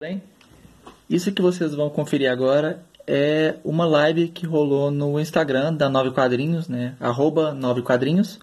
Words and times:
Bem, 0.00 0.22
isso 1.10 1.32
que 1.32 1.42
vocês 1.42 1.74
vão 1.74 1.90
conferir 1.90 2.30
agora 2.30 2.80
é 3.04 3.56
uma 3.64 3.84
live 3.84 4.28
que 4.28 4.46
rolou 4.46 4.92
no 4.92 5.18
Instagram 5.18 5.74
da 5.74 5.88
Nove 5.88 6.12
Quadrinhos, 6.12 6.68
né? 6.68 6.94
Arroba 7.00 7.52
Nove 7.52 7.82
Quadrinhos. 7.82 8.38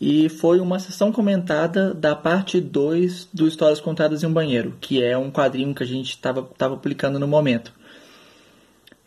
E 0.00 0.28
foi 0.28 0.60
uma 0.60 0.78
sessão 0.78 1.10
comentada 1.10 1.92
da 1.92 2.14
parte 2.14 2.60
2 2.60 3.30
do 3.34 3.48
Histórias 3.48 3.80
Contadas 3.80 4.22
em 4.22 4.26
um 4.26 4.32
Banheiro, 4.32 4.76
que 4.80 5.02
é 5.02 5.18
um 5.18 5.28
quadrinho 5.28 5.74
que 5.74 5.82
a 5.82 5.86
gente 5.86 6.10
estava 6.10 6.44
tava 6.56 6.76
publicando 6.76 7.18
no 7.18 7.26
momento. 7.26 7.72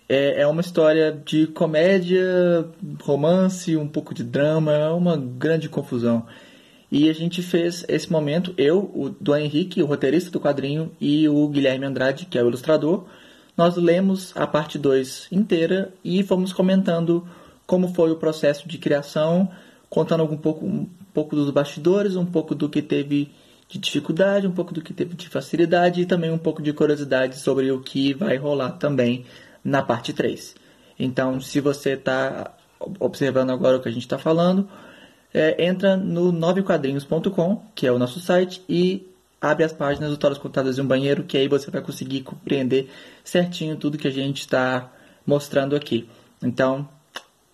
É, 0.10 0.42
é 0.42 0.48
uma 0.48 0.60
história 0.60 1.14
de 1.14 1.48
comédia, 1.48 2.68
romance, 3.02 3.78
um 3.78 3.88
pouco 3.88 4.14
de 4.14 4.26
drama, 4.26 4.74
é 4.74 4.90
uma 4.90 5.16
grande 5.16 5.70
confusão. 5.70 6.26
E 6.92 7.10
a 7.10 7.14
gente 7.14 7.42
fez 7.42 7.84
esse 7.88 8.12
momento, 8.12 8.54
eu, 8.58 8.92
o 8.96 9.10
do 9.10 9.36
Henrique, 9.36 9.84
o 9.84 9.86
roteirista 9.86 10.32
do 10.32 10.40
quadrinho, 10.40 10.92
e 11.02 11.28
o 11.28 11.48
Guilherme 11.50 11.86
Andrade, 11.86 12.26
que 12.26 12.38
é 12.38 12.44
o 12.44 12.48
ilustrador. 12.48 13.06
Nós 13.58 13.76
lemos 13.76 14.32
a 14.36 14.48
parte 14.48 14.78
2 14.78 15.28
inteira 15.32 15.92
e 16.04 16.24
fomos 16.24 16.54
comentando 16.54 17.28
como 17.66 17.94
foi 17.94 18.12
o 18.12 18.16
processo 18.16 18.68
de 18.68 18.78
criação, 18.78 19.50
contando 19.90 20.24
um 20.24 20.38
pouco, 20.38 20.66
um 20.66 20.88
pouco 21.14 21.36
dos 21.36 21.50
bastidores, 21.50 22.16
um 22.16 22.26
pouco 22.26 22.56
do 22.56 22.70
que 22.70 22.82
teve 22.82 23.32
de 23.68 23.78
dificuldade, 23.78 24.48
um 24.48 24.52
pouco 24.52 24.74
do 24.74 24.82
que 24.82 24.94
teve 24.94 25.16
de 25.16 25.28
facilidade 25.28 26.02
e 26.02 26.06
também 26.06 26.32
um 26.32 26.38
pouco 26.38 26.62
de 26.62 26.72
curiosidade 26.72 27.38
sobre 27.40 27.70
o 27.70 27.82
que 27.82 28.14
vai 28.14 28.38
rolar 28.38 28.72
também 28.74 29.26
na 29.64 29.82
parte 29.82 30.14
3. 30.14 30.56
Então, 30.98 31.42
se 31.42 31.60
você 31.60 31.92
está 31.92 32.56
observando 33.00 33.50
agora 33.50 33.78
o 33.78 33.82
que 33.82 33.90
a 33.90 33.92
gente 33.92 34.04
está 34.04 34.18
falando, 34.18 34.70
é, 35.38 35.66
entra 35.66 35.96
no 35.96 36.32
novequadrinhos.com, 36.32 37.64
que 37.76 37.86
é 37.86 37.92
o 37.92 38.00
nosso 38.00 38.20
site, 38.20 38.64
e 38.68 39.08
abre 39.40 39.64
as 39.64 39.72
páginas 39.72 40.10
do 40.10 40.14
Histórias 40.14 40.40
Contadas 40.40 40.78
em 40.78 40.82
um 40.82 40.88
Banheiro, 40.88 41.24
que 41.24 41.38
aí 41.38 41.48
você 41.48 41.70
vai 41.70 41.82
conseguir 41.82 42.24
compreender 42.24 42.92
certinho 43.24 43.78
tudo 43.78 43.98
que 43.98 44.08
a 44.08 44.12
gente 44.12 44.40
está 44.40 44.92
mostrando 45.26 45.76
aqui. 45.76 46.10
Então, 46.42 46.90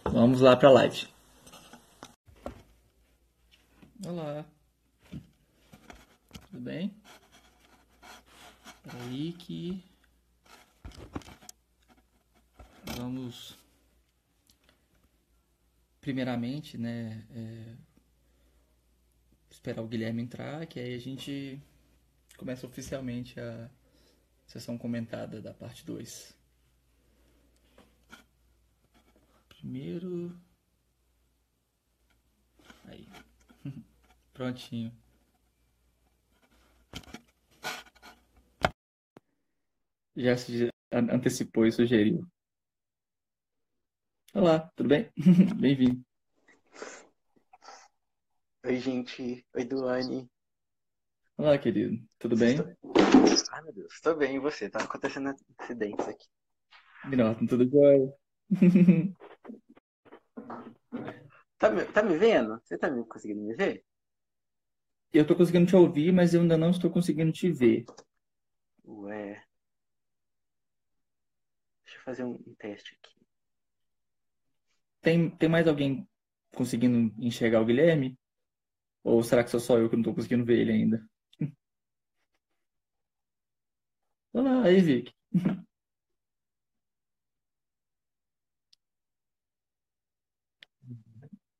vamos 0.05 0.39
lá 0.39 0.55
para 0.55 0.69
a 0.69 0.71
live. 0.71 1.07
Olá. 4.05 4.45
Tudo 6.49 6.61
bem? 6.61 6.93
Aí 8.87 9.33
que 9.33 9.83
vamos 12.97 13.62
primeiramente, 16.03 16.77
né, 16.77 17.25
é, 17.31 17.75
esperar 19.49 19.81
o 19.81 19.87
Guilherme 19.87 20.21
entrar, 20.21 20.67
que 20.67 20.77
aí 20.77 20.93
a 20.93 20.99
gente 20.99 21.61
começa 22.35 22.67
oficialmente 22.67 23.39
a 23.39 23.69
sessão 24.45 24.77
comentada 24.77 25.41
da 25.41 25.53
parte 25.53 25.85
2. 25.85 26.37
Primeiro. 29.47 30.37
Aí. 32.83 33.07
Prontinho. 34.33 34.91
Já 40.17 40.35
se 40.35 40.67
antecipou 40.91 41.65
e 41.65 41.71
sugeriu. 41.71 42.27
Olá, 44.35 44.67
tudo 44.75 44.89
bem? 44.89 45.11
Bem-vindo. 45.61 46.03
Oi, 48.65 48.77
gente. 48.79 49.45
Oi, 49.53 49.63
Duane. 49.63 50.27
Olá, 51.37 51.55
querido. 51.59 52.03
Tudo 52.17 52.35
bem? 52.35 52.55
Estou... 52.55 53.45
Ai, 53.51 53.61
meu 53.61 53.73
Deus. 53.73 53.93
Estou 53.93 54.17
bem, 54.17 54.35
e 54.35 54.39
você? 54.39 54.71
Tá 54.71 54.79
acontecendo 54.83 55.35
acidentes 55.59 56.07
aqui. 56.07 56.27
Nossa, 57.15 57.45
tudo 57.45 57.69
jóia. 57.69 58.11
Tá 61.59 61.69
me, 61.69 61.85
tá 61.85 62.03
me 62.03 62.17
vendo? 62.17 62.59
Você 62.61 62.77
tá 62.77 62.91
me 62.91 63.05
conseguindo 63.05 63.41
me 63.41 63.55
ver? 63.55 63.85
Eu 65.13 65.25
tô 65.25 65.33
conseguindo 65.33 65.65
te 65.65 65.75
ouvir, 65.77 66.11
mas 66.11 66.33
eu 66.33 66.41
ainda 66.41 66.57
não 66.57 66.71
estou 66.71 66.91
conseguindo 66.91 67.31
te 67.31 67.49
ver. 67.49 67.85
Ué. 68.83 69.41
Deixa 71.85 71.99
eu 71.99 72.03
fazer 72.03 72.23
um 72.25 72.37
teste 72.57 72.97
aqui. 72.99 73.22
Tem, 75.03 75.29
tem 75.29 75.47
mais 75.49 75.67
alguém 75.67 76.07
conseguindo 76.55 77.13
enxergar 77.23 77.61
o 77.61 77.65
Guilherme? 77.65 78.17
Ou 79.03 79.23
será 79.23 79.43
que 79.43 79.51
sou 79.51 79.59
só 79.61 79.77
eu 79.79 79.89
que 79.89 79.95
não 79.95 80.01
estou 80.01 80.15
conseguindo 80.15 80.45
ver 80.45 80.59
ele 80.59 80.71
ainda? 80.73 81.05
Olá, 84.33 84.63
aí, 84.65 84.81
Vic. 84.81 85.11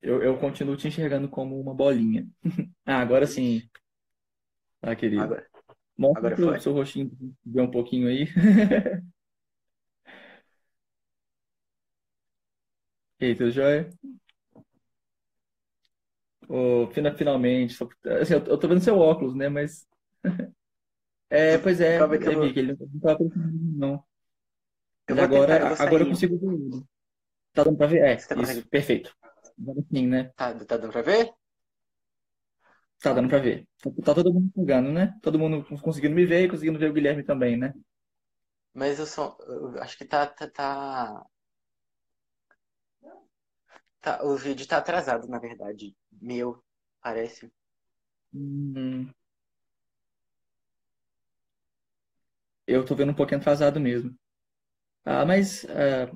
Eu, 0.02 0.22
eu 0.22 0.38
continuo 0.38 0.76
te 0.76 0.88
enxergando 0.88 1.30
como 1.30 1.60
uma 1.60 1.74
bolinha. 1.74 2.28
Ah, 2.86 3.00
agora 3.00 3.26
sim. 3.26 3.62
Ah, 4.82 4.96
querido. 4.96 5.24
Agora, 5.24 5.48
Mostra 5.98 6.20
agora 6.20 6.36
pro 6.36 6.46
foi? 6.46 6.60
seu 6.60 6.74
rostinho 6.74 7.12
ver 7.46 7.62
um 7.62 7.72
pouquinho 7.72 8.08
aí. 8.10 8.28
E 13.20 13.26
aí, 13.26 13.36
tudo 13.36 13.52
jóia? 13.52 13.90
Ô, 16.48 16.88
fina- 16.92 17.16
finalmente. 17.16 17.74
só- 17.74 17.88
assim, 18.22 18.34
eu, 18.34 18.44
eu 18.46 18.58
tô 18.60 18.68
vendo 18.68 18.82
seu 18.82 18.98
óculos, 18.98 19.36
né? 19.36 19.50
Mas. 19.50 19.88
É, 21.30 21.58
pois 21.58 21.82
é, 21.82 22.08
aí 22.12 22.20
que 22.20 22.30
eu 22.30 22.34
vou, 22.34 22.40
Vic, 22.40 22.58
ele 22.60 22.76
não 22.80 23.00
tava 23.00 23.14
aparecendo, 23.16 23.52
não. 23.78 24.04
eu 25.08 25.16
Mas 25.16 25.18
vou 25.18 25.28
tentar, 25.30 25.62
eu 25.62 25.68
agora, 25.68 25.68
vou 25.68 25.78
agora 25.78 26.04
eu 26.04 26.08
consigo 26.08 26.38
ver 26.38 26.54
ele. 26.54 26.86
Tá 27.54 27.64
dando 27.64 27.78
pra 27.78 27.88
ver? 27.88 28.04
É, 28.04 28.18
Você 28.18 28.28
tá 28.28 28.36
isso, 28.36 28.66
conseguindo? 28.66 28.70
perfeito. 28.70 29.16
Agora 29.60 29.82
sim, 29.94 30.08
né? 30.08 30.34
Tá, 30.36 30.54
tá 30.66 30.78
dando 30.78 30.92
pra 30.94 31.02
ver? 31.02 31.34
Tá 33.02 33.14
dando 33.14 33.30
pra 33.30 33.40
ver. 33.40 33.68
Tá 34.06 34.14
todo 34.16 34.34
mundo 34.34 34.48
enxergando, 34.48 34.92
né? 34.92 35.14
Todo 35.22 35.38
mundo 35.40 35.64
conseguindo 35.82 36.16
me 36.16 36.26
ver 36.26 36.44
e 36.46 36.50
conseguindo 36.50 36.80
ver 36.80 36.90
o 36.90 36.94
Guilherme 36.94 37.24
também, 37.24 37.58
né? 37.58 37.74
Mas 38.74 39.00
eu 39.00 39.06
só, 39.08 39.36
eu 39.48 39.82
acho 39.82 39.98
que 39.98 40.06
tá, 40.06 40.26
tá, 40.28 40.48
tá, 40.50 41.26
tá, 44.04 44.24
o 44.24 44.38
vídeo 44.38 44.68
tá 44.68 44.78
atrasado, 44.78 45.28
na 45.28 45.40
verdade. 45.40 45.96
Meu, 46.22 46.64
parece. 47.02 47.52
Hum, 48.34 49.14
eu 52.68 52.86
tô 52.86 52.96
vendo 52.96 53.12
um 53.12 53.16
pouquinho 53.16 53.40
atrasado 53.40 53.80
mesmo. 53.80 54.14
Ah, 55.06 55.26
mas 55.26 55.66
ah, 55.70 56.12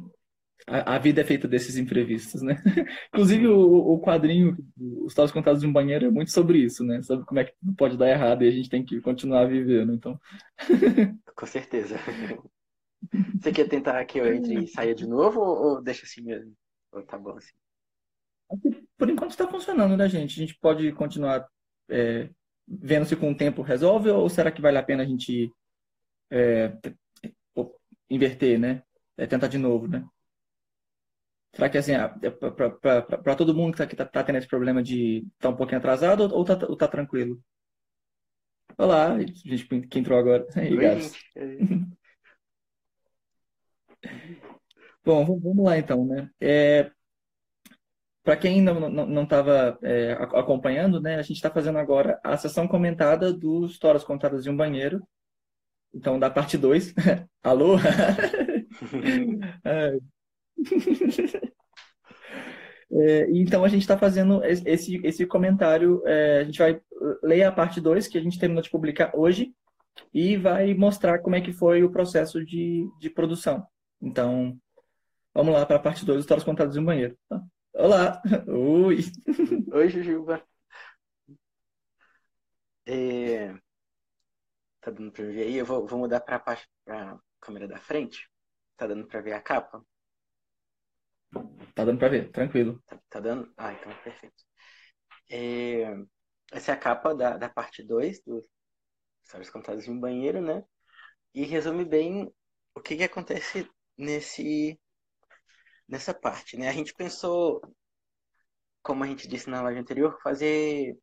a, 0.67 0.95
a 0.95 0.99
vida 0.99 1.21
é 1.21 1.25
feita 1.25 1.47
desses 1.47 1.77
imprevistos, 1.77 2.41
né? 2.41 2.55
Inclusive, 3.09 3.47
o, 3.47 3.59
o 3.95 4.01
quadrinho, 4.01 4.57
Os 5.05 5.13
Tais 5.13 5.31
Contados 5.31 5.61
de 5.61 5.67
um 5.67 5.73
Banheiro, 5.73 6.07
é 6.07 6.11
muito 6.11 6.31
sobre 6.31 6.59
isso, 6.59 6.83
né? 6.85 7.01
Sobre 7.03 7.25
como 7.25 7.39
é 7.41 7.45
que 7.45 7.53
pode 7.77 7.97
dar 7.97 8.09
errado 8.09 8.43
e 8.43 8.47
a 8.47 8.51
gente 8.51 8.69
tem 8.69 8.85
que 8.85 9.01
continuar 9.01 9.47
vivendo. 9.47 9.93
Então, 9.93 10.19
Com 11.35 11.45
certeza. 11.47 11.97
Você 13.39 13.51
quer 13.51 13.67
tentar 13.67 14.03
que 14.05 14.19
eu 14.19 14.27
entre 14.27 14.63
e 14.63 14.67
saia 14.67 14.93
de 14.95 15.07
novo 15.07 15.39
ou, 15.41 15.75
ou 15.77 15.81
deixa 15.81 16.05
assim 16.05 16.21
mesmo? 16.21 16.55
Ou 16.91 17.03
tá 17.03 17.17
bom 17.17 17.37
assim? 17.37 17.55
Por 18.97 19.09
enquanto 19.09 19.31
está 19.31 19.47
funcionando, 19.47 19.97
né, 19.97 20.08
gente? 20.09 20.40
A 20.40 20.46
gente 20.46 20.58
pode 20.59 20.91
continuar 20.94 21.47
é, 21.90 22.30
vendo 22.68 23.06
se 23.06 23.16
com 23.16 23.31
o 23.31 23.38
tempo 23.38 23.62
resolve 23.62 24.09
ou 24.09 24.30
será 24.30 24.52
que 24.52 24.62
vale 24.62 24.78
a 24.78 24.84
pena 24.84 25.03
a 25.03 25.06
gente 25.06 25.52
é, 26.31 26.74
inverter, 28.09 28.59
né? 28.59 28.84
É, 29.18 29.25
tentar 29.25 29.47
de 29.47 29.58
novo, 29.58 29.88
né? 29.88 30.06
Será 31.53 31.69
que 31.69 31.78
assim, 31.78 31.94
para 33.24 33.35
todo 33.35 33.56
mundo 33.56 33.72
que 33.72 33.78
tá, 33.80 33.88
que 33.88 33.96
tá, 33.96 34.06
tá 34.06 34.24
tendo 34.24 34.38
esse 34.38 34.47
problema 34.47 34.84
de 34.84 35.25
estar 35.34 35.50
um 35.50 35.56
pouquinho 35.56 35.79
atrasado 35.79 36.22
ou, 36.22 36.31
ou 36.31 36.46
tá, 36.46 36.53
ou 36.68 36.78
tá 36.78 36.88
tranquilo? 36.88 37.41
Olá, 38.78 39.18
gente 39.19 39.66
que 39.88 40.00
entrou 40.00 40.19
agora. 40.19 40.46
Aí, 40.56 40.69
gente. 41.00 41.19
Bom, 45.03 45.26
vamos 45.40 45.66
lá 45.66 45.78
então, 45.78 46.05
né? 46.05 46.29
É, 46.40 46.91
para 48.28 48.35
quem 48.35 48.62
não 48.62 49.24
estava 49.24 49.79
acompanhando, 50.34 51.00
né? 51.00 51.16
A 51.16 51.22
gente 51.22 51.38
está 51.38 51.50
fazendo 51.50 51.78
agora 51.78 52.20
a 52.22 52.35
sessão 52.35 52.68
comentada 52.68 53.32
do 53.32 53.66
Histórias 53.66 54.03
Contadas 54.03 54.46
em 54.46 54.50
um 54.50 54.58
Banheiro. 54.58 55.02
Então, 55.96 56.20
da 56.20 56.29
parte 56.29 56.58
2. 56.58 56.94
Alô? 57.41 57.78
É, 59.64 59.97
É, 62.91 63.28
então 63.32 63.64
a 63.64 63.68
gente 63.70 63.82
está 63.82 63.97
fazendo 63.97 64.44
es- 64.44 64.64
esse, 64.66 65.00
esse 65.06 65.26
comentário. 65.26 66.02
é, 66.06 66.40
a 66.40 66.44
gente 66.44 66.59
vai 66.59 66.82
ler 67.24 67.44
a 67.44 67.52
parte 67.52 67.79
2 67.82 68.08
que 68.08 68.18
a 68.18 68.22
gente 68.22 68.38
terminou 68.40 68.62
de 68.62 68.70
publicar 68.70 69.12
hoje 69.16 69.53
e 70.14 70.35
vai 70.38 70.74
mostrar 70.74 71.20
como 71.20 71.35
é 71.35 71.41
que 71.41 71.53
foi 71.53 71.82
o 71.84 71.91
processo 71.91 72.44
de, 72.46 72.88
de 73.00 73.09
produção. 73.09 73.66
Então, 74.02 74.58
vamos 75.34 75.53
lá 75.53 75.66
para 75.66 75.78
a 75.78 75.79
parte 75.79 76.06
2 76.06 76.20
Histórias 76.22 76.44
Contadas 76.44 76.76
em 76.76 76.79
um 76.82 76.85
Banheiro. 76.85 77.18
tá? 77.29 77.41
Olá! 77.78 78.22
Oi! 78.47 78.97
Oi, 79.74 79.90
Jujuba. 79.90 80.44
É, 82.85 83.53
Tá 84.82 84.90
dando 84.91 85.12
pra 85.12 85.24
ver 85.26 85.44
aí? 85.44 85.56
Eu 85.58 85.66
vou, 85.66 85.85
vou 85.88 86.00
mudar 86.00 86.20
pra, 86.22 86.40
pra 86.40 87.20
câmera 87.40 87.68
da 87.68 87.78
frente. 87.78 88.28
Tá 88.76 88.88
dando 88.88 89.08
pra 89.08 89.22
ver 89.22 89.34
a 89.34 89.41
capa? 89.41 89.84
Tá 91.76 91.85
dando 91.85 92.00
pra 92.00 92.09
ver, 92.09 92.32
tranquilo. 92.32 92.82
Tá, 92.88 93.00
tá 93.09 93.20
dando? 93.20 93.52
Ah, 93.58 93.74
então 93.74 93.91
perfeito. 94.03 94.44
É, 95.29 95.96
essa 96.52 96.72
é 96.72 96.76
a 96.76 96.78
capa 96.78 97.14
da, 97.16 97.38
da 97.38 97.50
parte 97.50 97.84
2 97.84 98.22
do 98.24 98.41
Histórias 99.24 99.50
Contadas 99.50 99.88
em 99.88 99.91
um 99.91 100.00
Banheiro, 100.00 100.41
né? 100.41 100.64
E 101.34 101.44
resume 101.46 101.85
bem 101.85 102.34
o 102.76 102.82
que, 102.82 102.97
que 102.97 103.03
acontece 103.03 103.70
nesse 103.97 104.79
nessa 105.87 106.13
parte, 106.13 106.57
né? 106.57 106.67
A 106.69 106.73
gente 106.73 106.93
pensou, 106.93 107.61
como 108.81 109.03
a 109.03 109.07
gente 109.07 109.28
disse 109.28 109.49
na 109.49 109.61
live 109.61 109.79
anterior, 109.79 110.19
fazer 110.22 110.97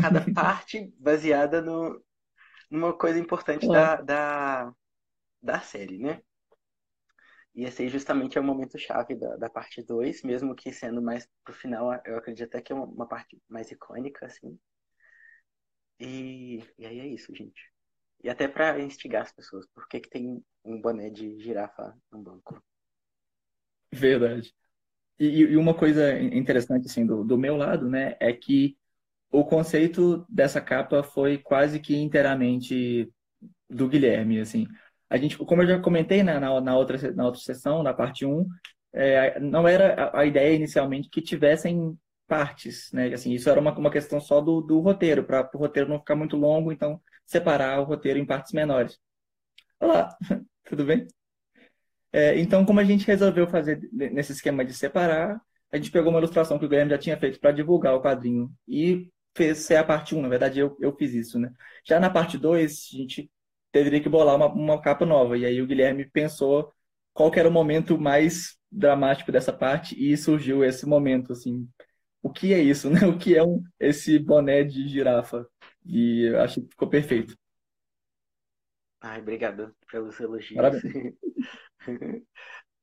cada 0.00 0.20
parte 0.34 0.92
baseada 0.98 1.60
no, 1.60 2.02
numa 2.70 2.96
coisa 2.96 3.18
importante 3.18 3.66
da, 3.68 4.00
da, 4.00 4.72
da 5.42 5.60
série, 5.60 5.98
né? 5.98 6.22
E 7.54 7.64
esse 7.64 7.82
aí 7.82 7.88
justamente 7.88 8.36
é 8.36 8.40
o 8.40 8.44
momento 8.44 8.76
chave 8.78 9.14
da, 9.14 9.36
da 9.36 9.48
parte 9.48 9.80
2, 9.80 10.22
mesmo 10.24 10.56
que 10.56 10.72
sendo 10.72 11.00
mais 11.00 11.28
pro 11.44 11.54
final, 11.54 11.92
eu 12.04 12.16
acredito 12.18 12.48
até 12.48 12.60
que 12.60 12.72
é 12.72 12.74
uma, 12.74 12.84
uma 12.84 13.06
parte 13.06 13.40
mais 13.48 13.70
icônica, 13.70 14.26
assim. 14.26 14.58
E, 16.00 16.64
e 16.76 16.84
aí 16.84 16.98
é 16.98 17.06
isso, 17.06 17.32
gente. 17.34 17.72
E 18.24 18.28
até 18.28 18.48
para 18.48 18.80
instigar 18.80 19.22
as 19.22 19.32
pessoas, 19.32 19.66
por 19.68 19.86
que, 19.86 20.00
que 20.00 20.10
tem 20.10 20.44
um 20.64 20.80
boné 20.80 21.10
de 21.10 21.38
girafa 21.38 21.96
no 22.10 22.20
banco? 22.22 22.60
Verdade. 23.98 24.52
E, 25.18 25.26
e 25.42 25.56
uma 25.56 25.74
coisa 25.74 26.18
interessante, 26.20 26.86
assim, 26.86 27.06
do, 27.06 27.24
do 27.24 27.38
meu 27.38 27.56
lado, 27.56 27.88
né, 27.88 28.16
é 28.20 28.32
que 28.32 28.76
o 29.30 29.44
conceito 29.44 30.26
dessa 30.28 30.60
capa 30.60 31.02
foi 31.02 31.38
quase 31.38 31.80
que 31.80 31.96
inteiramente 31.96 33.10
do 33.68 33.88
Guilherme, 33.88 34.40
assim. 34.40 34.66
A 35.10 35.16
gente, 35.16 35.36
como 35.38 35.62
eu 35.62 35.66
já 35.66 35.80
comentei 35.80 36.22
né, 36.22 36.38
na, 36.38 36.60
na, 36.60 36.76
outra, 36.76 37.12
na 37.12 37.26
outra 37.26 37.40
sessão, 37.40 37.82
na 37.82 37.94
parte 37.94 38.24
1, 38.26 38.46
é, 38.92 39.40
não 39.40 39.66
era 39.68 39.94
a, 39.94 40.20
a, 40.20 40.26
ideia 40.26 40.54
inicialmente 40.54 41.08
que 41.10 41.20
tivessem 41.22 41.98
partes, 42.26 42.90
né? 42.92 43.12
Assim, 43.12 43.32
isso 43.32 43.50
era 43.50 43.60
uma, 43.60 43.76
uma 43.76 43.90
questão 43.90 44.20
só 44.20 44.40
do, 44.40 44.60
do 44.60 44.80
roteiro, 44.80 45.24
para 45.24 45.50
o 45.54 45.58
roteiro 45.58 45.88
não 45.88 45.98
ficar 45.98 46.16
muito 46.16 46.36
longo, 46.36 46.72
então 46.72 47.00
separar 47.26 47.80
o 47.80 47.84
roteiro 47.84 48.18
em 48.18 48.26
partes 48.26 48.52
menores. 48.52 48.98
Olá, 49.80 50.16
tudo 50.64 50.84
bem? 50.84 51.06
É, 52.14 52.38
então, 52.38 52.64
como 52.64 52.78
a 52.78 52.84
gente 52.84 53.04
resolveu 53.04 53.44
fazer 53.48 53.88
nesse 53.92 54.30
esquema 54.30 54.64
de 54.64 54.72
separar, 54.72 55.40
a 55.72 55.76
gente 55.76 55.90
pegou 55.90 56.10
uma 56.10 56.20
ilustração 56.20 56.60
que 56.60 56.64
o 56.64 56.68
Guilherme 56.68 56.92
já 56.92 56.98
tinha 56.98 57.16
feito 57.18 57.40
para 57.40 57.50
divulgar 57.50 57.92
o 57.92 58.00
quadrinho 58.00 58.52
e 58.68 59.10
fez 59.36 59.58
ser 59.58 59.74
a 59.74 59.82
parte 59.84 60.14
1. 60.14 60.22
Na 60.22 60.28
verdade, 60.28 60.60
eu, 60.60 60.76
eu 60.80 60.94
fiz 60.96 61.12
isso, 61.12 61.40
né? 61.40 61.50
Já 61.84 61.98
na 61.98 62.08
parte 62.08 62.38
2, 62.38 62.88
a 62.94 62.96
gente 62.98 63.28
teria 63.72 64.00
que 64.00 64.08
bolar 64.08 64.36
uma, 64.36 64.46
uma 64.46 64.80
capa 64.80 65.04
nova. 65.04 65.36
E 65.36 65.44
aí 65.44 65.60
o 65.60 65.66
Guilherme 65.66 66.08
pensou 66.08 66.72
qual 67.12 67.32
era 67.34 67.48
o 67.48 67.52
momento 67.52 67.98
mais 67.98 68.56
dramático 68.70 69.32
dessa 69.32 69.52
parte 69.52 69.96
e 69.98 70.16
surgiu 70.16 70.62
esse 70.62 70.86
momento, 70.86 71.32
assim. 71.32 71.68
O 72.22 72.30
que 72.30 72.54
é 72.54 72.60
isso, 72.60 72.88
né? 72.94 73.04
O 73.08 73.18
que 73.18 73.36
é 73.36 73.42
um, 73.42 73.60
esse 73.80 74.20
boné 74.20 74.62
de 74.62 74.86
girafa? 74.86 75.44
E 75.84 76.26
eu 76.28 76.40
acho 76.40 76.60
que 76.60 76.68
ficou 76.68 76.88
perfeito. 76.88 77.36
Ai, 79.00 79.20
obrigado 79.20 79.74
pelos 79.90 80.18
elogios. 80.20 80.54
Parabéns. 80.54 80.84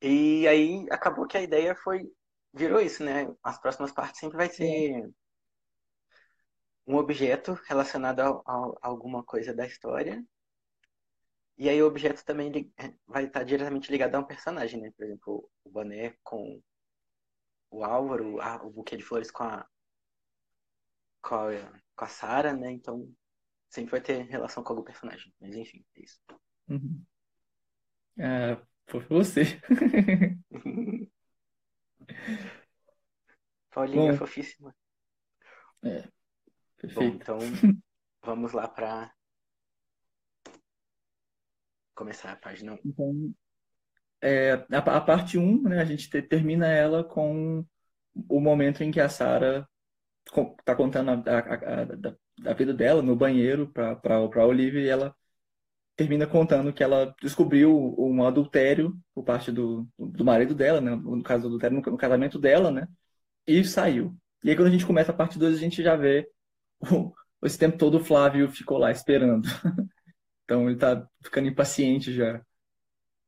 e 0.02 0.46
aí 0.48 0.86
acabou 0.90 1.26
que 1.26 1.36
a 1.36 1.42
ideia 1.42 1.74
foi 1.76 2.10
virou 2.52 2.80
isso, 2.80 3.02
né? 3.04 3.34
As 3.42 3.58
próximas 3.58 3.92
partes 3.92 4.20
sempre 4.20 4.36
vai 4.36 4.48
ser 4.48 5.10
um 6.86 6.96
objeto 6.96 7.54
relacionado 7.68 8.20
a, 8.20 8.28
a, 8.28 8.54
a 8.82 8.88
alguma 8.88 9.22
coisa 9.24 9.54
da 9.54 9.66
história. 9.66 10.24
E 11.56 11.68
aí 11.68 11.82
o 11.82 11.86
objeto 11.86 12.24
também 12.24 12.50
vai 13.06 13.24
estar 13.24 13.44
diretamente 13.44 13.90
ligado 13.90 14.14
a 14.14 14.20
um 14.20 14.24
personagem, 14.24 14.80
né? 14.80 14.90
Por 14.96 15.04
exemplo, 15.04 15.50
o 15.64 15.70
boné 15.70 16.16
com 16.22 16.60
o 17.70 17.84
Álvaro, 17.84 18.40
a, 18.40 18.56
o 18.64 18.70
buquê 18.70 18.96
de 18.96 19.04
flores 19.04 19.30
com 19.30 19.44
a 19.44 19.66
com 21.22 21.36
a, 21.36 21.80
com 21.94 22.04
a 22.04 22.08
Sarah, 22.08 22.52
né? 22.52 22.72
Então 22.72 23.08
sempre 23.70 23.92
vai 23.92 24.00
ter 24.00 24.22
relação 24.24 24.62
com 24.62 24.72
algum 24.72 24.84
personagem. 24.84 25.32
Mas 25.40 25.54
enfim, 25.54 25.84
é 25.96 26.02
isso. 26.02 26.20
Uhum. 26.68 27.04
É, 28.18 28.60
foi 28.86 29.00
você. 29.08 29.60
Paulinha 33.70 34.12
Bom, 34.12 34.18
fofíssima. 34.18 34.74
É, 35.82 36.08
perfeito. 36.76 37.00
Bom, 37.00 37.04
então 37.04 37.38
vamos 38.22 38.52
lá 38.52 38.68
para 38.68 39.12
começar 41.94 42.32
a 42.32 42.36
página 42.36 42.74
1. 42.74 42.78
Então, 42.84 43.34
é, 44.20 44.52
a, 44.52 44.78
a, 44.78 45.00
parte 45.00 45.38
1, 45.38 45.62
né, 45.62 45.80
a 45.80 45.84
gente 45.84 46.08
te, 46.08 46.22
termina 46.22 46.66
ela 46.68 47.02
com 47.02 47.66
o 48.28 48.40
momento 48.40 48.82
em 48.82 48.90
que 48.90 49.00
a 49.00 49.08
Sarah 49.08 49.66
está 50.58 50.76
contando 50.76 51.10
a, 51.10 51.14
a, 51.14 52.50
a, 52.50 52.54
vida 52.54 52.72
dela 52.72 53.02
no 53.02 53.16
banheiro 53.16 53.68
para 53.72 53.98
a 54.16 54.46
Olivia 54.46 54.80
e 54.80 54.88
ela 54.88 55.16
termina 55.96 56.26
contando 56.26 56.72
que 56.72 56.82
ela 56.82 57.14
descobriu 57.20 57.94
um 57.98 58.24
adultério 58.24 58.96
por 59.14 59.24
parte 59.24 59.52
do, 59.52 59.86
do 59.98 60.24
marido 60.24 60.54
dela, 60.54 60.80
né? 60.80 60.94
No 60.94 61.22
caso 61.22 61.42
do 61.42 61.48
adultério, 61.48 61.82
no, 61.84 61.96
casamento 61.96 62.38
dela, 62.38 62.70
né? 62.70 62.86
E 63.46 63.64
saiu. 63.64 64.16
E 64.42 64.50
aí 64.50 64.56
quando 64.56 64.68
a 64.68 64.70
gente 64.70 64.86
começa 64.86 65.12
a 65.12 65.14
parte 65.14 65.38
2, 65.38 65.56
a 65.56 65.58
gente 65.58 65.82
já 65.82 65.96
vê 65.96 66.28
o, 66.90 67.12
esse 67.44 67.58
tempo 67.58 67.78
todo 67.78 67.96
o 67.96 68.04
Flávio 68.04 68.50
ficou 68.50 68.78
lá 68.78 68.90
esperando. 68.90 69.48
então 70.44 70.68
ele 70.68 70.78
tá 70.78 71.06
ficando 71.22 71.48
impaciente 71.48 72.12
já. 72.12 72.42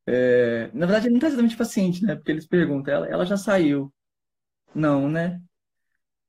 É, 0.07 0.71
na 0.75 0.87
verdade, 0.87 1.07
ele 1.07 1.15
não 1.15 1.21
tá 1.21 1.29
exatamente 1.29 1.57
paciente, 1.57 2.05
né? 2.05 2.15
Porque 2.17 2.33
eles 2.33 2.47
perguntam, 2.47 2.95
ela, 2.95 3.07
ela 3.09 3.27
já 3.27 3.37
saiu. 3.37 3.93
Não, 4.75 5.09
né? 5.09 5.41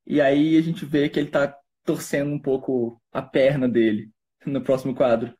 E 0.06 0.22
aí 0.22 0.58
a 0.58 0.62
gente 0.62 0.86
vê 0.86 1.10
que 1.10 1.20
ele 1.20 1.30
tá 1.30 1.58
torcendo 1.84 2.32
um 2.32 2.40
pouco 2.40 3.02
a 3.12 3.22
perna 3.22 3.68
dele 3.68 4.12
no 4.46 4.62
próximo 4.62 4.96
quadro. 4.96 5.36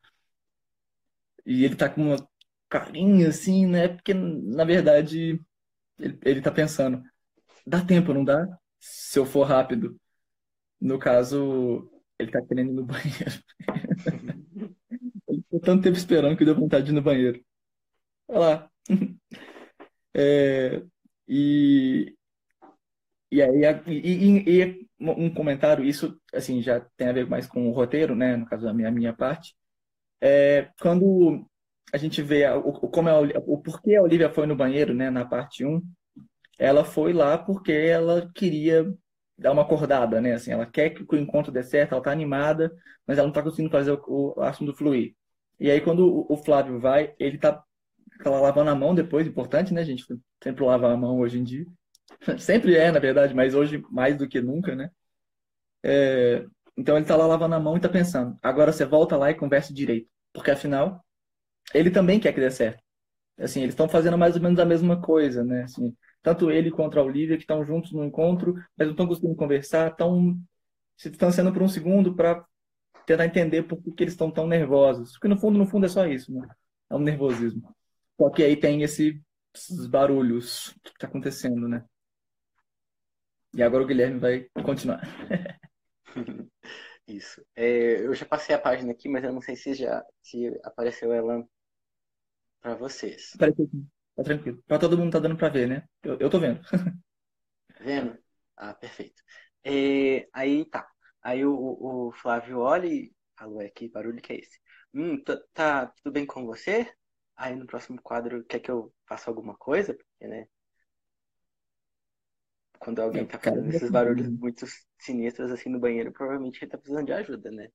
E 1.46 1.64
ele 1.64 1.76
tá 1.76 1.88
com 1.88 2.02
uma 2.02 2.28
carinha 2.68 3.28
assim, 3.28 3.66
né? 3.66 3.88
Porque, 3.88 4.12
na 4.12 4.64
verdade, 4.64 5.40
ele, 5.98 6.18
ele 6.24 6.42
tá 6.42 6.50
pensando, 6.50 7.02
dá 7.66 7.84
tempo, 7.84 8.12
não 8.12 8.24
dá? 8.24 8.46
Se 8.80 9.18
eu 9.18 9.26
for 9.26 9.44
rápido. 9.44 9.98
No 10.80 10.98
caso, 10.98 11.90
ele 12.18 12.30
tá 12.30 12.42
querendo 12.42 12.70
ir 12.72 12.74
no 12.74 12.84
banheiro. 12.86 13.42
ele 15.28 15.42
ficou 15.42 15.60
tanto 15.60 15.82
tempo 15.82 15.96
esperando 15.96 16.36
que 16.36 16.44
deu 16.44 16.54
vontade 16.54 16.86
de 16.86 16.92
ir 16.92 16.94
no 16.94 17.02
banheiro. 17.02 17.44
Olha 18.28 18.38
lá. 18.38 18.70
É, 20.18 20.82
e, 21.28 22.16
e 23.30 23.42
aí, 23.42 23.60
e, 23.86 24.48
e, 24.48 24.62
e, 24.62 24.88
um 24.98 25.28
comentário, 25.34 25.84
isso 25.84 26.18
assim 26.32 26.62
já 26.62 26.80
tem 26.96 27.08
a 27.08 27.12
ver 27.12 27.28
mais 27.28 27.46
com 27.46 27.68
o 27.68 27.72
roteiro, 27.72 28.14
né? 28.16 28.34
No 28.34 28.46
caso 28.46 28.64
da 28.64 28.72
minha, 28.72 28.90
minha 28.90 29.12
parte. 29.12 29.54
É, 30.20 30.70
quando 30.80 31.46
a 31.92 31.96
gente 31.98 32.22
vê 32.22 32.48
o, 32.50 32.72
como 32.72 33.08
a, 33.08 33.20
o 33.20 33.58
porquê 33.62 33.96
a 33.96 34.02
Olivia 34.02 34.30
foi 34.32 34.46
no 34.46 34.56
banheiro, 34.56 34.94
né, 34.94 35.10
na 35.10 35.24
parte 35.24 35.64
1, 35.64 35.82
ela 36.58 36.84
foi 36.84 37.12
lá 37.12 37.38
porque 37.38 37.72
ela 37.72 38.30
queria 38.34 38.92
dar 39.38 39.52
uma 39.52 39.62
acordada, 39.62 40.20
né? 40.20 40.34
Assim, 40.34 40.52
ela 40.52 40.66
quer 40.66 40.90
que 40.90 41.04
o 41.14 41.18
encontro 41.18 41.52
dê 41.52 41.62
certo, 41.62 41.92
ela 41.92 42.02
tá 42.02 42.10
animada, 42.12 42.72
mas 43.06 43.18
ela 43.18 43.26
não 43.26 43.32
tá 43.34 43.42
conseguindo 43.42 43.70
fazer 43.70 43.92
o, 43.92 44.34
o 44.36 44.42
assunto 44.42 44.74
fluir. 44.74 45.14
E 45.60 45.70
aí 45.70 45.80
quando 45.80 46.06
o, 46.08 46.26
o 46.32 46.36
Flávio 46.38 46.80
vai, 46.80 47.14
ele 47.18 47.38
tá, 47.38 47.62
tá 48.22 48.30
lavando 48.30 48.70
a 48.70 48.74
mão 48.74 48.94
depois, 48.94 49.26
importante, 49.26 49.74
né, 49.74 49.84
gente? 49.84 50.04
Sempre 50.42 50.64
lavar 50.64 50.92
a 50.92 50.96
mão 50.96 51.18
hoje 51.18 51.38
em 51.38 51.44
dia. 51.44 51.66
Sempre 52.38 52.76
é, 52.76 52.90
na 52.92 52.98
verdade, 53.00 53.34
mas 53.34 53.54
hoje 53.54 53.82
mais 53.90 54.16
do 54.16 54.28
que 54.28 54.40
nunca, 54.40 54.74
né? 54.74 54.90
É, 55.82 56.44
então 56.76 56.96
ele 56.96 57.06
tá 57.06 57.16
lá 57.16 57.26
lavando 57.26 57.54
a 57.54 57.60
mão 57.60 57.76
e 57.76 57.80
tá 57.80 57.88
pensando, 57.88 58.36
agora 58.42 58.72
você 58.72 58.84
volta 58.84 59.16
lá 59.16 59.30
e 59.30 59.34
conversa 59.34 59.72
direito. 59.72 60.08
Porque 60.32 60.50
afinal, 60.50 61.04
ele 61.74 61.90
também 61.90 62.20
quer 62.20 62.32
que 62.32 62.40
dê 62.40 62.50
certo. 62.50 62.82
Assim, 63.38 63.60
eles 63.60 63.72
estão 63.74 63.88
fazendo 63.88 64.18
mais 64.18 64.36
ou 64.36 64.42
menos 64.42 64.58
a 64.58 64.64
mesma 64.64 65.00
coisa, 65.00 65.44
né? 65.44 65.64
Assim, 65.64 65.94
tanto 66.22 66.50
ele 66.50 66.70
quanto 66.70 66.98
a 66.98 67.02
Olivia, 67.02 67.36
que 67.36 67.42
estão 67.42 67.64
juntos 67.64 67.92
no 67.92 68.04
encontro, 68.04 68.54
mas 68.76 68.86
não 68.86 68.92
estão 68.92 69.06
conseguindo 69.06 69.36
conversar, 69.36 69.90
estão 69.90 70.38
se 70.96 71.10
distanciando 71.10 71.52
por 71.52 71.62
um 71.62 71.68
segundo 71.68 72.14
para 72.14 72.44
tentar 73.06 73.26
entender 73.26 73.62
por 73.64 73.82
que, 73.82 73.92
que 73.92 74.04
eles 74.04 74.14
estão 74.14 74.30
tão 74.30 74.46
nervosos. 74.46 75.12
Porque 75.12 75.28
no 75.28 75.38
fundo, 75.38 75.58
no 75.58 75.66
fundo 75.66 75.86
é 75.86 75.88
só 75.88 76.06
isso, 76.06 76.32
né? 76.32 76.48
É 76.90 76.94
um 76.94 77.00
nervosismo. 77.00 77.74
Só 78.20 78.30
que 78.30 78.42
aí 78.42 78.56
tem 78.56 78.82
esse, 78.82 79.22
esses 79.54 79.86
barulhos 79.86 80.74
que 80.82 80.90
está 80.90 81.06
acontecendo, 81.06 81.68
né? 81.68 81.84
E 83.54 83.62
agora 83.62 83.84
o 83.84 83.86
Guilherme 83.86 84.18
vai 84.18 84.46
continuar. 84.62 85.00
Isso. 87.06 87.44
É, 87.54 88.00
eu 88.06 88.14
já 88.14 88.26
passei 88.26 88.54
a 88.54 88.58
página 88.60 88.92
aqui, 88.92 89.08
mas 89.08 89.24
eu 89.24 89.32
não 89.32 89.40
sei 89.40 89.56
se 89.56 89.74
já 89.74 90.04
se 90.22 90.48
apareceu 90.64 91.12
ela 91.12 91.46
para 92.60 92.74
vocês. 92.76 93.34
Apareceu 93.34 93.68
sim. 93.70 93.88
Tá 94.16 94.22
tranquilo. 94.24 94.62
Pra 94.66 94.78
todo 94.78 94.96
mundo 94.98 95.12
tá 95.12 95.18
dando 95.18 95.36
pra 95.36 95.48
ver, 95.48 95.68
né? 95.68 95.84
Eu, 96.02 96.18
eu 96.20 96.30
tô 96.30 96.40
vendo. 96.40 96.60
Tá 97.74 97.74
vendo? 97.84 98.18
Ah, 98.56 98.74
perfeito. 98.74 99.22
É, 99.64 100.28
aí 100.32 100.64
tá. 100.66 100.88
Aí 101.22 101.44
o, 101.44 102.08
o 102.08 102.12
Flávio 102.12 102.60
olha 102.60 102.86
e 102.86 103.12
falou, 103.38 103.60
é 103.60 103.68
que 103.70 103.88
barulho 103.88 104.22
que 104.22 104.32
é 104.32 104.36
esse? 104.40 104.58
hum, 104.94 105.22
tá, 105.22 105.36
tá 105.52 105.86
tudo 105.88 106.12
bem 106.12 106.26
com 106.26 106.46
você? 106.46 106.92
Aí 107.36 107.54
no 107.54 107.66
próximo 107.66 108.00
quadro, 108.02 108.44
quer 108.44 108.60
que 108.60 108.70
eu 108.70 108.92
faça 109.06 109.28
alguma 109.30 109.56
coisa? 109.56 109.94
Porque, 109.94 110.26
né? 110.28 110.46
Quando 112.78 113.00
alguém 113.02 113.22
É, 113.22 113.26
tá 113.26 113.38
fazendo 113.38 113.68
esses 113.68 113.90
barulhos 113.90 114.28
muito 114.30 114.64
sinistros 114.98 115.50
assim 115.50 115.68
no 115.70 115.78
banheiro, 115.80 116.12
provavelmente 116.12 116.62
ele 116.62 116.70
tá 116.70 116.78
precisando 116.78 117.06
de 117.06 117.12
ajuda, 117.12 117.50
né? 117.50 117.68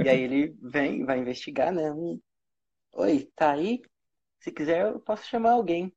E 0.00 0.08
aí 0.08 0.20
ele 0.22 0.56
vem, 0.62 1.04
vai 1.04 1.18
investigar, 1.20 1.72
né? 1.72 1.92
Hum, 1.92 2.20
Oi, 2.94 3.30
tá 3.36 3.52
aí? 3.52 3.82
Se 4.40 4.52
quiser, 4.52 4.86
eu 4.86 5.00
posso 5.00 5.26
chamar 5.26 5.52
alguém. 5.52 5.94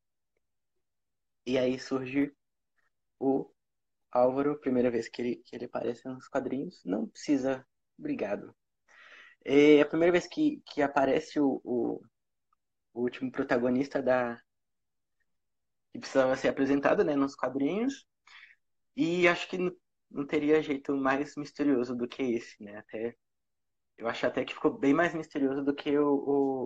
E 1.46 1.58
aí 1.58 1.80
surge 1.80 2.34
o 3.20 3.52
Álvaro, 4.12 4.60
primeira 4.60 4.92
vez 4.92 5.10
que 5.10 5.22
ele, 5.22 5.36
que 5.46 5.56
ele 5.56 5.66
aparece 5.66 6.08
nos 6.08 6.28
quadrinhos. 6.30 6.82
Não 6.86 7.08
precisa, 7.08 7.66
obrigado. 8.00 8.56
É 9.46 9.82
a 9.82 9.86
primeira 9.86 10.12
vez 10.14 10.28
que, 10.28 10.62
que 10.68 10.82
aparece 10.82 11.40
o, 11.40 11.62
o, 11.64 12.02
o 12.94 13.02
último 13.02 13.32
protagonista 13.32 14.02
da 14.02 14.42
que 15.92 16.00
precisava 16.00 16.36
ser 16.36 16.50
apresentado, 16.50 17.04
né, 17.04 17.16
nos 17.16 17.36
quadrinhos. 17.36 18.06
E 18.96 19.28
acho 19.28 19.48
que 19.50 19.58
não 20.14 20.26
teria 20.28 20.62
jeito 20.64 20.96
mais 20.98 21.36
misterioso 21.36 21.96
do 21.96 22.08
que 22.08 22.24
esse, 22.24 22.62
né? 22.64 22.78
Até 22.80 23.16
eu 23.98 24.08
acho 24.08 24.26
até 24.28 24.46
que 24.46 24.54
ficou 24.54 24.78
bem 24.78 24.94
mais 24.94 25.14
misterioso 25.14 25.64
do 25.64 25.76
que 25.76 25.98
o, 25.98 26.16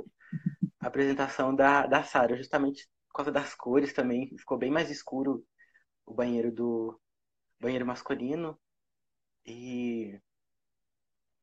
o- 0.02 0.08
a 0.82 0.88
apresentação 0.88 1.56
da, 1.56 1.88
da 1.88 2.04
Sarah, 2.04 2.36
justamente 2.38 2.88
por 3.10 3.16
causa 3.18 3.32
das 3.32 3.56
cores 3.56 3.94
também. 3.94 4.30
Ficou 4.38 4.58
bem 4.58 4.72
mais 4.72 4.90
escuro 4.92 5.46
o 6.06 6.14
banheiro 6.16 6.52
do 6.54 7.00
banheiro 7.62 7.86
masculino 7.88 8.60
e 9.46 10.20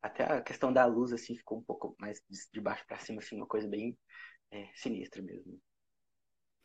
até 0.02 0.22
a 0.24 0.40
questão 0.42 0.72
da 0.72 0.84
luz 0.86 1.12
assim 1.12 1.36
ficou 1.36 1.58
um 1.58 1.64
pouco 1.64 1.96
mais 1.98 2.20
de 2.52 2.60
baixo 2.60 2.84
para 2.86 2.98
cima, 3.00 3.20
assim, 3.20 3.36
uma 3.36 3.46
coisa 3.46 3.66
bem 3.68 3.98
é, 4.52 4.70
sinistra 4.74 5.22
mesmo. 5.22 5.60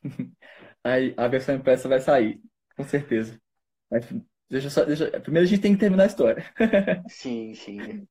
Aí 0.83 1.13
a 1.17 1.27
versão 1.27 1.55
impressa 1.55 1.87
vai 1.89 1.99
sair, 1.99 2.41
com 2.75 2.83
certeza. 2.83 3.39
Mas 3.91 4.05
deixa 4.49 4.69
só, 4.69 4.83
deixa, 4.85 5.09
primeiro 5.21 5.45
a 5.47 5.49
gente 5.49 5.61
tem 5.61 5.73
que 5.73 5.79
terminar 5.79 6.03
a 6.03 6.07
história. 6.07 6.45
Sim, 7.07 7.53
sim. 7.55 8.07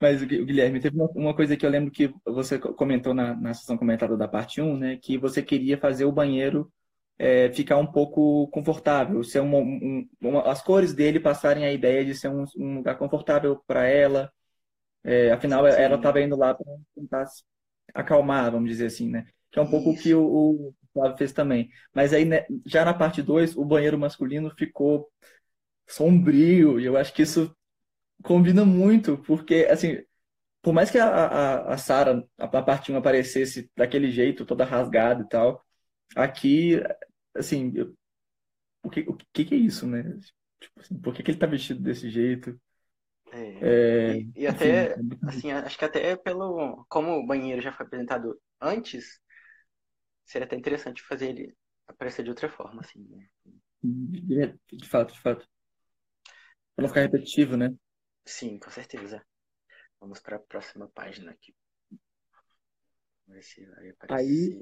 Mas, 0.00 0.22
Guilherme, 0.24 0.80
teve 0.80 0.96
uma, 1.14 1.34
coisa 1.34 1.56
que 1.56 1.64
eu 1.66 1.70
lembro 1.70 1.90
que 1.90 2.12
você 2.24 2.58
co- 2.58 2.72
comentou 2.74 3.12
na, 3.12 3.34
na 3.36 3.52
sessão 3.52 3.76
comentada 3.76 4.16
da 4.16 4.26
parte 4.26 4.60
um, 4.60 4.76
né? 4.76 4.96
Que 4.96 5.18
você 5.18 5.42
queria 5.42 5.76
fazer 5.78 6.06
o 6.06 6.12
banheiro 6.12 6.72
é, 7.18 7.52
ficar 7.52 7.76
um 7.76 7.86
pouco 7.86 8.48
confortável, 8.48 9.22
ser 9.22 9.40
uma, 9.40 9.58
um- 9.58 10.08
uma- 10.20 10.50
as 10.50 10.62
cores 10.62 10.94
dele 10.94 11.20
passarem 11.20 11.64
a 11.66 11.72
ideia 11.72 12.02
de 12.04 12.14
ser 12.14 12.28
um, 12.28 12.44
um 12.56 12.76
lugar 12.76 12.96
confortável 12.98 13.62
para 13.66 13.86
ela. 13.86 14.32
É, 15.04 15.32
afinal, 15.32 15.66
ela 15.66 15.96
Sim. 15.96 15.96
estava 15.96 16.20
indo 16.20 16.36
lá 16.36 16.54
para 16.54 16.66
tentar 16.94 17.26
se 17.26 17.42
acalmar, 17.94 18.52
vamos 18.52 18.70
dizer 18.70 18.86
assim, 18.86 19.08
né? 19.10 19.26
Que 19.50 19.58
é 19.58 19.62
um 19.62 19.68
pouco 19.70 19.90
o 19.90 19.96
que 19.96 20.14
Isso. 20.14 20.16
o 20.16 20.74
Flávio 20.92 21.18
fez 21.18 21.32
também. 21.32 21.70
Mas 21.94 22.12
aí, 22.12 22.24
né, 22.24 22.46
já 22.66 22.84
na 22.84 22.94
parte 22.94 23.22
2, 23.22 23.56
o 23.56 23.64
banheiro 23.64 23.98
masculino 23.98 24.50
ficou 24.56 25.10
sombrio, 25.88 26.80
e 26.80 26.84
eu 26.86 26.96
acho 26.96 27.12
que 27.12 27.22
isso 27.22 27.54
combina 28.24 28.64
muito, 28.64 29.18
porque, 29.20 29.66
assim, 29.70 30.02
por 30.62 30.72
mais 30.74 30.90
que 30.90 30.98
a, 30.98 31.06
a, 31.08 31.74
a 31.74 31.78
Sarah, 31.78 32.24
a, 32.38 32.44
a 32.46 32.62
parte 32.62 32.92
1 32.92 32.96
aparecesse 32.98 33.70
daquele 33.76 34.10
jeito, 34.10 34.46
toda 34.46 34.64
rasgada 34.64 35.22
e 35.24 35.28
tal, 35.28 35.64
aqui, 36.16 36.80
assim, 37.36 37.72
eu- 37.76 37.94
o 38.82 38.90
que, 38.90 39.00
o 39.02 39.16
que 39.32 39.44
que 39.44 39.54
é 39.54 39.58
isso, 39.58 39.86
né? 39.86 40.02
Tipo 40.60 40.80
assim, 40.80 40.98
por 41.00 41.14
que 41.14 41.22
que 41.22 41.30
ele 41.32 41.38
tá 41.38 41.46
vestido 41.46 41.82
desse 41.82 42.10
jeito? 42.10 42.60
É, 43.32 43.60
É, 43.60 44.12
e, 44.12 44.26
e 44.34 44.46
até, 44.46 44.96
é 44.96 45.00
assim, 45.26 45.50
acho 45.52 45.78
que 45.78 45.84
até 45.84 46.16
pelo. 46.16 46.84
Como 46.88 47.12
o 47.12 47.26
banheiro 47.26 47.60
já 47.62 47.72
foi 47.72 47.86
apresentado 47.86 48.40
antes, 48.60 49.20
seria 50.30 50.46
até 50.46 50.56
interessante 50.56 51.02
fazer 51.02 51.30
ele 51.30 51.56
aparecer 51.88 52.22
de 52.22 52.30
outra 52.30 52.48
forma, 52.48 52.80
assim, 52.82 53.04
né? 53.08 53.28
de, 53.82 54.54
de 54.72 54.88
fato, 54.88 55.12
de 55.12 55.20
fato. 55.20 55.48
Pra 56.76 56.82
não 56.82 56.88
ficar 56.88 57.00
repetitivo, 57.00 57.56
né? 57.56 57.74
Sim, 58.24 58.58
com 58.58 58.70
certeza. 58.70 59.24
Vamos 60.00 60.20
para 60.20 60.36
a 60.36 60.40
próxima 60.40 60.88
página 60.94 61.32
aqui. 61.32 61.52
Vai 63.26 63.40
Aí, 63.40 63.90
aparecer. 63.90 64.60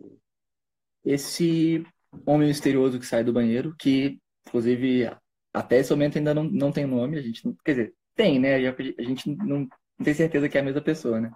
esse 1.04 1.84
homem 2.26 2.48
misterioso 2.48 2.98
que 2.98 3.06
sai 3.06 3.22
do 3.22 3.32
banheiro, 3.32 3.76
que, 3.78 4.18
inclusive, 4.46 5.10
até 5.52 5.78
esse 5.78 5.90
momento 5.90 6.16
ainda 6.16 6.34
não, 6.34 6.44
não 6.44 6.72
tem 6.72 6.86
nome, 6.86 7.18
a 7.18 7.22
gente 7.22 7.44
não, 7.44 7.54
quer 7.62 7.72
dizer, 7.72 7.94
tem, 8.14 8.38
né? 8.40 8.56
A 8.56 9.02
gente 9.02 9.30
não, 9.30 9.60
não 9.60 9.68
tem 10.04 10.14
certeza 10.14 10.48
que 10.48 10.56
é 10.56 10.60
a 10.60 10.64
mesma 10.64 10.82
pessoa, 10.82 11.20
né? 11.20 11.30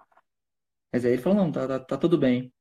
Mas 0.92 1.04
aí 1.04 1.12
ele 1.12 1.22
falou, 1.22 1.38
não, 1.38 1.52
tá, 1.52 1.66
tá, 1.68 1.80
tá 1.80 1.98
tudo 1.98 2.18
bem. 2.18 2.52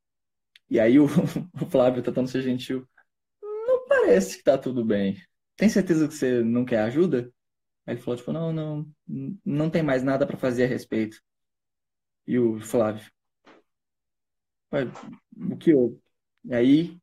E 0.71 0.79
aí 0.79 0.99
o, 0.99 1.05
o 1.61 1.65
Flávio, 1.69 2.01
tentando 2.01 2.29
ser 2.29 2.41
gentil, 2.41 2.87
não 3.43 3.87
parece 3.87 4.37
que 4.37 4.43
tá 4.43 4.57
tudo 4.57 4.85
bem. 4.85 5.17
Tem 5.57 5.69
certeza 5.69 6.07
que 6.07 6.13
você 6.15 6.43
não 6.43 6.65
quer 6.65 6.79
ajuda? 6.81 7.31
Aí 7.87 7.95
ele 7.95 8.01
falou, 8.01 8.17
tipo, 8.17 8.33
não, 8.33 8.53
não, 8.53 8.87
não 9.45 9.69
tem 9.69 9.83
mais 9.83 10.03
nada 10.03 10.27
pra 10.27 10.37
fazer 10.37 10.65
a 10.65 10.67
respeito. 10.67 11.17
E 12.27 12.39
o 12.39 12.59
Flávio, 12.59 13.11
"Ué, 14.73 14.85
o 15.51 15.57
que 15.57 15.73
houve? 15.73 15.99
E 16.45 16.53
aí 16.53 16.97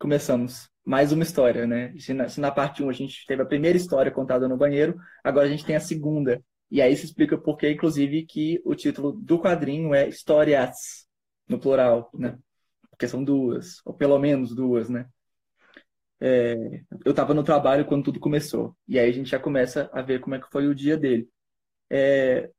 começamos 0.00 0.68
mais 0.84 1.12
uma 1.12 1.22
história, 1.24 1.66
né? 1.66 1.96
Se 1.98 2.14
na, 2.14 2.28
se 2.28 2.40
na 2.40 2.50
parte 2.52 2.82
um 2.82 2.90
a 2.90 2.92
gente 2.92 3.26
teve 3.26 3.42
a 3.42 3.46
primeira 3.46 3.76
história 3.78 4.12
contada 4.12 4.48
no 4.48 4.56
banheiro, 4.56 4.96
agora 5.24 5.46
a 5.46 5.50
gente 5.50 5.64
tem 5.66 5.76
a 5.76 5.80
segunda. 5.80 6.42
E 6.70 6.82
aí 6.82 6.96
se 6.96 7.06
explica 7.06 7.38
por 7.38 7.56
que, 7.58 7.70
inclusive, 7.70 8.26
que 8.26 8.60
o 8.64 8.74
título 8.74 9.12
do 9.12 9.40
quadrinho 9.40 9.94
é 9.94 10.08
Histórias, 10.08 11.06
no 11.48 11.58
plural, 11.60 12.10
né? 12.14 12.38
Porque 13.02 13.08
são 13.08 13.24
duas, 13.24 13.80
ou 13.84 13.94
pelo 13.94 14.18
menos 14.18 14.54
duas, 14.54 14.88
né? 14.88 15.08
É, 16.20 16.54
eu 17.04 17.10
estava 17.10 17.34
no 17.34 17.42
trabalho 17.44 17.84
quando 17.86 18.04
tudo 18.04 18.20
começou. 18.20 18.76
E 18.86 18.98
aí 18.98 19.08
a 19.10 19.12
gente 19.12 19.30
já 19.30 19.38
começa 19.40 19.90
a 19.92 20.02
ver 20.02 20.20
como 20.20 20.34
é 20.36 20.40
que 20.40 20.50
foi 20.50 20.66
o 20.68 20.74
dia 20.74 20.96
dele. 20.96 21.28
É, 21.90 22.50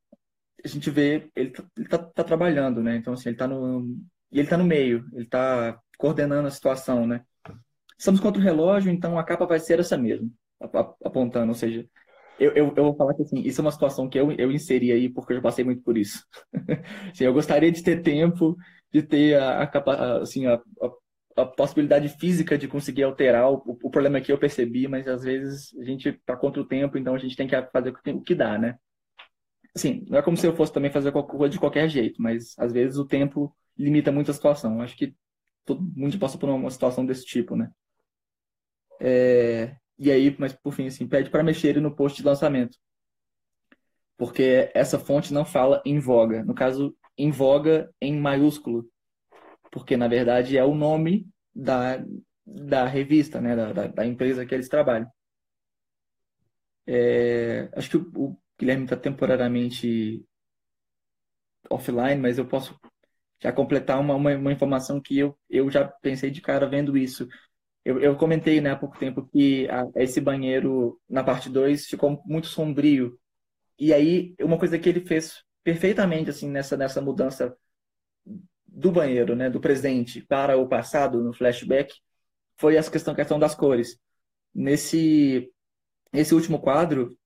a 0.66 0.68
gente 0.70 0.90
vê, 0.92 1.30
ele 1.36 1.52
tá, 1.52 1.64
ele 1.78 1.88
tá, 1.90 1.98
tá 2.00 2.24
trabalhando, 2.24 2.84
né? 2.84 2.98
Então, 2.98 3.14
assim, 3.14 3.30
ele 3.30 3.38
tá 3.38 3.48
no, 3.48 3.98
ele 4.32 4.48
tá 4.48 4.58
no 4.58 4.66
meio, 4.66 5.06
ele 5.14 5.28
tá 5.28 5.80
coordenando 5.98 6.48
a 6.48 6.52
situação, 6.52 7.08
né? 7.08 7.26
Estamos 7.98 8.22
contra 8.22 8.42
o 8.42 8.44
relógio, 8.46 8.92
então 8.92 9.20
a 9.20 9.24
capa 9.26 9.46
vai 9.48 9.60
ser 9.60 9.80
essa 9.80 9.98
mesmo, 9.98 10.32
ap- 10.62 10.76
ap- 10.78 10.98
apontando, 11.06 11.50
ou 11.50 11.56
seja, 11.56 11.88
eu, 12.38 12.52
eu, 12.54 12.74
eu 12.78 12.84
vou 12.86 12.96
falar 12.98 13.14
que 13.16 13.24
assim, 13.24 13.40
isso 13.42 13.62
é 13.62 13.64
uma 13.64 13.72
situação 13.72 14.10
que 14.10 14.20
eu, 14.20 14.32
eu 14.34 14.52
inseri 14.52 14.92
aí 14.92 15.10
porque 15.10 15.34
eu 15.34 15.38
já 15.38 15.44
passei 15.44 15.66
muito 15.66 15.84
por 15.84 15.98
isso. 15.98 16.26
Assim, 17.14 17.26
eu 17.26 17.34
gostaria 17.34 17.72
de 17.72 17.84
ter 17.84 18.02
tempo, 18.04 18.58
de 18.94 19.02
ter 19.04 19.36
a, 19.40 19.64
a, 19.64 20.18
assim, 20.22 20.46
a, 20.48 20.56
a, 20.56 21.42
a 21.44 21.46
possibilidade 21.46 22.10
física 22.10 22.58
de 22.58 22.68
conseguir 22.68 23.04
alterar. 23.04 23.52
O, 23.52 23.64
o 23.84 23.90
problema 23.90 24.22
que 24.22 24.32
eu 24.32 24.38
percebi, 24.38 24.88
mas 24.88 25.08
às 25.08 25.24
vezes 25.24 25.76
a 25.80 25.84
gente 25.84 26.14
tá 26.26 26.36
contra 26.38 26.62
o 26.62 26.66
tempo, 26.68 26.98
então 26.98 27.16
a 27.16 27.18
gente 27.20 27.36
tem 27.36 27.48
que 27.48 27.62
fazer 27.72 27.90
o 27.90 27.94
que, 27.96 28.04
tem- 28.04 28.16
o 28.16 28.22
que 28.22 28.36
dá, 28.36 28.58
né? 28.58 28.78
Assim, 29.76 30.06
não 30.10 30.20
é 30.20 30.22
como 30.22 30.38
se 30.38 30.46
eu 30.46 30.56
fosse 30.56 30.72
também 30.74 30.92
fazer 30.92 31.12
qualquer 31.12 31.38
coisa 31.38 31.54
de 31.54 31.60
qualquer 31.60 31.90
jeito, 31.90 32.22
mas 32.22 32.54
às 32.60 32.72
vezes 32.72 32.98
o 32.98 33.06
tempo 33.08 33.56
limita 33.78 34.12
muito 34.12 34.30
a 34.32 34.34
situação. 34.34 34.82
Acho 34.82 34.96
que 34.98 35.16
todo 35.66 35.82
mundo 35.96 36.20
passa 36.20 36.38
por 36.38 36.50
uma 36.50 36.70
situação 36.72 37.06
desse 37.06 37.26
tipo, 37.26 37.56
né? 37.56 37.72
É, 39.02 39.76
e 39.98 40.12
aí, 40.12 40.36
mas 40.40 40.54
por 40.54 40.74
fim, 40.74 40.88
assim, 40.88 41.08
pede 41.08 41.30
para 41.30 41.44
mexer 41.44 41.80
no 41.82 41.96
post 41.96 42.18
de 42.22 42.26
lançamento, 42.28 42.78
porque 44.18 44.72
essa 44.74 45.00
fonte 45.00 45.34
não 45.34 45.46
fala 45.46 45.82
em 45.86 46.00
voga. 46.00 46.44
No 46.44 46.54
caso, 46.54 46.96
em 47.18 47.32
voga 47.32 47.92
em 48.02 48.20
maiúsculo, 48.20 48.88
porque 49.72 49.98
na 49.98 50.08
verdade 50.08 50.58
é 50.58 50.66
o 50.66 50.76
nome 50.76 51.28
da, 51.56 52.04
da 52.46 52.86
revista, 52.88 53.42
né? 53.42 53.56
Da, 53.56 53.74
da, 53.74 53.88
da 53.88 54.06
empresa 54.08 54.46
que 54.46 54.56
eles 54.56 54.70
trabalham. 54.70 55.10
É, 56.86 57.70
acho 57.78 57.90
que 57.90 57.98
o, 57.98 58.12
o 58.16 58.38
Guilherme 58.60 58.84
está 58.86 58.96
temporariamente 58.98 60.26
offline, 61.70 62.20
mas 62.22 62.38
eu 62.38 62.48
posso 62.48 62.78
já 63.42 63.52
completar 63.54 64.00
uma, 64.00 64.16
uma, 64.16 64.36
uma 64.36 64.54
informação 64.54 65.02
que 65.02 65.18
eu, 65.20 65.38
eu 65.50 65.70
já 65.72 65.88
pensei 65.88 66.32
de 66.32 66.42
cara 66.42 66.68
vendo 66.68 66.98
isso. 66.98 67.28
Eu, 67.86 68.00
eu 68.02 68.18
comentei, 68.18 68.62
né, 68.62 68.72
há 68.72 68.76
pouco 68.78 69.00
tempo 69.00 69.28
que 69.28 69.70
a- 69.70 69.88
esse 69.98 70.22
banheiro, 70.22 71.00
na 71.10 71.24
parte 71.24 71.50
2 71.50 71.88
ficou 71.88 72.22
muito 72.26 72.48
sombrio. 72.48 73.20
E 73.80 73.94
aí, 73.94 74.36
uma 74.42 74.60
coisa 74.60 74.80
que 74.80 74.90
ele 74.90 75.02
fez 75.02 75.44
perfeitamente, 75.64 76.30
assim, 76.30 76.50
nessa, 76.50 76.78
nessa 76.78 77.02
mudança 77.02 77.56
do 78.68 78.92
banheiro, 78.92 79.36
né, 79.36 79.50
do 79.50 79.60
presente 79.60 80.22
para 80.22 80.58
o 80.58 80.68
passado, 80.68 81.24
no 81.24 81.34
flashback, 81.34 81.94
foi 82.58 82.76
essa 82.76 82.92
questão, 82.92 83.16
questão 83.16 83.40
das 83.40 83.56
cores. 83.56 84.00
Nesse, 84.54 85.52
nesse 86.12 86.36
último 86.36 86.60
quadro, 86.60 87.18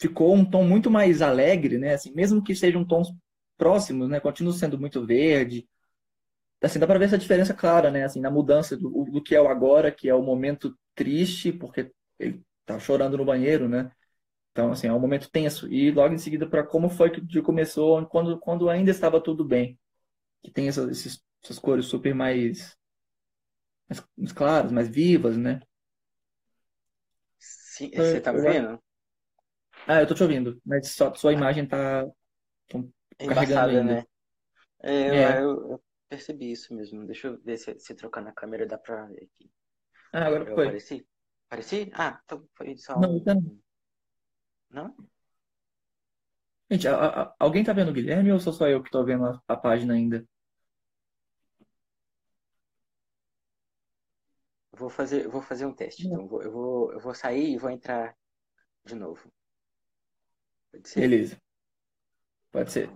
ficou 0.00 0.34
um 0.34 0.44
tom 0.44 0.64
muito 0.64 0.90
mais 0.90 1.22
alegre, 1.22 1.78
né, 1.78 1.94
assim, 1.94 2.12
mesmo 2.14 2.42
que 2.42 2.54
sejam 2.54 2.84
tons 2.84 3.08
próximos, 3.56 4.08
né, 4.08 4.20
continua 4.20 4.52
sendo 4.52 4.78
muito 4.78 5.04
verde, 5.06 5.66
assim, 6.62 6.78
dá 6.78 6.86
para 6.86 6.98
ver 6.98 7.06
essa 7.06 7.18
diferença 7.18 7.54
clara, 7.54 7.90
né? 7.90 8.04
Assim, 8.04 8.20
na 8.20 8.30
mudança 8.30 8.76
do, 8.76 9.04
do 9.04 9.22
que 9.22 9.34
é 9.34 9.40
o 9.40 9.48
agora, 9.48 9.92
que 9.92 10.08
é 10.08 10.14
o 10.14 10.22
momento 10.22 10.76
triste, 10.94 11.52
porque 11.52 11.92
ele 12.18 12.42
tá 12.64 12.78
chorando 12.78 13.16
no 13.16 13.24
banheiro, 13.24 13.68
né? 13.68 13.90
Então, 14.56 14.72
assim, 14.72 14.86
é 14.88 14.92
um 14.92 14.98
momento 14.98 15.30
tenso. 15.30 15.70
E 15.72 15.90
logo 15.90 16.14
em 16.14 16.18
seguida 16.18 16.48
para 16.48 16.64
como 16.66 16.88
foi 16.88 17.10
que 17.10 17.18
o 17.20 17.26
dia 17.26 17.42
começou, 17.42 18.06
quando, 18.06 18.38
quando 18.40 18.70
ainda 18.70 18.90
estava 18.90 19.20
tudo 19.22 19.44
bem. 19.44 19.78
Que 20.42 20.50
tem 20.52 20.68
essas, 20.68 20.90
esses, 20.90 21.22
essas 21.44 21.58
cores 21.58 21.86
super 21.86 22.14
mais, 22.14 22.76
mais, 23.88 24.04
mais 24.16 24.32
claras, 24.32 24.70
mais 24.72 24.88
vivas, 24.88 25.36
né? 25.36 25.60
Sim, 27.38 27.90
você 27.94 28.20
tá 28.20 28.32
me? 28.32 28.58
Ah, 29.86 30.00
eu 30.00 30.06
tô 30.06 30.14
te 30.14 30.22
ouvindo, 30.22 30.60
mas 30.64 30.90
só, 30.92 31.14
sua 31.14 31.32
imagem 31.32 31.66
tá 31.66 32.04
tão 32.68 32.92
É 33.18 33.26
carregando 33.26 33.70
embaçada, 33.70 33.70
ainda. 33.70 33.94
né? 33.94 34.04
É, 34.80 35.10
eu, 35.10 35.16
É. 35.16 35.42
eu- 35.42 35.72
eu 35.72 35.84
percebi 36.08 36.52
isso 36.52 36.74
mesmo. 36.74 37.06
Deixa 37.06 37.28
eu 37.28 37.40
ver 37.42 37.58
se, 37.58 37.78
se 37.80 37.94
trocar 37.96 38.22
na 38.22 38.32
câmera 38.32 38.66
dá 38.66 38.78
pra 38.78 39.06
ver 39.06 39.24
aqui. 39.24 39.50
Ah, 40.12 40.26
agora 40.26 40.46
Eu 40.46 40.54
foi. 40.54 40.76
apareci? 40.76 41.06
Apareci? 41.48 41.90
Ah, 41.94 42.20
então 42.24 42.48
foi 42.56 42.76
só 42.78 42.94
Não, 42.94 43.08
um. 43.08 43.60
Não. 44.70 44.94
Gente, 46.70 46.86
a- 46.88 47.22
a- 47.22 47.34
alguém 47.38 47.64
tá 47.64 47.72
vendo 47.72 47.90
o 47.90 47.92
Guilherme 47.92 48.32
ou 48.32 48.40
sou 48.40 48.52
só 48.52 48.68
eu 48.68 48.82
que 48.82 48.90
tô 48.90 49.04
vendo 49.04 49.24
a, 49.24 49.40
a 49.48 49.56
página 49.56 49.94
ainda? 49.94 50.24
Vou 54.72 54.90
fazer, 54.90 55.26
vou 55.28 55.40
fazer 55.40 55.64
um 55.66 55.72
teste. 55.72 56.06
Então, 56.06 56.20
eu 56.20 56.28
vou, 56.52 56.92
eu 56.92 57.00
vou, 57.00 57.14
sair 57.14 57.52
e 57.52 57.58
vou 57.58 57.70
entrar 57.70 58.14
de 58.84 58.94
novo. 58.94 59.30
Pode 60.70 60.88
ser? 60.88 61.00
Beleza, 61.00 61.40
pode 62.52 62.70
ser. 62.72 62.90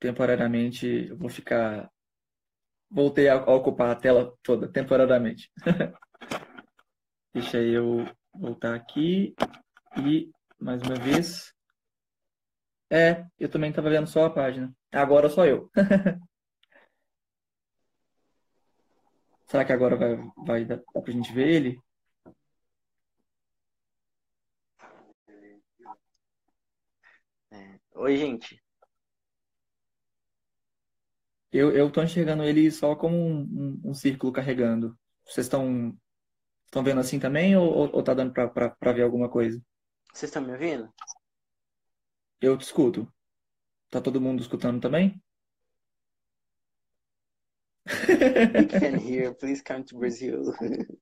Temporariamente 0.00 1.08
eu 1.10 1.16
vou 1.16 1.28
ficar. 1.28 1.90
Voltei 2.90 3.28
a, 3.28 3.34
a 3.34 3.54
ocupar 3.54 3.90
a 3.90 3.96
tela 3.96 4.34
toda, 4.42 4.70
temporariamente. 4.70 5.50
Deixa 7.34 7.58
eu 7.62 8.06
voltar 8.34 8.74
aqui 8.74 9.34
e 10.02 10.30
mais 10.58 10.82
uma 10.82 10.94
vez. 10.94 11.52
É, 12.90 13.26
eu 13.38 13.50
também 13.50 13.72
tava 13.72 13.90
vendo 13.90 14.06
só 14.06 14.24
a 14.26 14.30
página. 14.30 14.74
Agora 14.92 15.28
só 15.28 15.44
eu. 15.46 15.70
Será 19.48 19.64
que 19.64 19.72
agora 19.72 19.96
vai, 19.96 20.16
vai 20.46 20.64
dar, 20.64 20.76
dá 20.94 21.00
pra 21.02 21.12
gente 21.12 21.32
ver 21.32 21.48
ele? 21.48 21.80
É. 27.50 27.78
Oi, 27.94 28.16
gente. 28.16 28.62
Eu, 31.52 31.72
eu 31.72 31.90
tô 31.90 32.02
enxergando 32.02 32.42
ele 32.44 32.70
só 32.70 32.94
como 32.94 33.16
um, 33.16 33.40
um, 33.84 33.90
um 33.90 33.94
círculo 33.94 34.32
carregando. 34.32 34.98
Vocês 35.24 35.46
estão 35.46 35.96
estão 36.68 36.84
vendo 36.84 37.00
assim 37.00 37.18
também 37.18 37.56
ou, 37.56 37.90
ou, 37.92 38.02
tá 38.02 38.14
dando 38.14 38.32
pra 38.32 38.92
ver 38.92 39.02
alguma 39.02 39.28
coisa? 39.28 39.60
Vocês 40.12 40.28
estão 40.28 40.42
me 40.42 40.52
ouvindo? 40.52 40.92
Eu 42.40 42.56
te 42.56 42.62
escuto. 42.62 43.10
Tá 43.90 44.00
todo 44.00 44.20
mundo 44.20 44.40
escutando 44.40 44.80
também? 44.80 45.20
Big 47.86 48.78
fan 48.78 48.96
here. 48.98 49.34
Please 49.34 49.62
come 49.62 49.82
to 49.84 49.98
Brazil. 49.98 50.52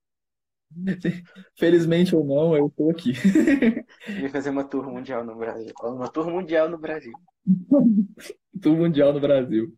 Felizmente 1.58 2.14
ou 2.14 2.24
não, 2.24 2.56
eu 2.56 2.70
tô 2.70 2.90
aqui. 2.90 3.12
Vim 4.06 4.28
fazer 4.28 4.50
uma 4.50 4.64
tour 4.64 4.86
mundial 4.88 5.24
no 5.24 5.36
Brasil. 5.36 5.72
Uma 5.82 6.08
tour 6.08 6.30
mundial 6.30 6.68
no 6.68 6.78
Brasil. 6.78 7.12
Tour 8.60 8.76
mundial 8.76 9.12
no 9.12 9.20
Brasil. 9.20 9.76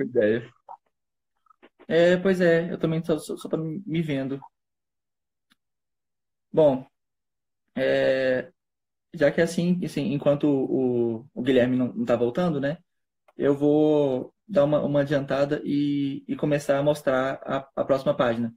Ideia. 0.00 0.48
É, 1.88 2.16
pois 2.16 2.40
é, 2.40 2.72
eu 2.72 2.78
também 2.78 3.04
só, 3.04 3.18
só, 3.18 3.36
só 3.36 3.48
tô 3.48 3.56
me 3.58 4.02
vendo. 4.02 4.40
Bom, 6.56 6.86
é, 7.76 8.50
já 9.14 9.30
que 9.30 9.40
é 9.40 9.44
assim, 9.44 9.78
assim, 9.84 10.12
enquanto 10.14 10.44
o, 10.48 11.26
o 11.34 11.42
Guilherme 11.42 11.76
não, 11.76 11.92
não 11.92 12.04
tá 12.06 12.16
voltando, 12.16 12.58
né? 12.60 12.78
Eu 13.36 13.54
vou 13.54 14.34
dar 14.48 14.64
uma, 14.64 14.82
uma 14.82 15.02
adiantada 15.02 15.62
e, 15.64 16.24
e 16.26 16.36
começar 16.36 16.78
a 16.78 16.82
mostrar 16.82 17.40
a, 17.44 17.70
a 17.76 17.84
próxima 17.84 18.16
página. 18.16 18.54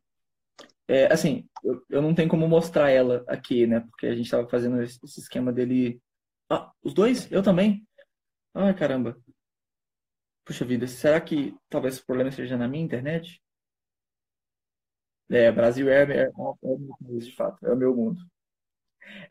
É, 0.87 1.11
assim, 1.13 1.49
eu, 1.63 1.83
eu 1.89 2.01
não 2.01 2.15
tenho 2.15 2.29
como 2.29 2.47
mostrar 2.47 2.89
ela 2.91 3.25
aqui, 3.27 3.67
né? 3.67 3.81
Porque 3.81 4.07
a 4.07 4.15
gente 4.15 4.25
estava 4.25 4.47
fazendo 4.49 4.81
esse 4.81 4.99
esquema 5.19 5.51
dele. 5.51 6.01
Ah, 6.49 6.71
os 6.83 6.93
dois? 6.93 7.29
Eu 7.31 7.43
também? 7.43 7.85
Ai, 8.53 8.73
caramba. 8.75 9.17
Puxa 10.45 10.65
vida, 10.65 10.87
será 10.87 11.19
que 11.21 11.53
talvez 11.69 11.99
o 11.99 12.05
problema 12.05 12.31
seja 12.31 12.57
na 12.57 12.67
minha 12.67 12.85
internet? 12.85 13.41
É, 15.31 15.51
Brasil 15.51 15.89
é, 15.89 16.03
é, 16.03 16.23
é 16.25 16.31
o 16.35 16.77
meu 16.79 16.95
país, 17.03 17.25
de 17.27 17.35
fato, 17.35 17.65
é 17.65 17.73
o 17.73 17.77
meu 17.77 17.95
mundo. 17.95 18.19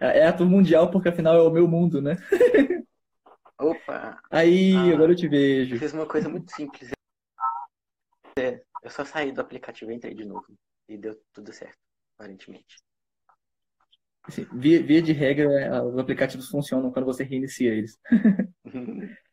É, 0.01 0.21
é 0.21 0.27
a 0.27 0.33
tour 0.33 0.49
mundial 0.49 0.91
porque 0.91 1.09
afinal 1.09 1.35
é 1.37 1.43
o 1.43 1.51
meu 1.51 1.69
mundo, 1.69 2.01
né? 2.01 2.17
Opa! 3.61 4.21
Aí, 4.31 4.77
Ah. 4.77 4.95
agora 4.95 5.13
eu 5.13 5.17
te 5.17 5.27
Eu 5.27 5.31
vejo. 5.31 5.79
fiz 5.79 5.93
uma 5.93 6.07
coisa 6.07 6.29
muito 6.29 6.51
simples. 6.53 6.91
É, 8.39 8.63
Eu 8.83 8.91
só 8.91 9.05
saí 9.05 9.33
do 9.33 9.41
aplicativo 9.41 9.91
e 9.91 9.95
entrei 9.95 10.15
de 10.15 10.25
novo. 10.25 10.47
E 10.89 10.97
deu 10.97 11.21
tudo 11.33 11.53
certo, 11.53 11.79
aparentemente. 12.17 12.77
Assim, 14.25 14.47
via, 14.53 14.83
via 14.83 15.01
de 15.03 15.13
regra, 15.13 15.45
é, 15.61 15.83
os 15.83 15.99
aplicativos 15.99 16.49
funcionam 16.49 16.93
quando 16.93 17.07
você 17.07 17.25
reinicia 17.25 17.73
eles. 17.73 17.99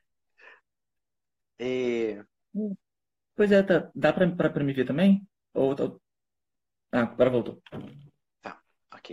E, 1.60 2.24
Pois 3.36 3.52
é, 3.52 3.62
tá, 3.64 3.92
dá 3.96 4.12
pra, 4.14 4.30
pra, 4.36 4.50
pra 4.50 4.64
me 4.64 4.74
ver 4.74 4.86
também? 4.86 5.26
Ou, 5.54 5.70
ou- 5.80 6.02
Ah, 6.96 7.04
agora 7.14 7.30
voltou. 7.36 7.56
ok. 8.92 9.08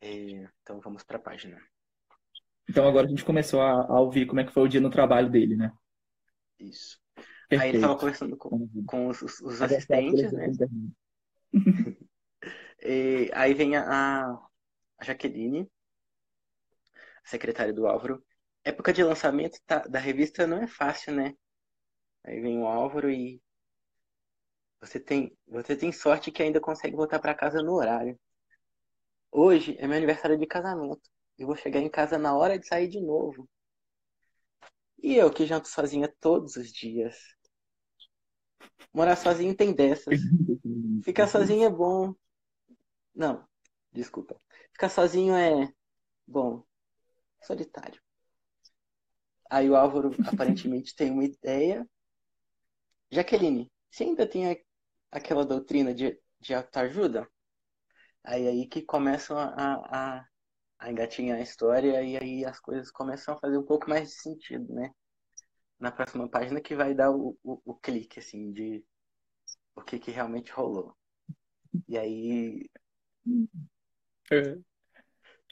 E, 0.00 0.46
então 0.62 0.80
vamos 0.80 1.02
para 1.02 1.16
a 1.18 1.20
página. 1.28 1.58
Então 2.68 2.86
agora 2.86 3.06
a 3.06 3.10
gente 3.10 3.24
começou 3.24 3.60
a, 3.62 3.70
a 3.86 4.00
ouvir 4.00 4.26
como 4.26 4.40
é 4.40 4.44
que 4.44 4.52
foi 4.52 4.62
o 4.64 4.68
dia 4.68 4.80
no 4.80 4.90
trabalho 4.90 5.30
dele, 5.30 5.56
né? 5.56 5.72
Isso. 6.58 6.98
Aí 7.54 7.68
ele 7.68 7.76
estava 7.76 7.96
Perfeito. 7.96 7.98
conversando 7.98 8.36
com, 8.36 8.68
com 8.86 9.08
os, 9.08 9.22
os- 9.22 9.40
os 9.40 9.62
tá 9.62 9.66
assistentes, 9.66 10.32
né? 10.32 10.48
E 12.82 13.30
aí 13.34 13.54
vem 13.54 13.76
a, 13.76 14.32
a 14.98 15.04
Jaqueline, 15.04 15.68
secretária 17.24 17.72
do 17.72 17.86
Álvaro. 17.86 18.24
Época 18.64 18.92
de 18.92 19.02
lançamento 19.02 19.58
tá- 19.66 19.80
da 19.88 19.98
revista 19.98 20.46
não 20.46 20.58
é 20.62 20.66
fácil, 20.66 21.14
né? 21.14 21.34
Aí 22.24 22.40
vem 22.40 22.58
o 22.60 22.66
Álvaro 22.68 23.10
e 23.10 23.42
você 24.84 25.00
tem, 25.00 25.36
você 25.46 25.74
tem 25.74 25.90
sorte 25.90 26.30
que 26.30 26.42
ainda 26.42 26.60
consegue 26.60 26.94
voltar 26.94 27.18
para 27.18 27.34
casa 27.34 27.62
no 27.62 27.72
horário. 27.72 28.18
Hoje 29.30 29.76
é 29.78 29.86
meu 29.86 29.96
aniversário 29.96 30.38
de 30.38 30.46
casamento. 30.46 31.10
Eu 31.38 31.46
vou 31.46 31.56
chegar 31.56 31.80
em 31.80 31.90
casa 31.90 32.18
na 32.18 32.36
hora 32.36 32.58
de 32.58 32.66
sair 32.66 32.88
de 32.88 33.00
novo. 33.00 33.48
E 35.02 35.16
eu 35.16 35.30
que 35.32 35.46
janto 35.46 35.68
sozinha 35.68 36.12
todos 36.20 36.56
os 36.56 36.70
dias. 36.70 37.16
Morar 38.92 39.16
sozinho 39.16 39.56
tem 39.56 39.74
dessas. 39.74 40.20
Ficar 41.02 41.26
sozinho 41.26 41.64
é 41.64 41.70
bom. 41.70 42.14
Não, 43.14 43.46
desculpa. 43.92 44.40
Ficar 44.72 44.88
sozinho 44.88 45.34
é 45.34 45.68
bom. 46.26 46.64
Solitário. 47.42 48.00
Aí 49.50 49.68
o 49.68 49.76
Álvaro 49.76 50.10
aparentemente 50.26 50.94
tem 50.94 51.10
uma 51.10 51.24
ideia. 51.24 51.88
Jaqueline, 53.10 53.70
você 53.90 54.04
ainda 54.04 54.26
tem 54.26 54.63
aquela 55.14 55.46
doutrina 55.46 55.94
de, 55.94 56.18
de 56.40 56.54
autoajuda? 56.54 57.28
Aí 58.24 58.48
aí 58.48 58.66
que 58.68 58.82
começam 58.82 59.36
a, 59.38 59.46
a, 59.54 60.18
a, 60.20 60.26
a 60.80 60.90
engatinhar 60.90 61.38
a 61.38 61.42
história 61.42 62.02
e 62.02 62.16
aí 62.16 62.44
as 62.44 62.60
coisas 62.60 62.90
começam 62.90 63.34
a 63.34 63.38
fazer 63.38 63.58
um 63.58 63.64
pouco 63.66 63.88
mais 63.90 64.10
de 64.10 64.16
sentido, 64.16 64.72
né? 64.74 64.90
Na 65.80 65.92
próxima 65.92 66.28
página 66.28 66.60
que 66.60 66.76
vai 66.76 66.94
dar 66.94 67.10
o, 67.12 67.38
o, 67.44 67.60
o 67.64 67.74
clique, 67.74 68.20
assim, 68.20 68.52
de 68.52 68.84
o 69.76 69.82
que 69.82 69.98
que 69.98 70.10
realmente 70.10 70.52
rolou. 70.52 70.96
E 71.88 71.98
aí 71.98 72.70
É. 74.30 74.58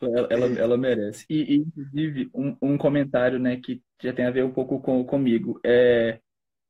Ela, 0.02 0.28
ela, 0.30 0.46
ela 0.58 0.76
merece. 0.78 1.24
E, 1.30 1.54
e, 1.54 1.56
inclusive, 1.58 2.30
um, 2.34 2.56
um 2.60 2.78
comentário, 2.78 3.38
né, 3.38 3.56
que 3.58 3.82
já 4.02 4.12
tem 4.12 4.26
a 4.26 4.30
ver 4.30 4.44
um 4.44 4.52
pouco 4.52 4.80
com, 4.80 5.04
comigo. 5.04 5.60
É, 5.64 6.20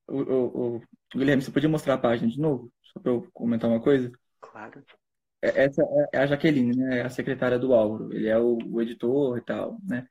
o, 0.08 0.18
o, 0.18 0.76
o- 0.78 0.82
Guilherme, 1.14 1.42
você 1.42 1.50
podia 1.52 1.68
mostrar 1.68 1.94
a 1.94 1.98
página 1.98 2.30
de 2.30 2.40
novo? 2.40 2.72
Só 2.92 3.00
para 3.00 3.12
eu 3.12 3.28
comentar 3.32 3.68
uma 3.70 3.80
coisa? 3.82 4.10
Claro. 4.40 4.84
É- 5.40 5.64
Essa 5.64 5.82
é 6.12 6.18
a 6.18 6.26
Jaqueline, 6.26 6.76
né, 6.76 7.02
a 7.02 7.10
secretária 7.10 7.58
do 7.58 7.72
Álvaro. 7.74 8.12
Ele 8.12 8.28
é 8.28 8.38
o, 8.38 8.58
o 8.70 8.80
editor 8.82 9.38
e 9.38 9.42
tal, 9.42 9.78
né? 9.84 10.06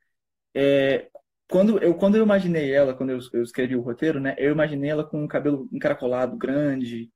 É, 0.56 1.10
quando 1.50 1.80
eu, 1.84 1.96
quando 1.96 2.17
eu 2.17 2.24
imaginei 2.24 2.74
ela, 2.74 2.96
quando 2.96 3.12
eu, 3.12 3.20
eu 3.34 3.44
escrevi 3.44 3.76
o 3.76 3.82
roteiro, 3.82 4.20
né, 4.20 4.36
eu 4.39 4.52
imaginei 4.54 4.89
ela 4.91 5.06
com 5.08 5.24
um 5.24 5.28
cabelo 5.28 5.70
encaracolado, 5.74 6.38
grande. 6.38 7.12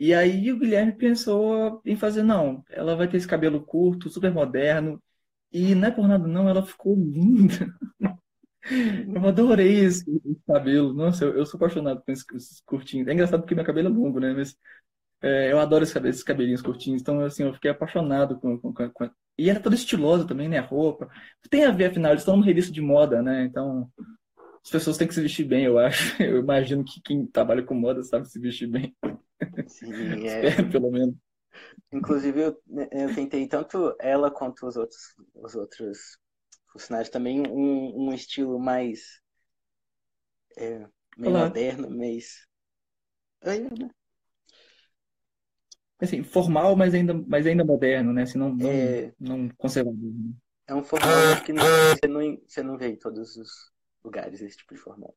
E 0.00 0.14
aí 0.14 0.52
o 0.52 0.58
Guilherme 0.58 0.92
pensou 0.92 1.82
em 1.84 1.96
fazer, 1.96 2.22
não, 2.22 2.64
ela 2.70 2.96
vai 2.96 3.08
ter 3.08 3.16
esse 3.18 3.28
cabelo 3.28 3.64
curto, 3.64 4.10
super 4.10 4.32
moderno. 4.32 5.02
E 5.52 5.74
não 5.74 5.88
é 5.88 5.90
por 5.92 6.08
nada, 6.08 6.26
não, 6.28 6.48
ela 6.48 6.64
ficou 6.66 6.96
linda. 6.96 7.74
Eu 8.62 9.26
adorei 9.28 9.84
esse, 9.84 10.04
esse 10.10 10.40
cabelo. 10.46 10.92
Nossa, 10.92 11.24
eu, 11.24 11.36
eu 11.36 11.46
sou 11.46 11.58
apaixonado 11.58 12.02
por 12.02 12.12
esses, 12.12 12.24
esses 12.34 12.60
curtinhos. 12.62 13.08
É 13.08 13.12
engraçado 13.12 13.40
porque 13.40 13.54
meu 13.54 13.64
cabelo 13.64 13.88
é 13.88 13.90
longo, 13.90 14.20
né? 14.20 14.34
Mas 14.34 14.56
É, 15.22 15.52
eu 15.52 15.58
adoro 15.60 15.84
esses 15.84 16.22
cabelinhos 16.22 16.62
curtinhos, 16.62 17.02
então 17.02 17.20
assim, 17.22 17.44
eu 17.44 17.54
fiquei 17.54 17.70
apaixonado 17.70 18.38
com, 18.40 18.58
com, 18.60 18.72
com... 18.72 19.10
E 19.38 19.50
era 19.50 19.60
toda 19.60 19.74
estilosa 19.74 20.26
também, 20.26 20.48
né? 20.48 20.58
A 20.58 20.62
roupa. 20.66 21.08
Tem 21.50 21.64
a 21.64 21.72
ver, 21.72 21.86
afinal, 21.86 22.12
eles 22.12 22.22
estão 22.22 22.36
numa 22.36 22.46
revista 22.46 22.72
de 22.72 22.80
moda, 22.80 23.22
né? 23.22 23.44
Então, 23.44 23.90
as 24.64 24.70
pessoas 24.70 24.96
têm 24.96 25.08
que 25.08 25.14
se 25.14 25.22
vestir 25.22 25.46
bem, 25.46 25.64
eu 25.64 25.78
acho. 25.78 25.98
Eu 26.22 26.38
imagino 26.38 26.84
que 26.84 27.00
quem 27.02 27.26
trabalha 27.26 27.62
com 27.62 27.74
moda 27.74 28.02
sabe 28.02 28.28
se 28.28 28.40
vestir 28.40 28.68
bem. 28.68 28.96
Sim, 29.66 29.92
é... 30.28 30.62
pelo 30.64 30.90
menos. 30.90 31.14
Inclusive, 31.92 32.40
eu, 32.40 32.62
eu, 32.92 33.14
tentei 33.14 33.48
tanto 33.48 33.96
ela 33.98 34.30
quanto 34.30 34.66
os 34.66 34.76
outros, 34.76 35.14
os 35.34 35.54
outros 35.54 36.18
funcionários 36.72 37.10
também 37.10 37.40
um, 37.40 38.08
um 38.08 38.12
estilo 38.12 38.58
mais 38.58 39.20
é, 40.56 40.86
meio 41.16 41.34
Olá. 41.34 41.46
moderno, 41.46 41.90
mais. 41.90 42.46
né? 43.44 43.90
Assim, 46.00 46.22
formal, 46.22 46.76
mas 46.76 46.94
ainda, 46.94 47.12
mas 47.26 47.46
ainda 47.46 47.64
moderno, 47.64 48.12
né? 48.12 48.22
Assim, 48.22 48.38
não, 48.38 48.54
não, 48.54 48.70
é... 48.70 49.12
não 49.18 49.48
conservador. 49.56 49.98
Né? 50.00 50.32
É 50.68 50.74
um 50.74 50.84
formal 50.84 51.42
que 51.44 51.52
não, 51.52 51.64
você, 51.64 52.06
não, 52.06 52.40
você 52.46 52.62
não 52.62 52.78
vê 52.78 52.88
em 52.88 52.96
todos 52.96 53.36
os 53.36 53.50
lugares 54.04 54.40
esse 54.40 54.56
tipo 54.56 54.74
de 54.74 54.80
formal. 54.80 55.16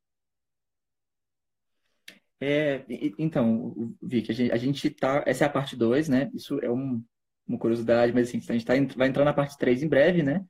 É, 2.40 2.84
então, 3.18 3.94
Vicky, 4.02 4.32
a 4.32 4.34
gente, 4.34 4.52
a 4.52 4.56
gente 4.56 4.90
tá. 4.90 5.22
Essa 5.24 5.44
é 5.44 5.46
a 5.46 5.50
parte 5.50 5.76
2, 5.76 6.08
né? 6.08 6.28
Isso 6.34 6.58
é 6.58 6.68
um, 6.68 7.00
uma 7.46 7.58
curiosidade, 7.58 8.12
mas 8.12 8.28
assim, 8.28 8.38
a 8.38 8.52
gente 8.52 8.66
tá, 8.66 8.74
vai 8.96 9.08
entrar 9.08 9.24
na 9.24 9.32
parte 9.32 9.56
3 9.56 9.82
em 9.82 9.88
breve, 9.88 10.24
né? 10.24 10.44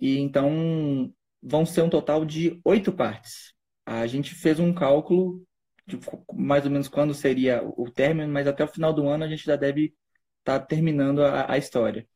E 0.00 0.18
então 0.18 1.12
vão 1.42 1.64
ser 1.64 1.82
um 1.82 1.90
total 1.90 2.24
de 2.24 2.60
oito 2.64 2.92
partes. 2.92 3.54
A 3.84 4.06
gente 4.06 4.34
fez 4.34 4.58
um 4.58 4.72
cálculo 4.72 5.44
de 5.86 5.98
mais 6.34 6.64
ou 6.64 6.70
menos 6.70 6.88
quando 6.88 7.14
seria 7.14 7.62
o 7.64 7.90
término, 7.90 8.32
mas 8.32 8.46
até 8.46 8.64
o 8.64 8.68
final 8.68 8.92
do 8.92 9.08
ano 9.08 9.24
a 9.24 9.28
gente 9.28 9.44
já 9.44 9.56
deve 9.56 9.94
estar 10.40 10.60
tá 10.60 10.66
terminando 10.66 11.22
a, 11.22 11.52
a 11.52 11.58
história. 11.58 12.06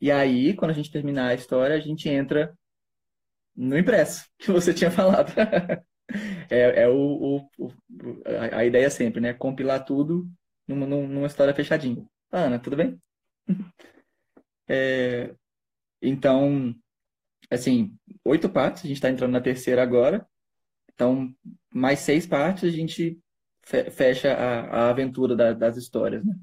E 0.00 0.10
aí, 0.10 0.54
quando 0.54 0.70
a 0.70 0.74
gente 0.74 0.90
terminar 0.90 1.28
a 1.28 1.34
história, 1.34 1.74
a 1.76 1.80
gente 1.80 2.08
entra 2.08 2.56
no 3.56 3.76
impresso, 3.76 4.26
que 4.38 4.50
você 4.52 4.72
tinha 4.72 4.90
falado. 4.90 5.32
é, 6.50 6.82
é 6.82 6.88
o, 6.88 7.48
o, 7.58 7.72
a, 8.52 8.64
ideia 8.64 8.88
sempre, 8.90 9.20
né? 9.20 9.34
Compilar 9.34 9.84
tudo 9.84 10.28
numa, 10.66 10.86
numa 10.86 11.26
história 11.26 11.54
fechadinha. 11.54 12.06
Ana, 12.30 12.58
tudo 12.58 12.76
bem? 12.76 13.00
É, 14.70 15.34
então, 16.02 16.74
assim, 17.50 17.96
oito 18.24 18.48
partes, 18.48 18.84
a 18.84 18.88
gente 18.88 18.96
está 18.96 19.10
entrando 19.10 19.32
na 19.32 19.40
terceira 19.40 19.82
agora. 19.82 20.26
Então, 20.94 21.32
mais 21.72 22.00
seis 22.00 22.26
partes, 22.26 22.64
a 22.64 22.70
gente 22.70 23.18
fecha 23.62 24.32
a, 24.32 24.60
a 24.60 24.90
aventura 24.90 25.36
da, 25.36 25.52
das 25.52 25.76
histórias, 25.76 26.24
né? 26.24 26.34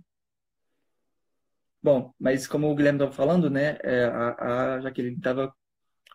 Bom, 1.81 2.11
mas 2.19 2.47
como 2.47 2.71
o 2.71 2.75
Guilherme 2.75 2.97
estava 2.97 3.11
falando, 3.11 3.47
né, 3.47 3.77
é, 3.83 4.05
a, 4.05 4.75
a 4.75 4.81
Jaqueline 4.81 5.17
estava 5.17 5.53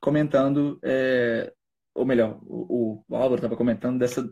comentando, 0.00 0.80
é, 0.82 1.52
ou 1.94 2.04
melhor, 2.04 2.40
o, 2.42 3.04
o 3.08 3.14
Álvaro 3.14 3.36
estava 3.36 3.56
comentando 3.56 3.98
dessa, 3.98 4.28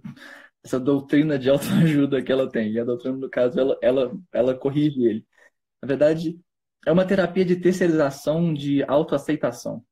dessa 0.63 0.81
doutrina 0.81 1.39
de 1.39 1.49
autoajuda 1.49 2.23
que 2.23 2.33
ela 2.33 2.51
tem. 2.51 2.73
E 2.73 2.81
a 2.81 2.85
doutrina, 2.85 3.17
no 3.19 3.31
caso, 3.31 3.59
ela, 3.61 3.79
ela, 3.81 4.19
ela 4.33 4.59
corrige 4.59 5.01
ele. 5.05 5.27
Na 5.81 5.87
verdade, 5.87 6.41
é 6.87 6.91
uma 6.91 7.07
terapia 7.07 7.45
de 7.45 7.57
terceirização 7.57 8.53
de 8.53 8.83
autoaceitação. 8.85 9.85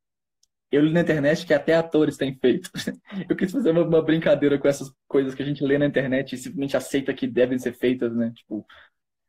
Eu 0.71 0.83
li 0.83 0.93
na 0.93 1.01
internet 1.01 1.47
que 1.47 1.55
até 1.55 1.75
atores 1.75 2.17
têm 2.17 2.37
feito. 2.39 2.71
Eu 3.29 3.37
quis 3.37 3.53
fazer 3.53 3.71
uma, 3.71 4.03
brincadeira 4.03 4.59
com 4.59 4.67
essas 4.67 4.93
coisas 5.07 5.35
que 5.35 5.43
a 5.43 5.47
gente 5.47 5.65
lê 5.65 5.79
na 5.79 5.87
internet 5.87 6.35
e 6.35 6.39
simplesmente 6.39 6.77
aceita 6.77 7.15
que 7.15 7.27
devem 7.27 7.59
ser 7.59 7.73
feitas, 7.73 8.15
né? 8.15 8.33
Tipo, 8.35 8.67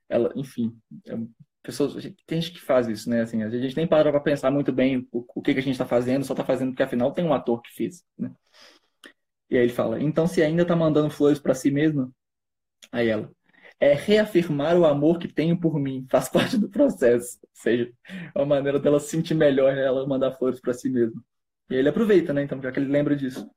ela, 0.09 0.31
enfim, 0.35 0.75
é, 1.05 1.17
pessoas, 1.61 1.93
tem 2.25 2.41
gente 2.41 2.53
que 2.53 2.61
faz 2.61 2.87
isso, 2.87 3.09
né? 3.09 3.21
Assim, 3.21 3.43
a 3.43 3.49
gente 3.49 3.75
nem 3.75 3.87
para 3.87 4.11
para 4.11 4.19
pensar 4.19 4.49
muito 4.49 4.71
bem 4.71 5.07
o, 5.11 5.25
o 5.35 5.41
que, 5.41 5.53
que 5.53 5.59
a 5.59 5.63
gente 5.63 5.73
está 5.73 5.85
fazendo, 5.85 6.25
só 6.25 6.33
está 6.33 6.43
fazendo 6.43 6.69
porque 6.71 6.83
afinal 6.83 7.11
tem 7.13 7.25
um 7.25 7.33
ator 7.33 7.61
que 7.61 7.73
fez, 7.73 8.03
né? 8.17 8.31
E 9.49 9.57
aí 9.57 9.63
ele 9.63 9.73
fala: 9.73 10.01
então 10.01 10.27
se 10.27 10.41
ainda 10.41 10.63
está 10.63 10.75
mandando 10.75 11.09
flores 11.09 11.39
para 11.39 11.53
si 11.53 11.71
mesma, 11.71 12.11
aí 12.91 13.09
ela 13.09 13.31
é 13.79 13.93
reafirmar 13.93 14.75
o 14.77 14.85
amor 14.85 15.19
que 15.19 15.27
tenho 15.27 15.59
por 15.59 15.79
mim, 15.79 16.05
faz 16.09 16.29
parte 16.29 16.57
do 16.57 16.69
processo. 16.69 17.37
Ou 17.43 17.49
seja, 17.53 17.91
é 18.09 18.39
uma 18.39 18.45
maneira 18.45 18.79
dela 18.79 18.99
se 18.99 19.09
sentir 19.09 19.35
melhor, 19.35 19.75
né? 19.75 19.85
ela 19.85 20.05
mandar 20.07 20.31
flores 20.33 20.59
para 20.59 20.73
si 20.73 20.89
mesma. 20.89 21.21
E 21.69 21.75
ele 21.75 21.89
aproveita, 21.89 22.33
né? 22.33 22.43
Então, 22.43 22.61
já 22.61 22.71
que 22.71 22.79
ele 22.79 22.91
lembra 22.91 23.15
disso. 23.15 23.49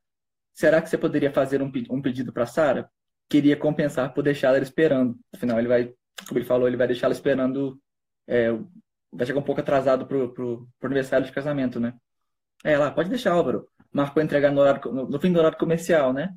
Será 0.52 0.82
que 0.82 0.88
você 0.90 0.98
poderia 0.98 1.32
fazer 1.32 1.62
um, 1.62 1.70
um 1.90 2.02
pedido 2.02 2.32
para 2.32 2.44
Sara? 2.44 2.90
Queria 3.28 3.56
compensar 3.56 4.12
por 4.12 4.22
deixar 4.22 4.48
ela 4.48 4.58
esperando. 4.58 5.16
Afinal, 5.32 5.58
ele 5.58 5.68
vai, 5.68 5.94
como 6.26 6.38
ele 6.38 6.46
falou, 6.46 6.66
ele 6.66 6.76
vai 6.76 6.88
deixar 6.88 7.06
ela 7.06 7.14
esperando. 7.14 7.80
É, 8.26 8.50
vai 9.12 9.26
chegar 9.26 9.38
um 9.38 9.44
pouco 9.44 9.60
atrasado 9.60 10.06
pro, 10.06 10.32
pro, 10.34 10.68
pro 10.78 10.86
aniversário 10.86 11.24
de 11.24 11.32
casamento, 11.32 11.78
né? 11.78 11.94
É, 12.64 12.76
lá, 12.76 12.90
pode 12.90 13.08
deixar, 13.08 13.32
Álvaro. 13.32 13.68
Marcou 13.92 14.22
entregar 14.22 14.50
no, 14.52 14.60
horário, 14.60 14.92
no, 14.92 15.08
no 15.08 15.20
fim 15.20 15.32
do 15.32 15.38
horário 15.38 15.56
comercial, 15.56 16.12
né? 16.12 16.34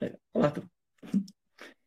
É, 0.00 0.14
lá, 0.34 0.52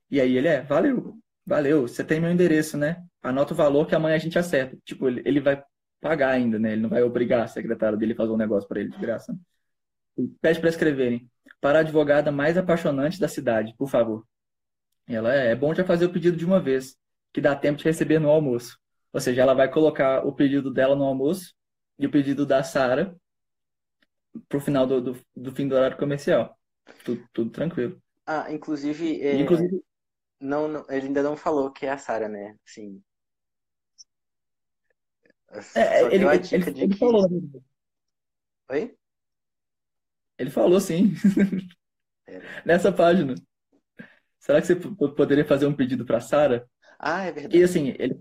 e 0.10 0.20
aí 0.20 0.38
ele 0.38 0.48
é, 0.48 0.62
valeu, 0.62 1.18
valeu, 1.46 1.88
você 1.88 2.04
tem 2.04 2.20
meu 2.20 2.32
endereço, 2.32 2.78
né? 2.78 3.04
Anota 3.22 3.54
o 3.54 3.58
valor 3.58 3.86
que 3.88 3.96
amanhã 3.96 4.16
a 4.16 4.20
gente 4.20 4.40
acerta. 4.40 4.78
Tipo, 4.84 5.08
ele, 5.08 5.22
ele 5.26 5.40
vai 5.40 5.62
pagar 6.02 6.32
ainda, 6.32 6.58
né? 6.58 6.72
Ele 6.74 6.82
não 6.82 6.90
vai 6.90 7.04
obrigar 7.04 7.44
a 7.44 7.48
secretária 7.48 7.98
dele 7.98 8.14
a 8.14 8.16
fazer 8.16 8.32
um 8.32 8.38
negócio 8.38 8.68
para 8.68 8.80
ele 8.80 8.90
de 8.90 8.98
graça. 8.98 9.34
Né? 9.34 10.28
Pede 10.42 10.60
para 10.60 10.70
escreverem. 10.70 11.30
Para 11.62 11.80
a 11.80 11.82
advogada 11.82 12.32
mais 12.32 12.58
apaixonante 12.58 13.20
da 13.20 13.28
cidade, 13.28 13.76
por 13.78 13.90
favor. 13.90 14.26
Ela 15.08 15.34
é, 15.36 15.52
é 15.52 15.56
bom 15.56 15.74
já 15.74 15.84
fazer 15.84 16.06
o 16.06 16.12
pedido 16.12 16.38
de 16.38 16.46
uma 16.46 16.60
vez, 16.60 16.96
que 17.34 17.42
dá 17.42 17.56
tempo 17.56 17.78
de 17.78 17.86
receber 17.86 18.20
no 18.20 18.30
almoço. 18.30 18.78
Ou 19.12 19.20
seja, 19.20 19.42
ela 19.42 19.54
vai 19.54 19.70
colocar 19.70 20.26
o 20.26 20.34
pedido 20.34 20.72
dela 20.72 20.96
no 20.96 21.04
almoço 21.04 21.54
e 21.98 22.06
o 22.06 22.12
pedido 22.12 22.46
da 22.46 22.64
Sara 22.64 23.16
pro 24.48 24.62
final 24.62 24.86
do, 24.86 25.02
do, 25.02 25.20
do, 25.36 25.52
fim 25.52 25.68
do 25.68 25.76
horário 25.76 25.98
comercial. 25.98 26.58
Tudo, 27.04 27.28
tudo 27.34 27.50
tranquilo. 27.50 28.02
Ah, 28.26 28.52
inclusive, 28.52 29.22
é... 29.22 29.36
inclusive 29.36 29.84
não, 30.40 30.68
não, 30.68 30.86
ele 30.90 31.08
ainda 31.08 31.24
não 31.24 31.36
falou 31.36 31.72
que 31.72 31.86
é 31.86 31.92
a 31.92 31.98
Sarah, 31.98 32.30
né? 32.30 32.58
Assim. 32.66 33.02
É, 35.76 36.04
ele, 36.14 36.26
ele, 36.26 36.26
ele, 36.26 36.82
ele 36.84 36.96
falou. 36.96 37.30
Né? 37.30 37.62
Oi? 38.70 38.96
Ele 40.38 40.50
falou 40.50 40.80
sim. 40.80 41.14
É. 42.28 42.42
Nessa 42.64 42.92
página. 42.92 43.34
Será 44.38 44.62
que 44.62 44.68
você 44.68 44.76
poderia 44.76 45.44
fazer 45.44 45.66
um 45.66 45.76
pedido 45.76 46.06
para 46.06 46.22
Sara? 46.22 46.70
Ah, 46.98 47.24
é 47.24 47.32
verdade. 47.32 47.58
E 47.58 47.64
assim, 47.64 47.96
ele, 47.98 48.18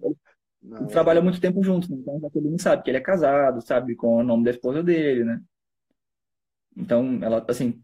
não, 0.63 0.87
trabalha 0.87 1.23
muito 1.23 1.41
tempo 1.41 1.63
junto, 1.63 1.89
né? 1.91 1.99
então 1.99 2.31
ele 2.35 2.51
não 2.51 2.59
sabe 2.59 2.83
que 2.83 2.91
ele 2.91 2.99
é 2.99 3.03
casado, 3.03 3.65
sabe 3.65 3.95
com 3.95 4.17
o 4.17 4.23
nome 4.25 4.45
da 4.45 4.51
esposa 4.51 4.83
dele, 4.83 5.25
né? 5.25 5.41
Então, 6.79 7.19
ela, 7.23 7.45
assim, 7.49 7.83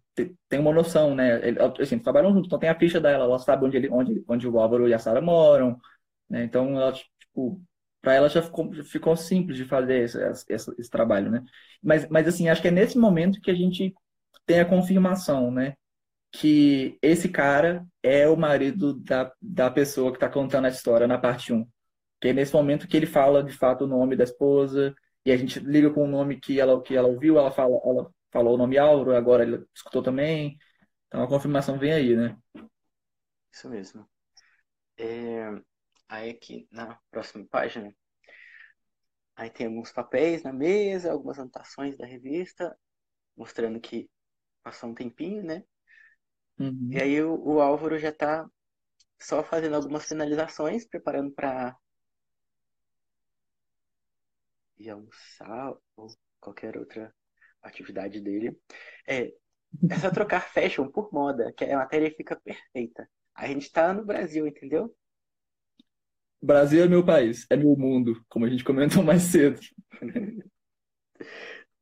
tem 0.48 0.60
uma 0.60 0.72
noção, 0.72 1.14
né? 1.14 1.40
Assim, 1.80 1.98
trabalham 1.98 2.32
juntos, 2.32 2.46
então 2.46 2.58
tem 2.58 2.68
a 2.68 2.78
ficha 2.78 3.00
dela, 3.00 3.24
ela 3.24 3.38
sabe 3.40 3.66
onde, 3.66 3.76
ele, 3.76 3.90
onde, 3.90 4.24
onde 4.28 4.48
o 4.48 4.58
Álvaro 4.58 4.88
e 4.88 4.94
a 4.94 4.98
Sara 4.98 5.20
moram, 5.20 5.78
né? 6.30 6.44
Então, 6.44 6.78
ela, 6.78 6.92
tipo, 6.92 7.60
para 8.00 8.14
ela 8.14 8.28
já 8.28 8.42
ficou, 8.42 8.72
ficou 8.84 9.16
simples 9.16 9.56
de 9.56 9.64
fazer 9.64 10.04
esse, 10.04 10.18
esse, 10.48 10.74
esse, 10.78 10.90
trabalho, 10.90 11.30
né? 11.30 11.42
Mas, 11.82 12.08
mas, 12.08 12.28
assim, 12.28 12.48
acho 12.48 12.62
que 12.62 12.68
é 12.68 12.70
nesse 12.70 12.96
momento 12.96 13.40
que 13.40 13.50
a 13.50 13.54
gente 13.54 13.92
tem 14.46 14.60
a 14.60 14.64
confirmação, 14.64 15.50
né? 15.50 15.74
Que 16.32 16.98
esse 17.02 17.28
cara 17.28 17.84
é 18.02 18.28
o 18.28 18.36
marido 18.36 18.94
da, 19.00 19.32
da 19.42 19.70
pessoa 19.70 20.10
que 20.12 20.16
está 20.18 20.28
contando 20.28 20.66
a 20.66 20.68
história 20.68 21.06
na 21.06 21.18
parte 21.18 21.52
1. 21.52 21.66
Que 22.20 22.28
é 22.28 22.32
nesse 22.32 22.54
momento 22.54 22.88
que 22.88 22.96
ele 22.96 23.06
fala, 23.06 23.42
de 23.42 23.52
fato, 23.52 23.84
o 23.84 23.88
nome 23.88 24.16
da 24.16 24.24
esposa, 24.24 24.94
e 25.26 25.32
a 25.32 25.36
gente 25.36 25.58
liga 25.60 25.90
com 25.90 26.04
o 26.04 26.08
nome 26.08 26.38
que 26.40 26.60
ela, 26.60 26.80
que 26.82 26.96
ela 26.96 27.08
ouviu, 27.08 27.38
ela 27.38 27.50
fala, 27.50 27.80
ela 27.84 28.10
falou 28.34 28.54
o 28.54 28.58
nome 28.58 28.76
Álvaro, 28.76 29.14
agora 29.14 29.44
ele 29.44 29.64
escutou 29.72 30.02
também. 30.02 30.58
Então 31.06 31.22
a 31.22 31.28
confirmação 31.28 31.78
vem 31.78 31.92
aí, 31.92 32.16
né? 32.16 32.36
Isso 33.52 33.70
mesmo. 33.70 34.10
É... 34.98 35.46
Aí 36.08 36.30
aqui 36.30 36.66
na 36.70 36.98
próxima 37.12 37.46
página, 37.46 37.94
aí 39.36 39.48
tem 39.50 39.68
alguns 39.68 39.92
papéis 39.92 40.42
na 40.42 40.52
mesa, 40.52 41.12
algumas 41.12 41.38
anotações 41.38 41.96
da 41.96 42.04
revista, 42.04 42.76
mostrando 43.36 43.80
que 43.80 44.10
passou 44.62 44.90
um 44.90 44.94
tempinho, 44.94 45.44
né? 45.44 45.64
Uhum. 46.58 46.90
E 46.90 47.00
aí 47.00 47.22
o, 47.22 47.40
o 47.40 47.60
Álvaro 47.60 47.98
já 47.98 48.10
está 48.10 48.48
só 49.18 49.44
fazendo 49.44 49.76
algumas 49.76 50.04
finalizações, 50.06 50.86
preparando 50.86 51.32
para 51.32 51.76
ir 54.76 54.90
almoçar 54.90 55.74
ou 55.96 56.08
qualquer 56.40 56.76
outra 56.76 57.14
atividade 57.68 58.20
dele. 58.20 58.56
É, 59.08 59.32
é 59.90 59.98
só 60.00 60.10
trocar 60.10 60.42
fashion 60.52 60.88
por 60.88 61.12
moda, 61.12 61.52
que 61.56 61.64
a 61.64 61.78
matéria 61.78 62.14
fica 62.14 62.36
perfeita. 62.40 63.08
A 63.34 63.46
gente 63.48 63.70
tá 63.72 63.92
no 63.92 64.04
Brasil, 64.04 64.46
entendeu? 64.46 64.94
Brasil 66.40 66.84
é 66.84 66.88
meu 66.88 67.04
país, 67.04 67.46
é 67.50 67.56
meu 67.56 67.76
mundo, 67.76 68.22
como 68.28 68.44
a 68.46 68.48
gente 68.50 68.62
comentou 68.64 69.02
mais 69.02 69.22
cedo. 69.22 69.58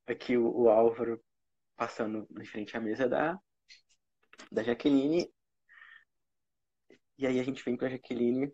Aqui 0.06 0.36
o, 0.36 0.48
o 0.48 0.68
Álvaro 0.68 1.20
passando 1.76 2.28
em 2.40 2.44
frente 2.44 2.76
à 2.76 2.80
mesa 2.80 3.08
da, 3.08 3.38
da 4.52 4.62
Jaqueline. 4.62 5.28
E 7.18 7.26
aí 7.26 7.40
a 7.40 7.42
gente 7.42 7.64
vem 7.64 7.74
pra 7.76 7.88
Jaqueline 7.88 8.52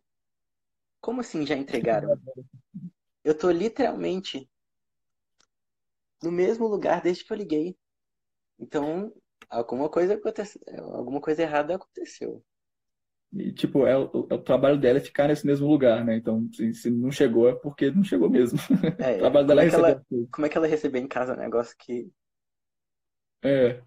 Como 1.01 1.21
assim 1.21 1.45
já 1.47 1.57
entregaram? 1.57 2.09
Eu 3.25 3.37
tô 3.37 3.51
literalmente 3.51 4.49
no 6.22 6.33
mesmo 6.33 6.66
lugar 6.66 7.00
desde 7.02 7.24
que 7.24 7.33
eu 7.33 7.37
liguei. 7.37 7.76
Então, 8.59 9.12
alguma 9.48 9.88
coisa 9.88 10.14
aconteceu, 10.14 10.61
alguma 10.94 11.20
coisa 11.20 11.42
errada 11.42 11.76
aconteceu. 11.76 12.42
E, 13.33 13.52
tipo, 13.52 13.87
é 13.87 13.96
o, 13.96 14.26
é 14.31 14.35
o 14.35 14.42
trabalho 14.42 14.81
dela 14.81 14.98
é 14.98 15.02
ficar 15.02 15.28
nesse 15.28 15.46
mesmo 15.46 15.68
lugar, 15.68 16.04
né? 16.04 16.16
Então, 16.16 16.48
se, 16.52 16.72
se 16.72 16.90
não 16.90 17.11
chegou, 17.11 17.48
é 17.48 17.54
porque 17.54 17.90
não 17.90 18.02
chegou 18.02 18.31
mesmo. 18.31 18.59
É, 18.98 19.16
o 19.16 19.18
trabalho 19.18 19.46
dela 19.46 19.61
como 19.61 19.66
é 19.66 19.70
que 19.70 19.76
ela, 19.76 19.88
receber. 19.88 20.28
como 20.33 20.46
é 20.46 20.48
que 20.48 20.59
ela 20.59 20.66
recebeu 20.66 21.02
em 21.02 21.09
casa 21.09 21.35
um 21.35 21.38
negócio 21.38 21.76
que. 21.78 22.11
É. 23.42 23.83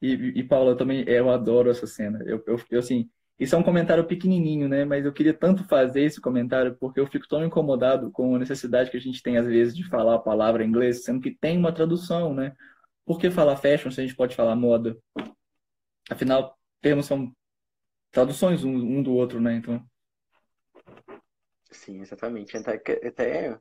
E, 0.00 0.40
e 0.40 0.42
Paula, 0.42 0.76
também, 0.76 1.04
eu 1.06 1.30
adoro 1.30 1.70
essa 1.70 1.86
cena. 1.86 2.20
Eu, 2.26 2.42
eu, 2.46 2.58
eu, 2.70 2.78
assim, 2.78 3.08
isso 3.38 3.54
é 3.54 3.58
um 3.58 3.62
comentário 3.62 4.06
pequenininho, 4.06 4.68
né? 4.68 4.84
Mas 4.84 5.04
eu 5.04 5.12
queria 5.12 5.34
tanto 5.34 5.64
fazer 5.64 6.02
esse 6.02 6.20
comentário 6.20 6.76
porque 6.78 7.00
eu 7.00 7.06
fico 7.06 7.26
tão 7.26 7.44
incomodado 7.44 8.10
com 8.10 8.36
a 8.36 8.38
necessidade 8.38 8.90
que 8.90 8.96
a 8.96 9.00
gente 9.00 9.22
tem, 9.22 9.36
às 9.36 9.46
vezes, 9.46 9.74
de 9.74 9.88
falar 9.88 10.14
a 10.14 10.20
palavra 10.20 10.64
em 10.64 10.68
inglês, 10.68 11.04
sendo 11.04 11.20
que 11.20 11.30
tem 11.30 11.58
uma 11.58 11.72
tradução, 11.72 12.34
né? 12.34 12.54
Por 13.04 13.18
que 13.18 13.30
falar 13.30 13.56
fashion 13.56 13.90
se 13.90 14.00
a 14.00 14.04
gente 14.04 14.16
pode 14.16 14.36
falar 14.36 14.54
moda? 14.54 14.96
Afinal, 16.10 16.56
termos 16.80 17.06
são 17.06 17.32
traduções 18.10 18.62
um, 18.64 18.74
um 18.74 19.02
do 19.02 19.12
outro, 19.12 19.40
né? 19.40 19.54
Então, 19.54 19.84
Sim, 21.72 22.00
exatamente. 22.00 22.56
Até, 22.56 23.58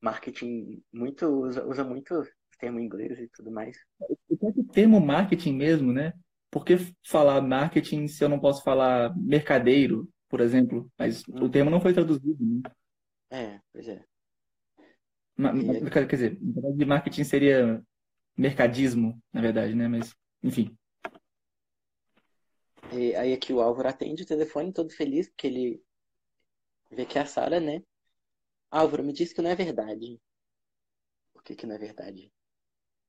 marketing 0.00 0.82
muito 0.92 1.26
usa, 1.26 1.66
usa 1.66 1.82
muito 1.82 2.22
termo 2.58 2.78
em 2.78 2.84
inglês 2.84 3.18
e 3.18 3.28
tudo 3.28 3.50
mais. 3.50 3.76
o 4.28 4.36
próprio 4.36 4.64
termo 4.64 5.00
marketing 5.00 5.54
mesmo, 5.54 5.92
né? 5.92 6.12
Por 6.56 6.64
que 6.64 6.78
falar 7.04 7.42
marketing 7.42 8.08
se 8.08 8.24
eu 8.24 8.30
não 8.30 8.40
posso 8.40 8.62
falar 8.62 9.14
mercadeiro, 9.14 10.08
por 10.26 10.40
exemplo? 10.40 10.90
Mas 10.98 11.22
o 11.28 11.34
Uhum. 11.34 11.50
termo 11.50 11.70
não 11.70 11.82
foi 11.82 11.92
traduzido, 11.92 12.38
né? 12.42 12.62
É, 13.30 13.60
pois 13.72 13.88
é. 13.88 14.04
Ma- 15.36 15.52
E 15.54 15.90
Quer 15.90 16.06
dizer, 16.06 16.38
verdade, 16.40 16.84
marketing 16.86 17.24
seria 17.24 17.82
mercadismo, 18.36 19.20
na 19.32 19.40
verdade, 19.40 19.74
né? 19.74 19.88
Mas, 19.88 20.14
enfim. 20.42 20.76
e 22.92 23.14
aí 23.14 23.32
aqui 23.32 23.52
o 23.52 23.60
Álvaro 23.60 23.88
atende 23.88 24.24
o 24.24 24.26
telefone 24.26 24.72
todo 24.72 24.90
feliz, 24.90 25.28
porque 25.28 25.46
ele 25.46 25.80
vê 26.90 27.06
que 27.06 27.16
é 27.16 27.22
a 27.22 27.26
Sara, 27.26 27.60
né? 27.60 27.80
Álvaro, 28.70 29.04
me 29.04 29.12
diz 29.12 29.32
que 29.32 29.42
não 29.42 29.50
é 29.50 29.54
verdade. 29.56 30.20
O 31.36 31.40
que 31.40 31.54
que 31.54 31.66
não 31.68 31.76
é 31.76 31.78
verdade? 31.78 32.32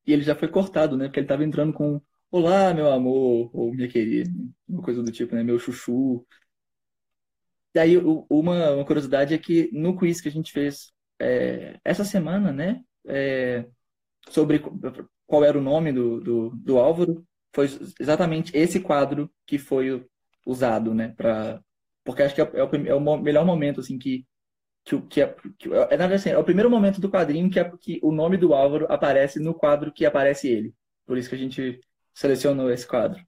E 0.08 0.14
ele 0.14 0.24
já 0.24 0.36
foi 0.36 0.48
cortado, 0.48 0.98
né? 0.98 1.06
Porque 1.06 1.20
ele 1.20 1.26
estava 1.26 1.44
entrando 1.44 1.74
com 1.74 2.02
Olá, 2.32 2.74
meu 2.74 2.90
amor, 2.92 3.50
ou 3.54 3.74
minha 3.74 3.88
querida, 3.90 4.30
uma 4.68 4.82
coisa 4.82 5.02
do 5.04 5.12
tipo, 5.12 5.36
né? 5.36 5.44
Meu 5.44 5.60
chuchu. 5.60 6.26
Aí, 7.78 7.98
o- 7.98 8.26
uma, 8.30 8.72
uma 8.72 8.86
curiosidade 8.86 9.34
é 9.34 9.38
que 9.38 9.70
no 9.72 9.96
quiz 9.98 10.20
que 10.22 10.28
a 10.30 10.32
gente 10.32 10.52
fez 10.52 10.92
é, 11.20 11.80
essa 11.84 12.04
semana, 12.04 12.52
né? 12.52 12.82
é, 13.08 13.66
sobre 14.30 14.60
qu- 14.60 14.72
qual 15.28 15.44
era 15.46 15.58
o 15.58 15.62
nome 15.62 15.92
do, 15.94 16.22
do, 16.22 16.50
do 16.58 16.80
Álvaro, 16.80 17.26
foi 17.56 17.68
exatamente 18.00 18.56
esse 18.58 18.80
quadro 18.82 19.32
que 19.48 19.58
foi 19.60 20.06
usado, 20.46 20.94
né? 20.96 21.10
Pra, 21.18 21.62
porque 22.06 22.24
acho 22.24 22.36
que 22.36 22.42
é, 22.42 22.46
é 22.56 22.64
o, 22.66 22.76
é 22.88 22.96
o 22.96 23.00
mo- 23.02 23.18
melhor 23.18 23.46
momento, 23.46 23.82
assim, 23.82 23.98
que, 24.00 24.26
que, 24.86 25.02
que, 25.04 25.22
é, 25.22 25.36
que 25.60 25.68
é, 25.70 25.80
na 25.80 25.86
verdade, 25.88 26.14
assim, 26.16 26.30
é 26.32 26.38
o 26.38 26.44
primeiro 26.44 26.70
momento 26.70 27.02
do 27.02 27.10
quadrinho 27.12 27.50
que, 27.50 27.60
é, 27.60 27.72
que 27.80 28.00
o 28.04 28.12
nome 28.12 28.38
do 28.38 28.54
Álvaro 28.54 28.88
aparece 28.92 29.40
no 29.40 29.54
quadro 29.54 29.92
que 29.94 30.06
aparece 30.06 30.48
ele. 30.50 30.74
Por 31.06 31.18
isso 31.18 31.30
que 31.30 31.36
a 31.36 31.38
gente 31.38 31.80
selecionou 32.18 32.72
esse 32.72 32.88
quadro. 32.88 33.24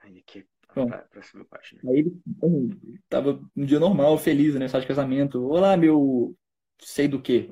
Aqui, 0.00 0.46
Bom, 0.74 0.86
pra 0.86 0.98
próxima 0.98 1.44
página. 1.46 1.80
aí 1.86 2.00
ele 2.00 2.20
bom, 2.26 2.68
tava 3.08 3.42
um 3.56 3.64
dia 3.64 3.80
normal, 3.80 4.18
feliz, 4.18 4.54
né? 4.54 4.68
Só 4.68 4.78
de 4.78 4.86
casamento. 4.86 5.42
Olá, 5.46 5.74
meu 5.74 6.36
sei 6.78 7.08
do 7.08 7.20
quê? 7.20 7.48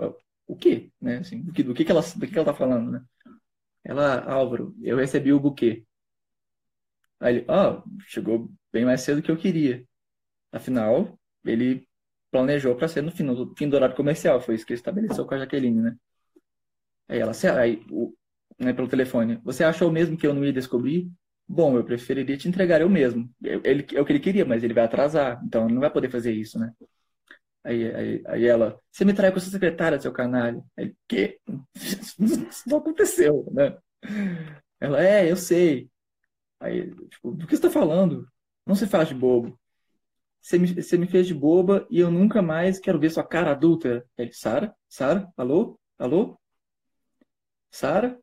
O 0.46 0.54
quê? 0.54 0.92
Né? 1.00 1.18
Assim, 1.18 1.40
do 1.40 1.52
que, 1.52 1.62
do 1.62 1.72
que 1.72 1.84
que 1.84 1.90
ela, 1.90 2.02
do 2.02 2.26
que 2.26 2.32
que 2.32 2.38
ela 2.38 2.52
tá 2.52 2.54
falando, 2.54 2.90
né? 2.90 3.04
Ela, 3.82 4.30
Álvaro, 4.30 4.74
eu 4.82 4.98
recebi 4.98 5.32
o 5.32 5.40
buquê. 5.40 5.86
Aí 7.18 7.36
ele, 7.36 7.46
ah, 7.48 7.82
chegou 8.06 8.50
bem 8.70 8.84
mais 8.84 9.00
cedo 9.00 9.16
do 9.16 9.22
que 9.22 9.30
eu 9.30 9.38
queria. 9.38 9.86
Afinal, 10.52 11.18
ele 11.46 11.88
planejou 12.30 12.76
para 12.76 12.88
ser 12.88 13.02
no 13.02 13.10
fim, 13.10 13.22
no 13.22 13.54
fim 13.56 13.70
do 13.70 13.76
horário 13.76 13.96
comercial. 13.96 14.38
Foi 14.38 14.54
isso 14.54 14.66
que 14.66 14.74
ele 14.74 14.80
estabeleceu 14.80 15.24
com 15.26 15.34
a 15.34 15.38
Jaqueline, 15.38 15.80
né? 15.80 15.96
Aí 17.10 17.20
ela, 17.20 17.34
"Cê- 17.34 17.50
aí, 17.50 17.84
o, 17.90 18.14
né, 18.60 18.74
pelo 18.74 18.88
telefone, 18.88 19.40
você 19.44 19.64
achou 19.64 19.92
mesmo 19.92 20.18
que 20.18 20.26
eu 20.26 20.34
não 20.34 20.46
ia 20.46 20.54
descobrir? 20.54 21.10
Bom, 21.48 21.76
eu 21.76 21.84
preferiria 21.84 22.38
te 22.38 22.48
entregar 22.48 22.82
eu 22.82 22.90
mesmo. 22.90 23.30
Ele, 23.42 23.86
é 23.94 24.00
o 24.02 24.06
que 24.06 24.12
ele 24.12 24.20
queria, 24.20 24.46
mas 24.46 24.64
ele 24.64 24.74
vai 24.74 24.84
atrasar, 24.84 25.42
então 25.44 25.68
não 25.68 25.80
vai 25.82 25.90
poder 25.92 26.10
fazer 26.10 26.32
isso, 26.32 26.58
né? 26.60 26.72
Aí, 27.64 27.94
aí, 27.94 28.22
aí 28.26 28.46
ela, 28.46 28.78
você 28.92 29.04
me 29.04 29.14
trai 29.14 29.32
com 29.32 29.40
sua 29.40 29.52
secretária, 29.52 30.00
seu 30.00 30.12
canalha. 30.12 30.62
Aí, 30.78 30.94
quê? 31.08 31.40
Isso 31.76 32.16
não 32.68 32.78
aconteceu, 32.78 33.46
né? 33.52 33.76
Ela, 34.80 35.02
é, 35.04 35.30
eu 35.30 35.36
sei. 35.36 35.90
Aí, 36.60 36.90
tipo, 37.08 37.32
do 37.32 37.46
que 37.46 37.56
você 37.56 37.62
tá 37.64 37.70
falando? 37.70 38.28
Não 38.66 38.74
se 38.76 38.86
faz 38.86 39.08
de 39.08 39.14
bobo. 39.16 39.58
Você 40.42 40.58
me, 40.58 40.68
você 40.82 40.98
me 40.98 41.06
fez 41.08 41.26
de 41.26 41.34
boba 41.34 41.86
e 41.90 42.00
eu 42.00 42.10
nunca 42.10 42.42
mais 42.42 42.78
quero 42.80 42.98
ver 43.00 43.10
sua 43.10 43.24
cara 43.24 43.52
adulta. 43.52 44.06
Ele, 44.18 44.32
Sara? 44.32 44.74
Sara? 44.88 45.28
Alô? 45.36 45.78
Alô? 45.98 46.38
Sara? 47.70 48.18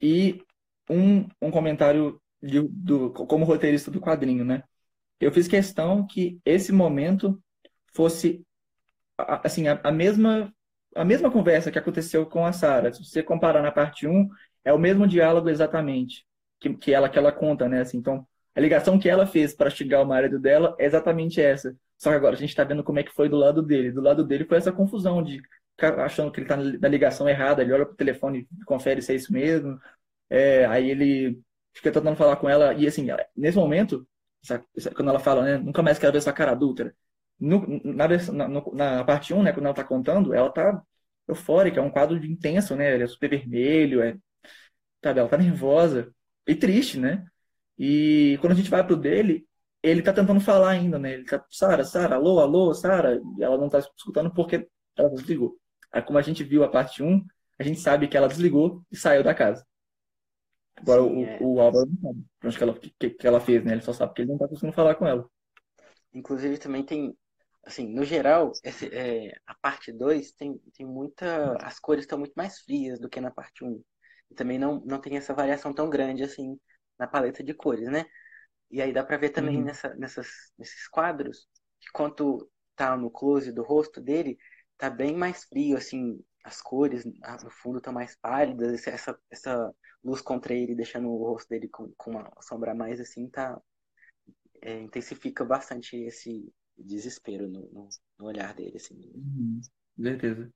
E 0.00 0.42
um, 0.90 1.28
um 1.42 1.50
comentário 1.50 2.20
de- 2.42 2.62
do, 2.68 3.12
como 3.12 3.44
roteirista 3.44 3.90
do 3.90 4.00
quadrinho, 4.00 4.44
né? 4.44 4.62
Eu 5.20 5.32
fiz 5.32 5.48
questão 5.48 6.06
que 6.06 6.40
esse 6.44 6.72
momento 6.72 7.42
fosse 7.94 8.44
assim, 9.18 9.68
a, 9.68 9.80
a 9.82 9.92
mesma 9.92 10.52
a 10.94 11.04
mesma 11.04 11.30
conversa 11.30 11.70
que 11.70 11.78
aconteceu 11.78 12.24
com 12.26 12.46
a 12.46 12.52
Sara. 12.52 12.92
Se 12.92 13.04
você 13.04 13.22
comparar 13.22 13.62
na 13.62 13.70
parte 13.70 14.06
um 14.06 14.28
é 14.64 14.72
o 14.72 14.78
mesmo 14.78 15.06
diálogo 15.06 15.48
exatamente 15.50 16.24
que, 16.58 16.74
que 16.74 16.92
ela 16.94 17.08
que 17.08 17.18
ela 17.18 17.30
conta, 17.32 17.68
né? 17.68 17.80
Assim, 17.82 17.98
então, 17.98 18.26
a 18.54 18.60
ligação 18.60 18.98
que 18.98 19.08
ela 19.08 19.26
fez 19.26 19.54
para 19.54 19.68
chegar 19.70 19.98
ao 19.98 20.06
marido 20.06 20.38
dela 20.38 20.74
é 20.78 20.86
exatamente 20.86 21.40
essa. 21.40 21.76
Só 21.98 22.10
que 22.10 22.16
agora 22.16 22.34
a 22.34 22.38
gente 22.38 22.50
está 22.50 22.64
vendo 22.64 22.82
como 22.84 22.98
é 22.98 23.02
que 23.02 23.12
foi 23.12 23.28
do 23.28 23.36
lado 23.36 23.62
dele. 23.62 23.92
Do 23.92 24.00
lado 24.00 24.24
dele 24.24 24.44
foi 24.46 24.56
essa 24.58 24.72
confusão 24.72 25.22
de 25.22 25.40
achando 25.78 26.30
que 26.32 26.40
ele 26.40 26.44
está 26.46 26.56
na 26.56 26.88
ligação 26.88 27.28
errada, 27.28 27.62
ele 27.62 27.72
olha 27.72 27.86
pro 27.86 27.94
telefone 27.96 28.48
e 28.60 28.64
confere 28.64 29.02
se 29.02 29.12
é 29.12 29.16
isso 29.16 29.32
mesmo. 29.32 29.78
É, 30.30 30.66
aí 30.66 30.90
ele 30.90 31.40
fica 31.74 31.92
tentando 31.92 32.16
falar 32.16 32.36
com 32.36 32.48
ela, 32.48 32.74
e 32.74 32.86
assim, 32.86 33.06
nesse 33.36 33.56
momento, 33.58 34.06
essa- 34.44 34.64
essa- 34.76 34.90
quando 34.94 35.10
ela 35.10 35.20
fala, 35.20 35.42
né, 35.44 35.58
nunca 35.58 35.82
mais 35.82 35.98
quero 35.98 36.12
ver 36.12 36.20
sua 36.22 36.32
cara 36.32 36.52
adúltera. 36.52 36.94
No- 37.38 37.66
na, 37.84 38.08
na, 38.08 38.48
na 38.98 39.04
parte 39.04 39.34
1, 39.34 39.42
né, 39.42 39.52
quando 39.52 39.66
ela 39.66 39.74
tá 39.74 39.84
contando, 39.84 40.34
ela 40.34 40.50
tá 40.50 40.82
eufórica, 41.28 41.80
é 41.80 41.82
um 41.82 41.90
quadro 41.90 42.16
intenso, 42.24 42.76
né? 42.76 42.94
Ele 42.94 43.04
é 43.04 43.06
super 43.06 43.28
vermelho, 43.30 44.02
é, 44.02 44.16
sabe, 45.02 45.20
ela 45.20 45.28
tá 45.28 45.36
nervosa 45.38 46.12
e 46.46 46.54
triste, 46.54 46.98
né? 46.98 47.24
E 47.78 48.38
quando 48.40 48.52
a 48.52 48.56
gente 48.56 48.70
vai 48.70 48.84
pro 48.86 48.96
dele, 48.96 49.46
ele 49.82 50.02
tá 50.02 50.12
tentando 50.12 50.40
falar 50.40 50.70
ainda, 50.70 50.98
né? 50.98 51.14
Ele 51.14 51.24
tá, 51.24 51.44
Sara, 51.50 51.84
Sara, 51.84 52.16
alô, 52.16 52.40
alô, 52.40 52.74
Sara, 52.74 53.20
e 53.38 53.42
ela 53.42 53.58
não 53.58 53.68
tá 53.68 53.78
escutando 53.80 54.32
porque 54.32 54.68
ela 54.96 55.10
desligou. 55.10 55.58
Como 56.02 56.18
a 56.18 56.22
gente 56.22 56.44
viu 56.44 56.64
a 56.64 56.68
parte 56.70 57.02
1, 57.02 57.24
a 57.58 57.62
gente 57.62 57.80
sabe 57.80 58.08
que 58.08 58.16
ela 58.16 58.28
desligou 58.28 58.82
e 58.90 58.96
saiu 58.96 59.22
da 59.24 59.34
casa. 59.34 59.64
Agora, 60.80 61.02
Sim, 61.02 61.20
o, 61.20 61.22
é. 61.24 61.50
o 61.56 61.60
Álvaro 61.60 61.86
não 61.90 62.00
sabe 62.00 62.24
pra 62.38 62.48
onde 62.48 62.56
que 62.58 62.62
ela, 62.64 62.74
que, 62.98 63.10
que 63.10 63.26
ela 63.26 63.40
fez, 63.40 63.64
né? 63.64 63.72
Ele 63.72 63.82
só 63.82 63.92
sabe 63.92 64.14
que 64.14 64.22
ele 64.22 64.30
não 64.30 64.38
tá 64.38 64.48
conseguindo 64.48 64.72
falar 64.74 64.94
com 64.94 65.06
ela. 65.06 65.28
Inclusive 66.12 66.58
também 66.58 66.84
tem, 66.84 67.16
assim, 67.64 67.88
no 67.92 68.04
geral, 68.04 68.58
esse, 68.62 68.86
é, 68.94 69.32
a 69.46 69.54
parte 69.54 69.92
2 69.92 70.32
tem, 70.32 70.58
tem 70.74 70.86
muita. 70.86 71.56
As 71.62 71.78
cores 71.78 72.04
estão 72.04 72.18
muito 72.18 72.34
mais 72.36 72.60
frias 72.60 72.98
do 73.00 73.08
que 73.08 73.20
na 73.20 73.30
parte 73.30 73.64
1. 73.64 73.82
E 74.30 74.34
também 74.34 74.58
não, 74.58 74.80
não 74.84 75.00
tem 75.00 75.16
essa 75.16 75.34
variação 75.34 75.72
tão 75.74 75.88
grande 75.90 76.22
assim 76.24 76.58
na 76.98 77.06
paleta 77.06 77.42
de 77.44 77.54
cores, 77.54 77.88
né? 77.90 78.04
E 78.70 78.82
aí 78.82 78.92
dá 78.92 79.04
pra 79.04 79.16
ver 79.18 79.30
também 79.30 79.62
Uhum. 79.62 79.64
nessa, 79.64 79.94
nessas, 79.96 80.28
nesses 80.58 80.88
quadros 80.88 81.48
que 81.80 81.90
quando 81.92 82.50
tá 82.76 82.96
no 82.96 83.10
close 83.10 83.52
do 83.52 83.62
rosto 83.62 84.00
dele, 84.00 84.38
tá 84.78 84.90
bem 84.90 85.16
mais 85.16 85.44
frio, 85.44 85.76
assim, 85.76 86.20
as 86.44 86.60
cores 86.62 87.04
no 87.04 87.50
fundo 87.50 87.78
estão 87.78 87.92
mais 87.92 88.16
pálidas, 88.16 88.86
essa, 88.86 89.18
essa 89.30 89.74
luz 90.04 90.20
contra 90.22 90.54
ele, 90.54 90.74
deixando 90.74 91.08
o 91.10 91.18
rosto 91.30 91.48
dele 91.48 91.68
com, 91.68 91.92
com 91.96 92.12
uma 92.12 92.30
sombra 92.42 92.74
mais, 92.74 93.00
assim, 93.00 93.28
tá, 93.28 93.60
é, 94.62 94.80
intensifica 94.80 95.44
bastante 95.44 95.96
esse 95.96 96.52
desespero 96.76 97.48
no, 97.48 97.60
no, 97.72 97.88
no 98.18 98.26
olhar 98.26 98.54
dele, 98.54 98.76
assim. 98.76 99.00
Uhum. 99.14 99.60
Certeza. 100.00 100.50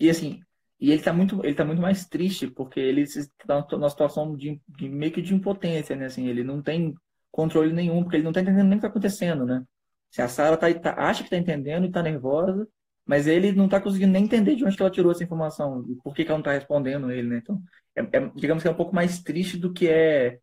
E 0.00 0.10
assim, 0.10 0.40
e 0.80 0.92
ele 0.92 1.02
tá 1.02 1.12
muito, 1.12 1.44
ele 1.44 1.54
tá 1.56 1.64
muito 1.64 1.82
mais 1.82 2.06
triste 2.06 2.48
porque 2.48 2.80
ele 2.80 3.06
se- 3.06 3.30
tá 3.46 3.66
numa 3.72 3.90
situação 3.90 4.36
de, 4.36 4.60
de 4.68 4.88
meio 4.88 5.12
que 5.12 5.22
de 5.22 5.34
impotência, 5.34 5.96
né? 5.96 6.06
Assim, 6.06 6.28
ele 6.28 6.44
não 6.44 6.62
tem 6.62 6.94
controle 7.32 7.72
nenhum, 7.72 8.02
porque 8.02 8.16
ele 8.18 8.24
não 8.24 8.32
tá 8.32 8.40
entendendo 8.42 8.68
nem 8.68 8.78
o 8.78 8.80
que 8.80 8.82
tá 8.82 8.88
acontecendo, 8.88 9.46
né? 9.46 9.64
Se 10.10 10.22
a 10.22 10.28
Sarah 10.28 10.56
tá, 10.56 10.72
tá- 10.80 10.94
acha 10.98 11.24
que 11.24 11.30
tá 11.30 11.36
entendendo 11.36 11.86
e 11.86 11.92
tá 11.92 12.02
nervosa, 12.02 12.68
mas 13.08 13.26
ele 13.26 13.52
não 13.52 13.68
tá 13.68 13.80
conseguindo 13.80 14.12
nem 14.12 14.24
entender 14.24 14.54
de 14.54 14.64
onde 14.64 14.76
que 14.76 14.82
ela 14.82 14.90
tirou 14.90 15.10
essa 15.10 15.24
informação, 15.24 15.84
e 15.88 15.96
por 15.96 16.14
que 16.14 16.24
que 16.24 16.30
ela 16.30 16.38
não 16.38 16.44
tá 16.44 16.52
respondendo 16.52 17.10
ele, 17.10 17.28
né? 17.28 17.38
Então, 17.38 17.60
é, 17.96 18.02
é, 18.02 18.30
digamos 18.36 18.62
que 18.62 18.68
é 18.68 18.72
um 18.72 18.76
pouco 18.76 18.94
mais 18.94 19.20
triste 19.22 19.56
do 19.56 19.72
que 19.72 19.88
é 19.88 20.38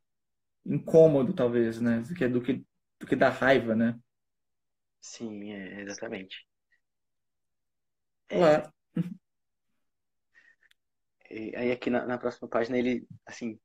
incômodo, 0.65 1.33
talvez, 1.33 1.79
né? 1.79 1.99
Do 2.01 2.13
que, 2.15 2.27
do 2.27 2.41
que 2.41 2.65
do 2.99 3.05
que 3.07 3.15
da 3.15 3.29
raiva, 3.29 3.75
né? 3.75 3.97
Sim, 5.01 5.51
é, 5.51 5.81
exatamente. 5.81 6.45
Claro. 8.27 8.73
E 11.29 11.55
aí 11.55 11.71
aqui 11.71 11.89
na, 11.89 12.05
na 12.05 12.17
próxima 12.17 12.47
página 12.47 12.77
ele, 12.77 13.07
assim, 13.25 13.59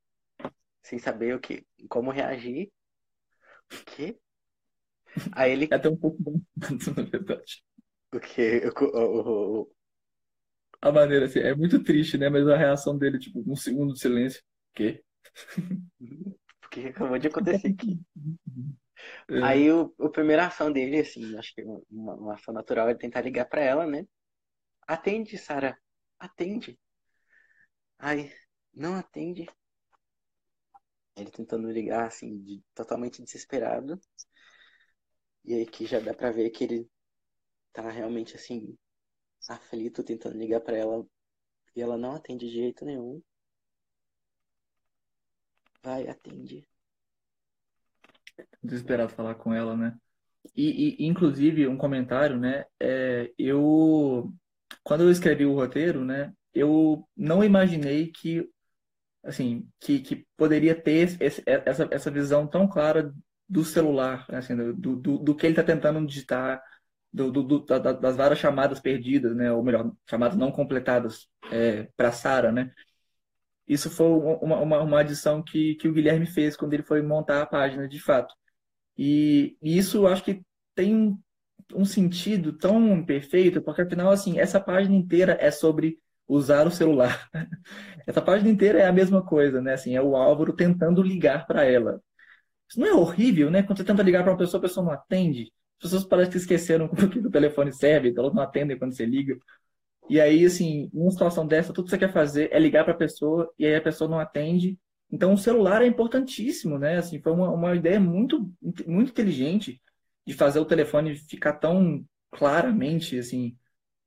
sem 0.83 0.99
saber 0.99 1.35
o 1.35 1.39
que, 1.39 1.65
como 1.89 2.11
reagir. 2.11 2.71
O 3.71 3.85
quê? 3.85 4.19
Aí 5.33 5.51
ele. 5.51 5.67
É 5.71 5.75
até 5.75 5.89
um 5.89 5.97
pouco 5.97 6.21
bom, 6.21 6.41
na 6.95 7.03
verdade. 7.03 7.63
O 8.13 8.19
quê? 8.19 8.61
O, 8.65 8.85
o, 8.85 9.61
o, 9.61 9.71
A 10.81 10.91
maneira, 10.91 11.25
assim, 11.25 11.39
é 11.39 11.55
muito 11.55 11.83
triste, 11.83 12.17
né? 12.17 12.29
Mas 12.29 12.47
a 12.47 12.57
reação 12.57 12.97
dele, 12.97 13.19
tipo, 13.19 13.43
um 13.45 13.55
segundo 13.55 13.93
de 13.93 13.99
silêncio. 13.99 14.41
O 14.41 14.75
quê? 14.75 15.03
o 16.65 16.69
que 16.69 16.87
acabou 16.87 17.17
de 17.17 17.27
acontecer 17.27 17.67
aqui? 17.69 17.99
É. 19.29 19.41
Aí 19.41 19.71
o, 19.71 19.93
a 19.99 20.09
primeira 20.09 20.47
ação 20.47 20.71
dele, 20.71 20.99
assim, 20.99 21.37
acho 21.37 21.55
que 21.55 21.63
uma, 21.63 22.15
uma 22.15 22.33
ação 22.35 22.53
natural 22.53 22.89
é 22.89 22.95
tentar 22.95 23.21
ligar 23.21 23.45
pra 23.45 23.61
ela, 23.61 23.85
né? 23.85 24.05
Atende, 24.87 25.37
Sara. 25.37 25.77
Atende. 26.19 26.77
Aí, 27.97 28.31
não 28.73 28.95
atende. 28.95 29.47
Ele 31.15 31.31
tentando 31.31 31.69
ligar, 31.71 32.07
assim, 32.07 32.41
de, 32.41 32.63
totalmente 32.73 33.23
desesperado. 33.23 33.99
E 35.45 35.53
aí 35.53 35.65
que 35.65 35.85
já 35.85 35.99
dá 35.99 36.13
pra 36.13 36.31
ver 36.31 36.49
que 36.49 36.63
ele 36.63 36.89
tá 37.73 37.89
realmente, 37.89 38.35
assim, 38.35 38.77
aflito, 39.49 40.03
tentando 40.03 40.37
ligar 40.37 40.61
pra 40.61 40.77
ela. 40.77 41.05
E 41.75 41.81
ela 41.81 41.97
não 41.97 42.15
atende 42.15 42.47
de 42.47 42.53
jeito 42.53 42.85
nenhum. 42.85 43.21
Vai, 45.83 46.07
atende. 46.07 46.67
Desesperado 48.61 49.13
falar 49.13 49.35
com 49.35 49.53
ela, 49.53 49.75
né? 49.75 49.97
E, 50.55 51.03
e, 51.03 51.07
inclusive, 51.07 51.67
um 51.67 51.77
comentário, 51.77 52.37
né? 52.37 52.65
É, 52.79 53.31
eu, 53.37 54.31
quando 54.83 55.01
eu 55.01 55.11
escrevi 55.11 55.45
o 55.45 55.55
roteiro, 55.55 56.03
né? 56.03 56.33
Eu 56.53 57.07
não 57.15 57.43
imaginei 57.43 58.11
que, 58.11 58.49
assim, 59.23 59.67
que, 59.79 59.99
que 59.99 60.27
poderia 60.35 60.75
ter 60.75 61.17
esse, 61.21 61.41
essa, 61.45 61.87
essa 61.91 62.11
visão 62.11 62.47
tão 62.47 62.67
clara 62.67 63.13
do 63.47 63.63
celular, 63.63 64.25
né, 64.29 64.37
assim, 64.37 64.55
do, 64.55 64.95
do, 64.95 65.17
do 65.17 65.35
que 65.35 65.45
ele 65.45 65.53
está 65.53 65.63
tentando 65.63 66.05
digitar, 66.05 66.63
do, 67.13 67.31
do, 67.31 67.43
do, 67.43 67.59
das 67.65 68.15
várias 68.15 68.39
chamadas 68.39 68.79
perdidas, 68.79 69.35
né? 69.35 69.51
Ou 69.51 69.63
melhor, 69.63 69.91
chamadas 70.09 70.37
não 70.37 70.51
completadas 70.51 71.27
é, 71.51 71.83
para 71.95 72.11
Sara, 72.11 72.51
né? 72.51 72.71
Isso 73.67 73.89
foi 73.89 74.07
uma, 74.07 74.59
uma, 74.59 74.81
uma 74.81 74.99
adição 74.99 75.41
que, 75.43 75.75
que 75.75 75.87
o 75.87 75.93
Guilherme 75.93 76.25
fez 76.25 76.57
quando 76.57 76.73
ele 76.73 76.83
foi 76.83 77.01
montar 77.01 77.41
a 77.41 77.45
página, 77.45 77.87
de 77.87 77.99
fato. 77.99 78.33
E, 78.97 79.57
e 79.61 79.77
isso 79.77 79.97
eu 79.97 80.07
acho 80.07 80.23
que 80.23 80.43
tem 80.75 80.95
um, 80.95 81.19
um 81.75 81.85
sentido 81.85 82.53
tão 82.53 83.03
perfeito, 83.05 83.61
porque 83.61 83.81
afinal, 83.81 84.11
assim, 84.11 84.39
essa 84.39 84.59
página 84.59 84.95
inteira 84.95 85.37
é 85.39 85.51
sobre 85.51 85.99
usar 86.27 86.67
o 86.67 86.71
celular. 86.71 87.29
Essa 88.07 88.21
página 88.21 88.49
inteira 88.49 88.79
é 88.79 88.87
a 88.87 88.91
mesma 88.93 89.23
coisa, 89.23 89.61
né? 89.61 89.73
Assim, 89.73 89.95
é 89.95 90.01
o 90.01 90.15
Álvaro 90.15 90.53
tentando 90.53 91.03
ligar 91.03 91.45
para 91.45 91.65
ela. 91.65 92.01
Isso 92.69 92.79
não 92.79 92.87
é 92.87 92.93
horrível, 92.93 93.51
né? 93.51 93.63
Quando 93.63 93.77
você 93.77 93.83
tenta 93.83 94.03
ligar 94.03 94.23
para 94.23 94.31
uma 94.31 94.37
pessoa, 94.37 94.59
a 94.59 94.61
pessoa 94.61 94.85
não 94.85 94.93
atende. 94.93 95.51
As 95.81 95.89
pessoas 95.89 96.05
parecem 96.05 96.31
que 96.31 96.37
esqueceram 96.37 96.85
o 96.93 97.09
que 97.09 97.19
o 97.19 97.31
telefone 97.31 97.73
serve, 97.73 98.09
então 98.09 98.23
elas 98.23 98.35
não 98.35 98.43
atendem 98.43 98.77
quando 98.77 98.95
você 98.95 99.03
liga. 99.03 99.35
E 100.07 100.21
aí, 100.21 100.45
assim, 100.45 100.89
numa 100.93 101.09
situação 101.09 101.47
dessa, 101.47 101.73
tudo 101.73 101.85
que 101.85 101.89
você 101.91 101.97
quer 101.97 102.13
fazer 102.13 102.49
é 102.51 102.59
ligar 102.59 102.83
para 102.83 102.93
a 102.93 102.97
pessoa 102.97 103.51
e 103.57 103.65
aí 103.65 103.75
a 103.75 103.81
pessoa 103.81 104.09
não 104.09 104.19
atende. 104.19 104.77
Então, 105.11 105.33
o 105.33 105.37
celular 105.37 105.81
é 105.81 105.87
importantíssimo, 105.87 106.77
né? 106.77 106.97
Assim, 106.97 107.19
foi 107.19 107.31
uma, 107.31 107.49
uma 107.49 107.75
ideia 107.75 107.99
muito, 107.99 108.51
muito 108.85 109.09
inteligente 109.11 109.81
de 110.25 110.33
fazer 110.33 110.59
o 110.59 110.65
telefone 110.65 111.15
ficar 111.15 111.53
tão 111.53 112.05
claramente, 112.29 113.17
assim, 113.17 113.57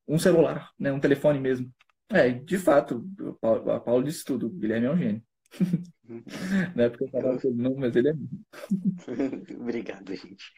um 0.06 0.18
celular, 0.18 0.70
né? 0.78 0.92
Um 0.92 1.00
telefone 1.00 1.40
mesmo. 1.40 1.72
É, 2.10 2.30
de 2.30 2.58
fato, 2.58 3.04
o 3.20 3.34
Paulo, 3.34 3.74
o 3.74 3.80
Paulo 3.80 4.04
disse 4.04 4.24
tudo. 4.24 4.46
O 4.46 4.50
Guilherme 4.50 4.87
é 4.87 4.90
um 4.90 4.96
gênio. 4.98 5.22
não 6.76 6.84
é 6.84 6.88
porque 6.88 7.04
eu 7.04 7.08
falava 7.08 7.40
não, 7.52 7.74
mas 7.74 7.96
ele 7.96 8.10
é. 8.10 8.14
Obrigado, 9.58 10.14
gente. 10.14 10.52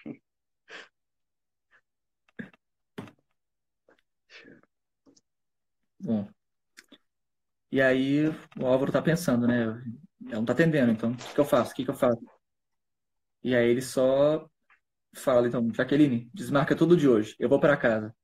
Bom. 6.06 6.28
E 7.72 7.80
aí 7.82 8.28
o 8.56 8.66
Álvaro 8.66 8.92
tá 8.92 9.02
pensando, 9.02 9.46
né? 9.46 9.64
Ela 9.64 10.36
não 10.36 10.44
tá 10.44 10.52
atendendo, 10.52 10.92
então 10.92 11.10
o 11.10 11.16
que 11.16 11.34
que 11.34 11.40
eu 11.40 11.44
faço? 11.44 11.72
O 11.72 11.74
que 11.74 11.84
que 11.84 11.90
eu 11.90 11.94
faço? 11.94 12.20
E 13.42 13.54
aí 13.56 13.68
ele 13.68 13.82
só 13.82 14.48
fala, 15.16 15.48
então, 15.48 15.72
Jaqueline, 15.74 16.30
desmarca 16.34 16.76
tudo 16.76 16.96
de 16.96 17.08
hoje, 17.08 17.34
eu 17.38 17.48
vou 17.48 17.60
para 17.60 17.76
casa. 17.76 18.14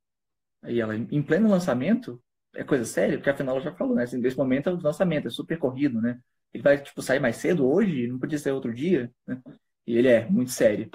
Aí 0.63 0.81
ela, 0.81 0.97
em 0.97 1.23
pleno 1.23 1.49
lançamento, 1.49 2.23
é 2.55 2.65
coisa 2.65 2.85
séria, 2.85 3.19
porque 3.19 3.31
afinal 3.31 3.57
ela 3.57 3.65
já 3.65 3.75
falou, 3.75 3.97
né? 3.97 4.05
Assim, 4.05 4.19
nesse 4.19 4.37
momento 4.37 4.69
é 4.71 4.73
o 4.73 4.81
lançamento, 4.81 5.29
é 5.29 5.31
super 5.31 5.59
corrido, 5.59 6.01
né? 6.01 6.21
Ele 6.55 6.63
vai, 6.63 6.83
tipo, 6.83 7.03
sair 7.03 7.21
mais 7.21 7.37
cedo 7.37 7.69
hoje? 7.69 8.09
Não 8.09 8.19
podia 8.19 8.39
ser 8.39 8.53
outro 8.53 8.75
dia? 8.75 9.13
Né? 9.27 9.43
E 9.87 9.97
ele 9.99 10.09
é 10.09 10.27
muito 10.29 10.53
sério. 10.53 10.91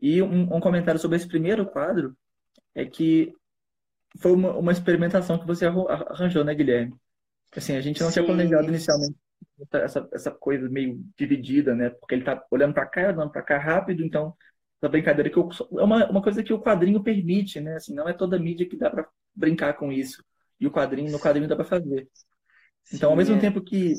E 0.00 0.22
um, 0.22 0.56
um 0.56 0.60
comentário 0.60 1.00
sobre 1.00 1.16
esse 1.16 1.28
primeiro 1.28 1.66
quadro 1.66 2.16
é 2.74 2.84
que 2.86 3.34
foi 4.18 4.32
uma, 4.32 4.56
uma 4.56 4.72
experimentação 4.72 5.38
que 5.38 5.46
você 5.46 5.66
arranjou, 5.66 6.44
né, 6.44 6.54
Guilherme? 6.54 6.94
Assim, 7.56 7.76
a 7.76 7.80
gente 7.80 8.00
não 8.00 8.10
tinha 8.10 8.22
Sim. 8.22 8.26
planejado 8.26 8.68
inicialmente 8.68 9.16
essa, 9.72 10.08
essa 10.12 10.30
coisa 10.30 10.68
meio 10.68 11.00
dividida, 11.16 11.74
né? 11.74 11.90
Porque 11.90 12.14
ele 12.14 12.24
tá 12.24 12.44
olhando 12.50 12.74
para 12.74 12.86
cá, 12.86 13.08
olhando 13.08 13.30
para 13.30 13.42
cá 13.42 13.58
rápido, 13.58 14.04
então 14.04 14.34
essa 14.80 14.88
brincadeira 14.88 15.30
que 15.30 15.36
eu, 15.36 15.48
é 15.78 15.82
uma, 15.82 16.10
uma 16.10 16.22
coisa 16.22 16.42
que 16.42 16.52
o 16.52 16.60
quadrinho 16.60 17.02
permite, 17.02 17.60
né? 17.60 17.76
Assim, 17.76 17.94
não 17.94 18.08
é 18.08 18.12
toda 18.12 18.38
mídia 18.38 18.68
que 18.68 18.76
dá 18.76 18.90
para 18.90 19.08
brincar 19.34 19.74
com 19.74 19.92
isso. 19.92 20.24
E 20.58 20.66
o 20.66 20.70
quadrinho, 20.70 21.10
no 21.10 21.20
quadrinho 21.20 21.48
dá 21.48 21.56
para 21.56 21.64
fazer. 21.64 22.08
Então, 22.92 23.10
ao 23.10 23.14
Sim, 23.14 23.18
mesmo 23.18 23.36
é. 23.36 23.40
tempo 23.40 23.60
que 23.60 23.94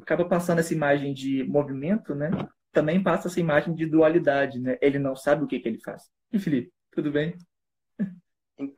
acaba 0.00 0.24
passando 0.24 0.58
essa 0.58 0.74
imagem 0.74 1.12
de 1.12 1.44
movimento, 1.44 2.14
né? 2.14 2.30
Também 2.72 3.02
passa 3.02 3.28
essa 3.28 3.40
imagem 3.40 3.74
de 3.74 3.86
dualidade, 3.86 4.58
né? 4.58 4.76
Ele 4.80 4.98
não 4.98 5.14
sabe 5.14 5.44
o 5.44 5.46
que 5.46 5.60
que 5.60 5.68
ele 5.68 5.80
faz. 5.80 6.10
E 6.32 6.38
Felipe, 6.38 6.72
tudo 6.92 7.12
bem? 7.12 7.36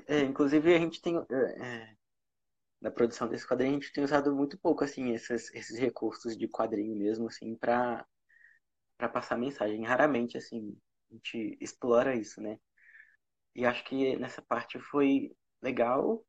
É, 0.06 0.20
inclusive, 0.22 0.74
a 0.74 0.78
gente 0.78 1.00
tem, 1.02 1.16
é, 1.18 1.66
é, 1.84 1.96
na 2.80 2.90
produção 2.90 3.28
desse 3.28 3.46
quadrinho, 3.46 3.72
a 3.72 3.80
gente 3.80 3.92
tem 3.92 4.04
usado 4.04 4.34
muito 4.34 4.58
pouco, 4.58 4.84
assim, 4.84 5.12
esses, 5.14 5.52
esses 5.54 5.78
recursos 5.78 6.36
de 6.36 6.48
quadrinho 6.48 6.96
mesmo, 6.96 7.28
assim, 7.28 7.56
para 7.56 8.06
para 8.98 9.08
passar 9.08 9.36
mensagem. 9.38 9.84
Raramente, 9.84 10.38
assim, 10.38 10.76
a 11.10 11.14
gente 11.14 11.58
explora 11.60 12.16
isso, 12.16 12.40
né? 12.40 12.58
E 13.54 13.66
acho 13.66 13.84
que 13.84 14.16
nessa 14.18 14.42
parte 14.42 14.78
foi 14.80 15.36
legal 15.62 16.24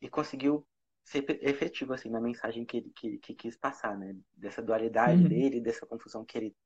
e 0.00 0.08
conseguiu 0.10 0.66
ser 1.04 1.24
efetivo, 1.42 1.94
assim, 1.94 2.10
na 2.10 2.20
mensagem 2.20 2.66
que 2.66 2.78
ele 2.78 2.92
que, 2.96 3.18
que 3.18 3.34
quis 3.34 3.56
passar, 3.58 3.98
né? 3.98 4.16
Dessa 4.36 4.62
dualidade 4.62 5.22
Uhum. 5.22 5.28
dele, 5.28 5.60
dessa 5.62 5.86
confusão 5.86 6.24
que 6.24 6.38
ele 6.38 6.56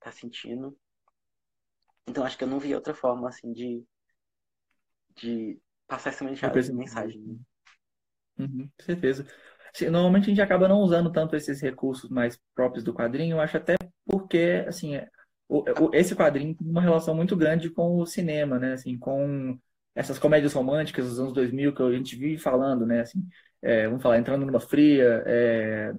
tá 0.00 0.12
sentindo. 0.12 0.76
Então, 2.06 2.24
acho 2.24 2.36
que 2.36 2.44
eu 2.44 2.48
não 2.48 2.58
vi 2.58 2.74
outra 2.74 2.94
forma, 2.94 3.28
assim, 3.28 3.52
de, 3.52 3.84
de 5.20 5.60
passar 5.86 6.10
essa 6.10 6.24
mensa- 6.24 6.46
Representativo. 6.46 6.78
mensagem. 6.78 7.20
né? 7.22 7.36
Uhum, 8.38 8.68
com 8.78 8.84
certeza. 8.84 9.26
Assim, 9.74 9.88
Normalmente 9.90 10.24
a 10.24 10.28
gente 10.28 10.40
acaba 10.42 10.68
não 10.68 10.80
usando 10.80 11.12
tanto 11.12 11.36
esses 11.36 11.60
recursos 11.60 12.10
mais 12.10 12.38
próprios 12.54 12.82
do 12.84 12.94
quadrinho, 12.94 13.36
eu 13.36 13.40
acho 13.40 13.56
até 13.56 13.76
porque, 14.06 14.64
assim, 14.66 14.96
o- 15.48 15.64
o- 15.88 15.90
esse 15.94 16.14
quadrinho 16.16 16.54
tem 16.56 16.66
uma 16.68 16.80
relação 16.80 17.14
muito 17.14 17.36
grande 17.36 17.70
com 17.70 17.96
o 17.98 18.06
cinema, 18.06 18.58
né? 18.58 18.72
Assim, 18.72 18.98
com 18.98 19.58
essas 19.94 20.18
comédias 20.18 20.52
românticas 20.52 21.06
dos 21.08 21.20
anos 21.20 21.32
2000 21.32 21.74
que 21.74 21.82
a 21.82 21.92
gente 21.92 22.16
vive 22.16 22.38
falando, 22.38 22.86
né? 22.86 23.00
Assim, 23.00 23.26
é, 23.62 23.86
vamos 23.86 24.02
falar, 24.02 24.18
Entrando 24.18 24.46
numa 24.46 24.60
Fria, 24.60 25.22
é, 25.26 25.92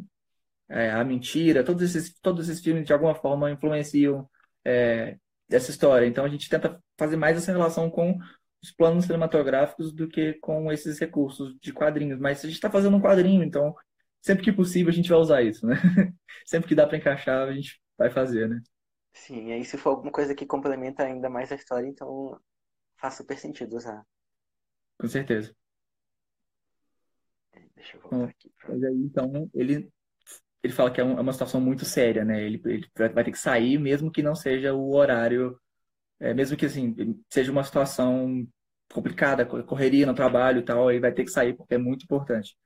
é, 0.70 0.92
A 0.92 1.04
Mentira, 1.04 1.64
todos 1.64 1.84
esses, 1.84 2.14
todos 2.22 2.48
esses 2.50 2.64
filmes 2.64 2.86
de 2.86 2.94
alguma 2.94 3.16
forma 3.16 3.52
influenciam 3.52 4.30
é, 4.66 5.18
essa 5.50 5.72
história. 5.72 6.06
Então 6.06 6.26
a 6.26 6.30
gente 6.30 6.50
tenta 6.50 6.82
fazer 6.98 7.18
mais 7.18 7.38
essa 7.38 7.52
relação 7.52 7.90
com 7.90 8.18
os 8.62 8.72
planos 8.72 9.06
cinematográficos 9.06 9.92
do 9.92 10.08
que 10.08 10.34
com 10.36 10.72
esses 10.72 11.00
recursos 11.00 11.58
de 11.60 11.74
quadrinhos. 11.74 12.20
Mas 12.20 12.40
a 12.40 12.48
gente 12.48 12.56
está 12.56 12.70
fazendo 12.70 12.96
um 12.96 13.02
quadrinho, 13.02 13.44
então 13.44 13.76
sempre 14.22 14.44
que 14.44 14.52
possível 14.52 14.90
a 14.90 14.94
gente 14.94 15.10
vai 15.10 15.18
usar 15.18 15.42
isso, 15.42 15.66
né? 15.66 15.76
Sempre 16.46 16.70
que 16.70 16.76
dá 16.76 16.88
para 16.88 16.98
encaixar, 16.98 17.48
a 17.48 17.54
gente 17.54 17.82
vai 17.98 18.10
fazer, 18.10 18.50
né? 18.50 18.62
Sim, 19.14 19.48
e 19.48 19.54
aí 19.54 19.66
se 19.66 19.78
for 19.78 19.92
alguma 19.92 20.12
coisa 20.12 20.34
que 20.34 20.46
complementa 20.46 21.04
ainda 21.04 21.30
mais 21.30 21.52
a 21.52 21.56
história, 21.56 21.88
então 21.88 22.40
faz 22.98 23.16
super 23.16 23.38
sentido 23.38 23.76
usar. 23.76 24.06
Com 24.98 25.08
certeza. 25.08 25.56
Deixa 27.76 27.98
eu 27.98 28.02
voltar 28.02 28.26
aqui 28.26 28.52
pra... 28.58 28.70
mas 28.70 28.84
aí, 28.84 28.96
então, 28.96 29.50
ele, 29.54 29.92
ele 30.64 30.74
fala 30.74 30.92
que 30.92 31.02
é 31.02 31.04
é 31.04 31.08
uma 31.08 31.34
situação 31.34 31.60
muito 31.60 31.84
séria, 31.84 32.24
né? 32.24 32.44
Ele, 32.44 32.62
ele 32.66 32.90
vai 32.96 33.24
ter 33.24 33.32
que 33.32 33.40
sair, 33.40 33.78
mesmo 33.78 34.12
que 34.12 34.22
não 34.22 34.36
seja 34.36 34.74
o 34.74 34.96
horário, 34.96 35.60
é, 36.22 36.36
mesmo 36.36 36.58
que 36.58 36.68
assim, 36.68 36.96
seja 37.32 37.52
uma 37.54 37.66
situação 37.66 38.48
complicada, 38.94 39.46
co- 39.48 39.64
correria 39.66 40.08
no 40.08 40.16
trabalho 40.16 40.62
e 40.62 40.66
tal, 40.66 40.92
ele 40.92 41.02
vai 41.02 41.14
ter 41.14 41.26
que 41.26 41.32
sair 41.32 41.56
porque 41.56 41.76
é 41.76 41.80
muito 41.80 42.06
importante. 42.06 42.58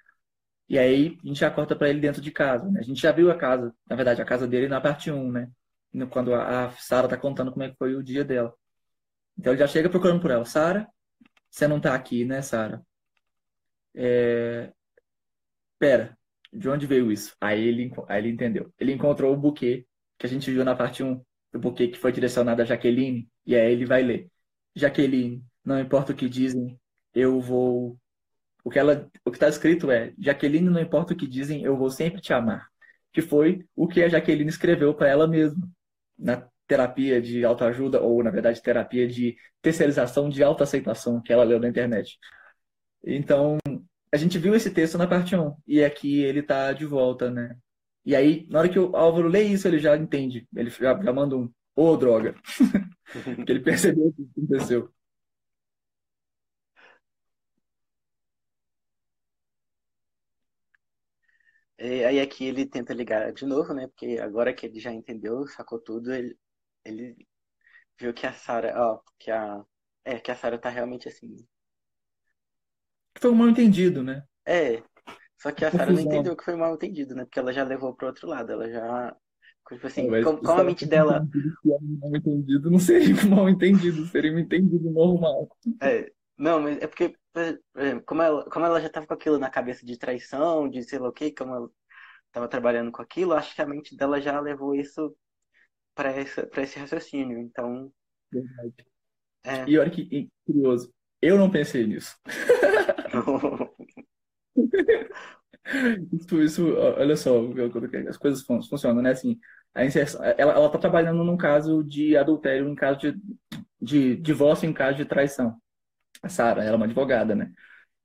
E 0.70 0.80
aí 0.80 1.18
a 1.24 1.28
gente 1.28 1.40
já 1.40 1.52
corta 1.52 1.76
para 1.76 1.90
ele 1.90 2.00
dentro 2.02 2.22
de 2.22 2.32
casa, 2.32 2.70
né? 2.72 2.80
A 2.80 2.84
gente 2.84 3.02
já 3.02 3.12
viu 3.12 3.32
a 3.32 3.38
casa, 3.38 3.74
na 3.90 3.96
verdade, 3.96 4.22
a 4.22 4.26
casa 4.26 4.48
dele 4.48 4.68
na 4.68 4.82
parte 4.82 5.12
um 5.12 5.32
né? 5.32 5.50
No- 5.94 6.08
Quando 6.10 6.34
a, 6.34 6.68
a 6.68 6.72
Sarah 6.74 7.08
tá 7.08 7.18
contando 7.18 7.52
como 7.52 7.64
é 7.64 7.70
que 7.72 7.78
foi 7.78 7.96
o 7.96 8.04
dia 8.04 8.26
dela. 8.26 8.54
Então 9.38 9.54
ele 9.54 9.60
já 9.62 9.68
chega 9.68 9.90
procurando 9.90 10.22
por 10.22 10.32
ela. 10.32 10.46
Sara, 10.46 10.88
você 11.52 11.68
não 11.68 11.80
tá 11.82 11.96
aqui, 11.96 12.26
né, 12.26 12.42
Sara? 12.42 12.84
É... 13.94 14.74
Pera, 15.80 16.18
de 16.54 16.70
onde 16.70 16.86
veio 16.88 17.12
isso? 17.12 17.36
Aí 17.42 17.62
ele, 17.68 17.92
aí 18.08 18.20
ele 18.20 18.30
entendeu. 18.30 18.74
Ele 18.80 18.94
encontrou 18.94 19.34
o 19.34 19.38
buquê 19.38 19.86
que 20.18 20.26
a 20.26 20.30
gente 20.30 20.50
viu 20.52 20.64
na 20.64 20.76
parte 20.76 21.04
1, 21.04 21.24
o 21.54 21.60
buquê 21.60 21.88
que 21.88 21.98
foi 21.98 22.12
direcionado 22.12 22.62
a 22.62 22.66
Jaqueline, 22.66 23.30
e 23.46 23.56
aí 23.56 23.72
ele 23.72 23.86
vai 23.86 24.04
ler. 24.04 24.30
Jaqueline, 24.76 25.44
não 25.64 25.80
importa 25.80 26.12
o 26.14 26.16
que 26.16 26.30
dizem, 26.30 26.80
eu 27.14 27.40
vou. 27.40 27.98
O 28.64 28.70
que 28.70 28.80
ela, 28.80 29.10
o 29.24 29.32
que 29.32 29.38
está 29.38 29.48
escrito 29.50 29.92
é: 29.92 30.14
Jaqueline, 30.20 30.70
não 30.70 30.82
importa 30.82 31.14
o 31.14 31.18
que 31.18 31.28
dizem, 31.28 31.64
eu 31.64 31.78
vou 31.78 31.90
sempre 31.90 32.22
te 32.22 32.34
amar. 32.34 32.68
Que 33.14 33.22
foi 33.22 33.66
o 33.76 33.88
que 33.88 34.04
a 34.04 34.10
Jaqueline 34.10 34.50
escreveu 34.50 34.94
para 34.94 35.10
ela 35.10 35.28
mesma 35.28 35.68
na 36.18 36.48
terapia 36.68 37.22
de 37.22 37.46
autoajuda, 37.46 38.02
ou 38.02 38.24
na 38.24 38.32
verdade 38.32 38.62
terapia 38.62 39.08
de 39.08 39.36
terceirização 39.62 40.30
de 40.30 40.44
autoaceitação 40.44 41.22
que 41.22 41.32
ela 41.32 41.44
leu 41.44 41.60
na 41.60 41.70
internet. 41.70 42.18
Então, 43.04 43.58
a 44.12 44.18
gente 44.18 44.38
viu 44.40 44.56
esse 44.56 44.72
texto 44.72 44.98
na 44.98 45.08
parte 45.08 45.36
1, 45.36 45.56
e 45.68 45.84
aqui 45.84 46.22
ele 46.24 46.40
está 46.40 46.74
de 46.74 46.86
volta, 46.86 47.30
né? 47.30 47.56
E 48.06 48.16
aí, 48.16 48.48
na 48.50 48.60
hora 48.60 48.70
que 48.70 48.80
o 48.80 48.96
Álvaro 48.96 49.28
lê 49.28 49.44
isso, 49.44 49.68
ele 49.68 49.80
já 49.80 49.98
entende. 49.98 50.48
Ele 50.56 50.70
já, 50.70 51.02
já 51.02 51.14
manda 51.14 51.36
um, 51.38 51.52
ô 51.76 51.92
oh, 51.92 51.98
droga. 51.98 52.36
Porque 53.36 53.52
ele 53.52 53.62
percebeu 53.62 54.08
o 54.08 54.14
que 54.14 54.24
aconteceu. 54.24 54.94
E 61.78 62.04
aí 62.06 62.20
aqui 62.22 62.46
ele 62.46 62.66
tenta 62.66 62.94
ligar 62.94 63.32
de 63.34 63.46
novo, 63.46 63.74
né? 63.74 63.88
Porque 63.88 64.18
agora 64.20 64.54
que 64.54 64.66
ele 64.66 64.80
já 64.80 64.92
entendeu, 64.92 65.46
sacou 65.48 65.80
tudo, 65.80 66.14
ele, 66.14 66.38
ele 66.86 67.16
viu 68.00 68.14
que 68.14 68.26
a 68.26 68.34
Sarah, 68.34 68.74
ó, 68.78 69.02
que 69.20 69.30
a 69.30 69.64
é, 70.06 70.20
que 70.20 70.32
a 70.32 70.36
Sarah 70.36 70.58
tá 70.58 70.70
realmente 70.70 71.08
assim. 71.08 71.36
Foi 73.18 73.32
um 73.32 73.36
mal 73.36 73.50
entendido, 73.50 74.04
né? 74.04 74.24
É. 74.46 74.84
Só 75.38 75.52
que 75.52 75.66
a 75.66 75.72
Sarah 75.72 75.92
não 75.92 76.00
entendeu 76.00 76.36
que 76.38 76.44
foi 76.44 76.56
mal 76.56 76.76
entendido, 76.76 77.16
né? 77.16 77.26
Porque 77.26 77.40
ela 77.40 77.52
já 77.52 77.64
levou 77.64 77.94
pro 77.96 78.08
outro 78.08 78.28
lado, 78.28 78.52
ela 78.52 78.70
já 78.70 79.18
Tipo 79.68 79.88
assim, 79.88 80.14
é, 80.14 80.24
como, 80.24 80.38
como 80.38 80.62
a 80.62 80.64
mente 80.64 80.86
dela. 80.86 81.28
Mal 81.64 82.16
entendido 82.16 82.70
não 82.70 82.78
seria 82.78 83.16
mal 83.28 83.50
entendido, 83.50 84.06
seria 84.06 84.32
um 84.32 84.40
entendido 84.40 84.92
normal. 84.92 85.50
É, 85.82 86.12
não, 86.38 86.62
mas 86.62 86.78
é 86.78 86.88
porque, 86.88 87.18
como 88.06 88.22
ela, 88.22 88.50
como 88.50 88.66
ela 88.66 88.80
já 88.80 88.90
tava 88.90 89.08
com 89.08 89.14
aquilo 89.14 89.40
na 89.40 89.50
cabeça 89.50 89.86
de 89.86 89.98
traição, 89.98 90.70
de 90.70 90.84
sei 90.84 91.00
lá 91.00 91.10
o 91.10 91.14
quê, 91.14 91.32
como 91.32 91.56
ela 91.56 91.70
tava 92.32 92.48
trabalhando 92.48 92.92
com 92.92 93.02
aquilo, 93.02 93.34
acho 93.34 93.56
que 93.56 93.62
a 93.62 93.66
mente 93.66 93.96
dela 93.96 94.22
já 94.22 94.40
levou 94.40 94.76
isso 94.76 95.16
para 95.96 96.14
esse 96.20 96.78
raciocínio. 96.78 97.40
Então. 97.40 97.92
Verdade. 98.32 98.74
É. 99.44 99.66
E 99.68 99.80
olha 99.80 99.90
que 99.90 100.30
curioso, 100.46 100.94
eu 101.22 101.38
não 101.38 101.50
pensei 101.50 101.88
nisso. 101.88 102.16
Isso, 106.14 106.42
isso, 106.42 106.74
olha 106.76 107.16
só, 107.18 107.34
as 108.08 108.18
coisas 108.18 108.44
funcionam, 108.44 109.02
né? 109.02 109.12
Assim, 109.12 109.40
a 109.74 109.86
inserção, 109.86 110.24
ela, 110.38 110.54
ela 110.54 110.70
tá 110.70 110.78
trabalhando 110.78 111.24
num 111.24 111.38
caso 111.38 111.84
de 111.84 112.16
adultério, 112.16 112.68
em 112.70 112.76
caso 112.76 113.00
de, 113.00 113.16
de 113.82 114.16
divórcio, 114.18 114.68
em 114.70 114.74
caso 114.74 114.98
de 114.98 115.06
traição. 115.06 115.56
A 116.24 116.30
Sara, 116.30 116.64
ela 116.64 116.74
é 116.74 116.78
uma 116.78 116.86
advogada, 116.86 117.36
né? 117.36 117.52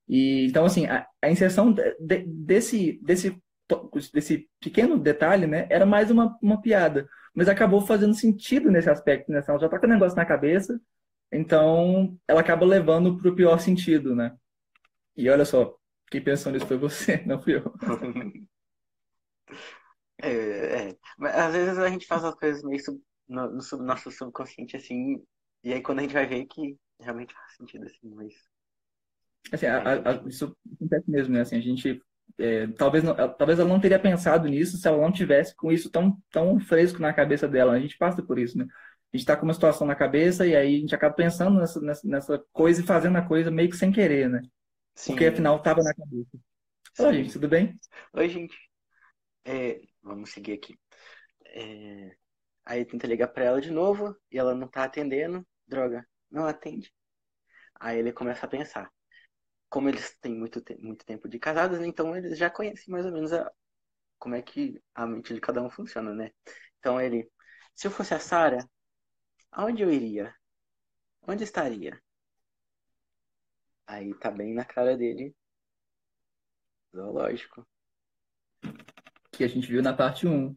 E, 0.09 0.47
então, 0.49 0.65
assim, 0.67 0.87
a, 0.87 1.07
a 1.23 1.31
inserção 1.31 1.73
de, 1.73 1.97
desse, 2.27 3.01
desse, 3.03 3.39
desse 4.13 4.49
pequeno 4.61 4.99
detalhe, 4.99 5.47
né, 5.47 5.67
era 5.71 5.87
mais 5.87 6.11
uma, 6.11 6.37
uma 6.43 6.61
piada. 6.63 7.09
Mas 7.35 7.49
acabou 7.49 7.81
fazendo 7.83 8.15
sentido 8.15 8.71
nesse 8.71 8.91
aspecto, 8.91 9.31
né? 9.33 9.43
Ela 9.47 9.59
já 9.61 9.69
tá 9.69 9.79
com 9.79 9.87
o 9.87 9.91
negócio 9.91 10.17
na 10.17 10.27
cabeça, 10.27 10.81
então 11.33 12.19
ela 12.29 12.41
acaba 12.41 12.67
levando 12.67 13.17
pro 13.19 13.35
pior 13.37 13.59
sentido, 13.61 14.15
né? 14.17 14.33
E 15.17 15.29
olha 15.31 15.45
só, 15.45 15.75
quem 16.11 16.23
pensou 16.23 16.53
nisso 16.53 16.67
foi 16.67 16.77
você, 16.77 17.19
não 17.27 17.41
fui 17.41 17.57
eu. 17.57 17.73
É, 20.23 20.91
é. 20.91 20.97
Mas 21.19 21.35
às 21.35 21.53
vezes 21.55 21.79
a 21.79 21.89
gente 21.89 22.07
faz 22.07 22.23
as 22.23 22.35
coisas 22.35 22.63
meio 22.63 22.79
sub, 22.85 23.01
no, 23.27 23.51
no 23.53 23.63
sub, 23.63 23.83
nosso 23.83 24.11
subconsciente, 24.11 24.77
assim, 24.77 25.23
e 25.65 25.73
aí 25.73 25.81
quando 25.81 26.01
a 26.01 26.03
gente 26.03 26.13
vai 26.13 26.27
ver 26.27 26.45
que 26.45 26.77
realmente 27.01 27.35
faz 27.35 27.57
sentido, 27.57 27.87
assim, 27.87 28.15
mas. 28.15 28.35
Assim, 29.51 29.67
a, 29.67 29.79
a, 29.79 30.11
a, 30.11 30.29
isso 30.29 30.55
acontece 30.75 31.11
mesmo, 31.11 31.35
né? 31.35 31.41
Assim, 31.41 31.57
a 31.57 31.61
gente. 31.61 32.03
É, 32.39 32.67
talvez, 32.69 33.03
não, 33.03 33.15
talvez 33.15 33.59
ela 33.59 33.69
não 33.69 33.81
teria 33.81 33.99
pensado 33.99 34.49
nisso 34.49 34.77
se 34.77 34.87
ela 34.87 34.99
não 34.99 35.11
tivesse 35.11 35.55
com 35.57 35.73
isso 35.73 35.91
tão, 35.91 36.17
tão 36.31 36.61
fresco 36.61 37.01
na 37.01 37.13
cabeça 37.13 37.49
dela. 37.49 37.73
A 37.73 37.81
gente 37.81 37.99
passa 37.99 38.23
por 38.23 38.39
isso, 38.39 38.57
né? 38.59 38.65
A 39.13 39.17
gente 39.17 39.23
está 39.23 39.37
com 39.37 39.45
uma 39.45 39.55
situação 39.55 39.87
na 39.87 39.95
cabeça 39.97 40.47
e 40.47 40.55
aí 40.55 40.77
a 40.77 40.81
gente 40.81 40.95
acaba 40.95 41.15
pensando 41.15 41.59
nessa, 41.59 41.81
nessa, 41.81 42.07
nessa 42.07 42.45
coisa 42.53 42.81
e 42.81 42.87
fazendo 42.87 43.17
a 43.17 43.27
coisa 43.27 43.51
meio 43.51 43.69
que 43.69 43.77
sem 43.77 43.91
querer, 43.91 44.29
né? 44.29 44.43
Sim. 44.95 45.13
Porque 45.13 45.27
afinal 45.27 45.57
estava 45.57 45.83
na 45.83 45.95
cabeça. 45.95 46.39
Oi, 46.99 47.15
gente, 47.15 47.33
tudo 47.33 47.49
bem? 47.49 47.79
Oi, 48.13 48.29
gente. 48.29 48.57
É, 49.45 49.81
vamos 50.03 50.31
seguir 50.31 50.53
aqui. 50.53 50.79
É, 51.47 52.17
aí 52.65 52.85
tenta 52.85 53.07
ligar 53.07 53.29
para 53.29 53.45
ela 53.45 53.61
de 53.61 53.71
novo 53.71 54.17
e 54.31 54.39
ela 54.39 54.55
não 54.55 54.69
tá 54.69 54.85
atendendo. 54.85 55.47
Droga, 55.67 56.07
não 56.31 56.47
atende. 56.47 56.93
Aí 57.81 57.99
ele 57.99 58.13
começa 58.13 58.47
a 58.47 58.49
pensar. 58.49 58.91
Como 59.69 59.89
eles 59.89 60.17
têm 60.21 60.35
muito, 60.35 60.61
te 60.61 60.77
muito 60.79 61.05
tempo 61.07 61.29
de 61.29 61.39
casados, 61.39 61.79
né, 61.81 61.87
então 61.87 62.17
eles 62.17 62.39
já 62.39 62.51
conhecem 62.51 62.93
mais 62.93 63.07
ou 63.07 63.13
menos 63.13 63.33
a, 63.33 63.51
como 64.19 64.35
é 64.35 64.43
que 64.43 64.83
a 64.95 65.07
mente 65.07 65.35
de 65.35 65.41
cada 65.41 65.63
um 65.63 65.71
funciona, 65.71 66.15
né? 66.15 66.31
Então 66.79 67.01
ele, 67.01 67.31
se 67.75 67.87
eu 67.87 67.91
fosse 67.91 68.15
a 68.15 68.21
Sara, 68.21 68.59
aonde 69.53 69.83
eu 69.83 69.93
iria? 69.93 70.35
Onde 71.27 71.45
estaria? 71.45 72.01
Aí 73.91 74.15
tá 74.15 74.31
bem 74.31 74.55
na 74.55 74.65
cara 74.65 74.97
dele. 74.97 75.35
Zoológico. 76.95 77.67
Que 79.33 79.43
a 79.43 79.49
gente 79.49 79.67
viu 79.67 79.83
na 79.83 79.93
parte 79.93 80.29
1. 80.29 80.57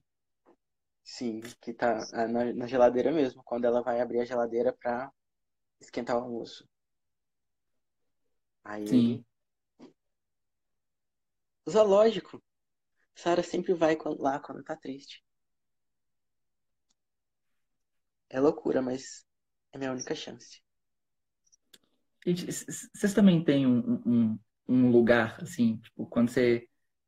Sim, 1.04 1.42
que 1.60 1.74
tá 1.74 1.98
na, 2.28 2.54
na 2.54 2.68
geladeira 2.68 3.12
mesmo, 3.12 3.44
quando 3.44 3.66
ela 3.66 3.82
vai 3.82 4.00
abrir 4.00 4.20
a 4.20 4.26
geladeira 4.26 4.72
pra 4.72 5.12
esquentar 5.82 6.16
o 6.16 6.20
almoço. 6.20 6.70
Aí. 8.64 8.88
Sim. 8.88 9.26
Zoológico. 11.68 12.40
Sara 13.16 13.42
sempre 13.42 13.74
vai 13.74 13.98
lá 14.20 14.40
quando 14.40 14.64
tá 14.64 14.76
triste. 14.76 15.26
É 18.30 18.40
loucura, 18.40 18.80
mas 18.80 19.26
é 19.72 19.80
minha 19.80 19.92
única 19.92 20.14
chance. 20.14 20.63
Gente, 22.26 22.52
vocês 22.52 23.14
também 23.14 23.44
têm 23.44 23.68
um, 23.68 24.02
um, 24.06 24.40
um 24.68 24.92
lugar, 24.92 25.38
assim, 25.42 25.78
tipo, 25.78 26.06
quando 26.08 26.30
você 26.30 26.68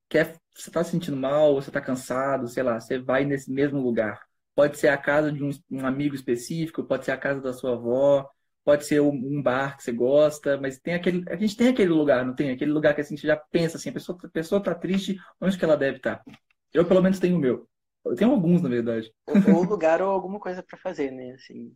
quer, 0.10 0.36
você 0.54 0.70
tá 0.70 0.84
se 0.84 0.92
sentindo 0.92 1.18
mal, 1.18 1.56
você 1.56 1.72
tá 1.72 1.82
cansado, 1.82 2.48
sei 2.48 2.64
lá, 2.64 2.80
você 2.80 3.00
vai 3.00 3.26
nesse 3.26 3.52
mesmo 3.52 3.80
lugar. 3.80 4.22
Pode 4.54 4.78
ser 4.78 4.90
a 4.90 4.98
casa 4.98 5.32
de 5.32 5.44
um, 5.44 5.50
um 5.72 5.86
amigo 5.86 6.16
específico, 6.16 6.84
pode 6.84 7.06
ser 7.06 7.12
a 7.12 7.18
casa 7.18 7.42
da 7.42 7.54
sua 7.54 7.74
avó, 7.74 8.30
pode 8.64 8.86
ser 8.86 9.00
um, 9.02 9.42
bar 9.42 9.78
que 9.78 9.84
você 9.84 9.92
gosta, 9.92 10.58
mas 10.60 10.80
tem 10.80 10.96
aquele, 10.96 11.24
a 11.30 11.36
gente 11.36 11.56
tem 11.56 11.70
aquele 11.70 11.92
lugar, 11.92 12.26
não 12.26 12.34
tem? 12.34 12.52
Aquele 12.52 12.72
lugar 12.72 12.96
que 12.96 13.02
assim, 13.02 13.16
você 13.16 13.28
já 13.28 13.38
pensa 13.38 13.78
assim, 13.78 13.90
a 13.90 13.94
pessoa, 13.94 14.18
a 14.22 14.30
pessoa 14.30 14.64
tá 14.64 14.74
triste, 14.74 15.18
onde 15.40 15.58
que 15.58 15.64
ela 15.64 15.78
deve 15.78 15.98
estar? 15.98 16.18
Tá? 16.18 16.32
Eu 16.74 16.86
pelo 16.86 17.02
menos 17.02 17.20
tenho 17.20 17.38
o 17.38 17.40
meu. 17.40 17.68
Eu 18.04 18.16
tenho 18.16 18.32
alguns, 18.32 18.62
na 18.62 18.70
verdade. 18.70 19.12
Ou 19.26 19.64
lugar 19.64 20.02
ou 20.02 20.10
alguma 20.10 20.40
coisa 20.40 20.62
para 20.62 20.78
fazer, 20.78 21.12
né? 21.12 21.32
Assim. 21.32 21.76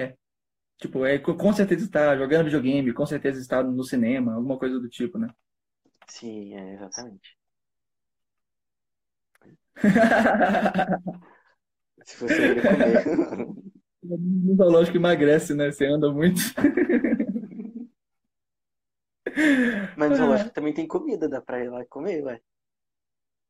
É, 0.00 0.14
Tipo, 0.84 1.06
é, 1.06 1.18
com 1.18 1.50
certeza 1.50 1.86
está 1.86 2.14
jogando 2.14 2.44
videogame, 2.44 2.92
com 2.92 3.06
certeza 3.06 3.40
está 3.40 3.62
no 3.62 3.82
cinema, 3.82 4.34
alguma 4.34 4.58
coisa 4.58 4.78
do 4.78 4.86
tipo, 4.86 5.16
né? 5.16 5.28
Sim, 6.06 6.54
é, 6.54 6.74
exatamente. 6.74 7.38
Se 12.04 12.18
você 12.20 12.60
comer. 12.60 13.02
No 14.06 14.54
zoológico 14.56 14.98
emagrece, 14.98 15.54
né? 15.54 15.72
Você 15.72 15.86
anda 15.86 16.12
muito. 16.12 16.38
Mas 19.96 20.10
no 20.10 20.16
zoológico 20.16 20.50
também 20.50 20.74
tem 20.74 20.86
comida, 20.86 21.26
dá 21.26 21.40
pra 21.40 21.64
ir 21.64 21.70
lá 21.70 21.82
comer, 21.86 22.22
ué. 22.22 22.38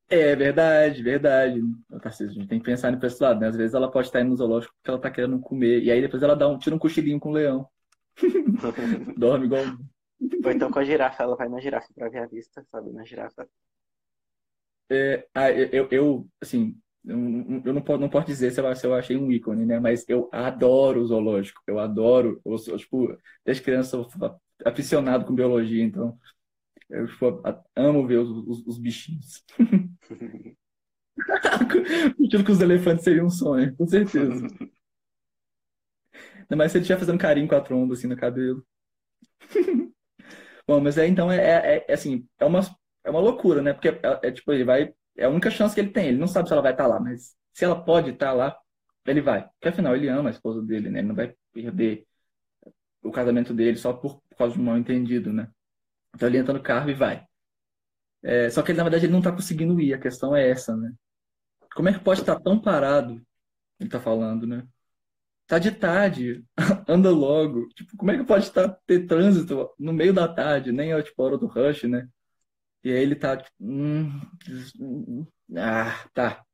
É 0.08 0.36
verdade, 0.36 1.02
verdade. 1.02 1.60
A 1.90 2.10
gente 2.10 2.46
tem 2.46 2.58
que 2.58 2.64
pensar 2.64 2.92
no 2.92 3.04
esse 3.04 3.22
lado, 3.22 3.40
né? 3.40 3.48
Às 3.48 3.56
vezes 3.56 3.74
ela 3.74 3.90
pode 3.90 4.08
estar 4.08 4.20
indo 4.20 4.30
no 4.30 4.36
zoológico 4.36 4.74
porque 4.74 4.90
ela 4.90 5.00
tá 5.00 5.10
querendo 5.10 5.40
comer. 5.40 5.82
E 5.82 5.90
aí 5.90 6.00
depois 6.00 6.22
ela 6.22 6.36
dá 6.36 6.48
um, 6.48 6.58
tira 6.58 6.76
um 6.76 6.78
cochilinho 6.78 7.18
com 7.18 7.30
o 7.30 7.32
leão. 7.32 7.68
Dorme 9.16 9.46
igual. 9.46 9.64
Ou 10.44 10.50
então 10.50 10.70
com 10.70 10.78
a 10.78 10.84
girafa, 10.84 11.22
ela 11.22 11.36
vai 11.36 11.48
na 11.48 11.60
girafa 11.60 11.88
pra 11.94 12.08
ver 12.08 12.18
a 12.18 12.26
vista, 12.26 12.64
sabe? 12.70 12.92
Na 12.92 13.04
girafa. 13.04 13.48
É, 14.90 15.26
ah, 15.34 15.50
eu, 15.50 15.88
eu, 15.90 16.28
assim, 16.40 16.76
eu, 17.04 17.16
eu 17.64 17.72
não, 17.72 17.82
posso, 17.82 18.00
não 18.00 18.08
posso 18.08 18.26
dizer 18.26 18.50
se 18.50 18.60
eu, 18.60 18.76
se 18.76 18.86
eu 18.86 18.94
achei 18.94 19.16
um 19.16 19.32
ícone, 19.32 19.64
né? 19.64 19.80
Mas 19.80 20.04
eu 20.08 20.28
adoro 20.30 21.00
o 21.00 21.06
zoológico. 21.06 21.60
Eu 21.66 21.78
adoro. 21.78 22.40
Eu 22.44 22.58
sou, 22.58 22.76
tipo, 22.76 23.16
desde 23.44 23.62
criança 23.62 23.96
eu 23.96 24.04
sou 24.04 24.40
aficionado 24.64 25.24
com 25.24 25.34
biologia, 25.34 25.82
então 25.82 26.18
eu 26.94 27.42
amo 27.76 28.06
ver 28.06 28.18
os, 28.18 28.30
os, 28.30 28.66
os 28.66 28.78
bichinhos. 28.78 29.44
Aquilo 31.16 32.44
que 32.44 32.52
os 32.52 32.60
elefantes 32.60 33.04
seriam 33.04 33.26
um 33.26 33.30
sonho, 33.30 33.74
com 33.76 33.86
certeza. 33.86 34.46
Ainda 36.40 36.56
mais 36.56 36.72
se 36.72 36.78
ele 36.78 36.82
estiver 36.82 36.98
fazendo 36.98 37.18
carinho 37.18 37.48
com 37.48 37.54
a 37.54 37.60
tromba, 37.60 37.94
assim, 37.94 38.06
no 38.06 38.16
cabelo. 38.16 38.64
Bom, 40.66 40.80
mas 40.80 40.96
é, 40.98 41.06
então, 41.06 41.30
é, 41.30 41.36
é, 41.76 41.84
é, 41.88 41.92
assim, 41.92 42.26
é 42.38 42.44
uma, 42.44 42.60
é 43.04 43.10
uma 43.10 43.20
loucura, 43.20 43.62
né? 43.62 43.72
Porque, 43.72 43.88
é, 43.88 44.00
é, 44.22 44.30
tipo, 44.32 44.52
ele 44.52 44.64
vai... 44.64 44.94
É 45.16 45.24
a 45.24 45.28
única 45.30 45.50
chance 45.50 45.74
que 45.74 45.80
ele 45.80 45.90
tem. 45.90 46.08
Ele 46.08 46.18
não 46.18 46.26
sabe 46.26 46.48
se 46.48 46.52
ela 46.52 46.62
vai 46.62 46.72
estar 46.72 46.86
lá, 46.86 46.98
mas 47.00 47.36
se 47.52 47.64
ela 47.64 47.82
pode 47.84 48.10
estar 48.10 48.32
lá, 48.32 48.56
ele 49.06 49.20
vai. 49.20 49.44
Porque, 49.44 49.68
afinal, 49.68 49.94
ele 49.94 50.08
ama 50.08 50.30
a 50.30 50.32
esposa 50.32 50.62
dele, 50.62 50.90
né? 50.90 51.00
Ele 51.00 51.08
não 51.08 51.14
vai 51.14 51.34
perder 51.52 52.06
o 53.02 53.12
casamento 53.12 53.54
dele 53.54 53.76
só 53.76 53.92
por, 53.92 54.20
por 54.28 54.36
causa 54.36 54.54
de 54.54 54.60
um 54.60 54.64
mal 54.64 54.78
entendido, 54.78 55.32
né? 55.32 55.48
Então 56.14 56.28
ele 56.28 56.38
entra 56.38 56.54
no 56.54 56.62
carro 56.62 56.90
e 56.90 56.94
vai. 56.94 57.26
É, 58.22 58.48
só 58.50 58.62
que 58.62 58.70
ele, 58.72 58.78
na 58.78 58.84
verdade, 58.84 59.06
ele 59.06 59.12
não 59.12 59.20
está 59.20 59.32
conseguindo 59.32 59.80
ir. 59.80 59.94
A 59.94 59.98
questão 59.98 60.34
é 60.34 60.48
essa, 60.48 60.76
né? 60.76 60.92
Como 61.74 61.88
é 61.88 61.92
que 61.92 62.00
pode 62.00 62.20
estar 62.20 62.40
tão 62.40 62.60
parado? 62.60 63.14
Ele 63.80 63.88
está 63.88 64.00
falando, 64.00 64.46
né? 64.46 64.66
Tá 65.46 65.58
de 65.58 65.70
tarde, 65.72 66.44
anda 66.88 67.10
logo. 67.10 67.68
Tipo, 67.74 67.96
como 67.96 68.10
é 68.10 68.18
que 68.18 68.24
pode 68.24 68.44
estar 68.46 68.68
ter 68.86 69.06
trânsito 69.06 69.70
no 69.78 69.92
meio 69.92 70.14
da 70.14 70.26
tarde? 70.28 70.72
Nem 70.72 70.92
é 70.92 71.02
tipo 71.02 71.22
a 71.22 71.26
hora 71.26 71.38
do 71.38 71.46
rush, 71.46 71.84
né? 71.84 72.08
E 72.82 72.90
aí 72.92 73.02
ele 73.02 73.16
tá 73.16 73.36
tipo, 73.36 73.52
hum, 73.60 74.20
hum, 74.80 75.26
ah, 75.56 76.08
tá. 76.14 76.44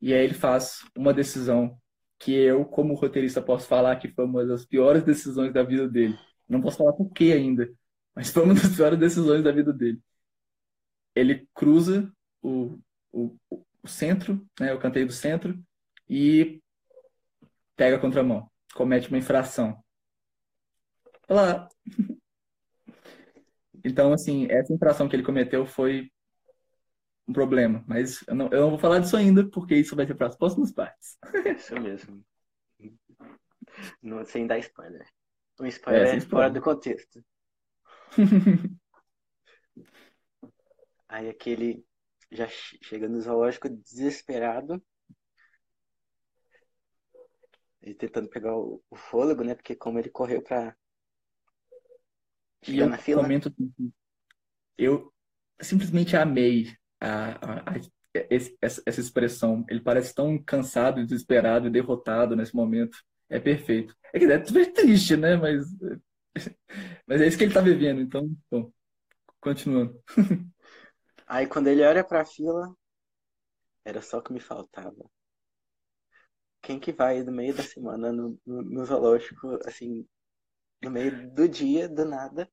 E 0.00 0.12
aí 0.14 0.24
ele 0.24 0.34
faz 0.34 0.80
uma 0.96 1.14
decisão 1.14 1.78
que 2.18 2.32
eu, 2.32 2.64
como 2.64 2.94
roteirista, 2.94 3.42
posso 3.42 3.66
falar 3.68 3.96
que 3.96 4.08
foi 4.08 4.24
uma 4.24 4.44
das 4.46 4.64
piores 4.64 5.04
decisões 5.04 5.52
da 5.52 5.62
vida 5.62 5.88
dele. 5.88 6.18
Não 6.48 6.60
posso 6.60 6.78
falar 6.78 6.92
por 6.92 7.10
quê 7.12 7.32
ainda, 7.32 7.68
mas 8.14 8.30
foi 8.30 8.42
uma 8.42 8.54
das 8.54 8.74
piores 8.74 8.98
decisões 8.98 9.42
da 9.42 9.52
vida 9.52 9.72
dele. 9.72 10.00
Ele 11.14 11.48
cruza 11.54 12.12
o, 12.40 12.78
o, 13.10 13.36
o 13.50 13.88
centro, 13.88 14.44
né, 14.58 14.72
o 14.72 14.78
canteio 14.78 15.06
do 15.06 15.12
centro, 15.12 15.58
e 16.08 16.62
pega 17.76 17.96
a 17.96 18.00
contramão, 18.00 18.50
comete 18.74 19.08
uma 19.08 19.18
infração. 19.18 19.82
Olá! 21.28 21.68
Então, 23.84 24.12
assim, 24.12 24.46
essa 24.48 24.72
infração 24.72 25.08
que 25.08 25.16
ele 25.16 25.24
cometeu 25.24 25.66
foi 25.66 26.08
um 27.26 27.32
problema. 27.32 27.84
Mas 27.86 28.22
eu 28.28 28.34
não, 28.34 28.46
eu 28.48 28.60
não 28.60 28.70
vou 28.70 28.78
falar 28.78 28.98
disso 29.00 29.16
ainda, 29.16 29.44
porque 29.48 29.74
isso 29.74 29.96
vai 29.96 30.06
ser 30.06 30.14
para 30.14 30.28
as 30.28 30.36
próximas 30.36 30.72
partes. 30.72 31.18
Isso 31.56 31.74
mesmo. 31.80 32.24
Não, 34.02 34.24
sem 34.24 34.46
dar 34.46 34.58
spoiler. 34.58 35.06
Um 35.60 35.66
spoiler 35.66 36.06
é, 36.06 36.16
é 36.16 36.20
fora 36.20 36.50
do 36.50 36.60
contexto. 36.60 37.24
Aí 41.08 41.28
aquele 41.28 41.84
já 42.30 42.48
chega 42.48 43.08
no 43.08 43.20
zoológico 43.20 43.68
desesperado. 43.68 44.82
Ele 47.82 47.94
tentando 47.94 48.28
pegar 48.28 48.56
o, 48.56 48.82
o 48.88 48.96
fôlego, 48.96 49.42
né? 49.44 49.54
Porque 49.54 49.74
como 49.74 49.98
ele 49.98 50.08
correu 50.08 50.40
pra 50.40 50.74
chegar 52.62 52.88
na 52.88 52.96
fila. 52.96 53.22
Comento, 53.22 53.52
eu 54.78 55.12
simplesmente 55.60 56.16
amei 56.16 56.74
a, 57.00 57.32
a, 57.32 57.72
a 57.72 57.80
esse, 58.30 58.56
essa, 58.60 59.00
expressão. 59.00 59.64
Ele 59.68 59.80
parece 59.80 60.14
tão 60.14 60.38
cansado, 60.38 61.04
desesperado 61.04 61.66
e 61.66 61.70
derrotado 61.70 62.36
nesse 62.36 62.54
momento. 62.54 62.96
É 63.28 63.40
perfeito. 63.40 63.96
É 64.12 64.18
que 64.18 64.26
é 64.26 64.44
super 64.44 64.72
triste, 64.72 65.16
né? 65.16 65.36
Mas, 65.36 65.66
mas 67.06 67.20
é 67.20 67.26
isso 67.26 67.38
que 67.38 67.44
ele 67.44 67.54
tá 67.54 67.60
vivendo. 67.60 68.00
Então, 68.00 68.30
bom, 68.50 68.72
continuando. 69.40 70.00
Aí 71.26 71.46
quando 71.46 71.68
ele 71.68 71.84
olha 71.84 72.04
pra 72.04 72.24
fila, 72.24 72.74
era 73.84 74.02
só 74.02 74.18
o 74.18 74.22
que 74.22 74.32
me 74.32 74.40
faltava. 74.40 74.94
Quem 76.60 76.78
que 76.78 76.92
vai 76.92 77.22
no 77.22 77.32
meio 77.32 77.54
da 77.54 77.62
semana 77.62 78.12
no, 78.12 78.38
no, 78.46 78.62
no 78.62 78.84
zoológico, 78.84 79.58
assim, 79.66 80.06
no 80.82 80.90
meio 80.90 81.30
do 81.30 81.48
dia, 81.48 81.88
do 81.88 82.04
nada, 82.04 82.48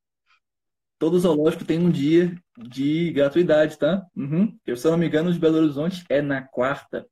todo 0.99 1.17
zoológico 1.17 1.63
tem 1.63 1.79
um 1.79 1.89
dia 1.89 2.35
de 2.57 3.11
gratuidade, 3.13 3.77
tá? 3.79 4.05
Uhum. 4.15 4.59
Eu, 4.65 4.75
se 4.75 4.85
eu 4.85 4.91
não 4.91 4.97
me 4.97 5.07
engano, 5.07 5.31
de 5.31 5.39
Belo 5.39 5.57
Horizonte 5.57 6.03
é 6.09 6.21
na 6.21 6.41
quarta. 6.41 7.07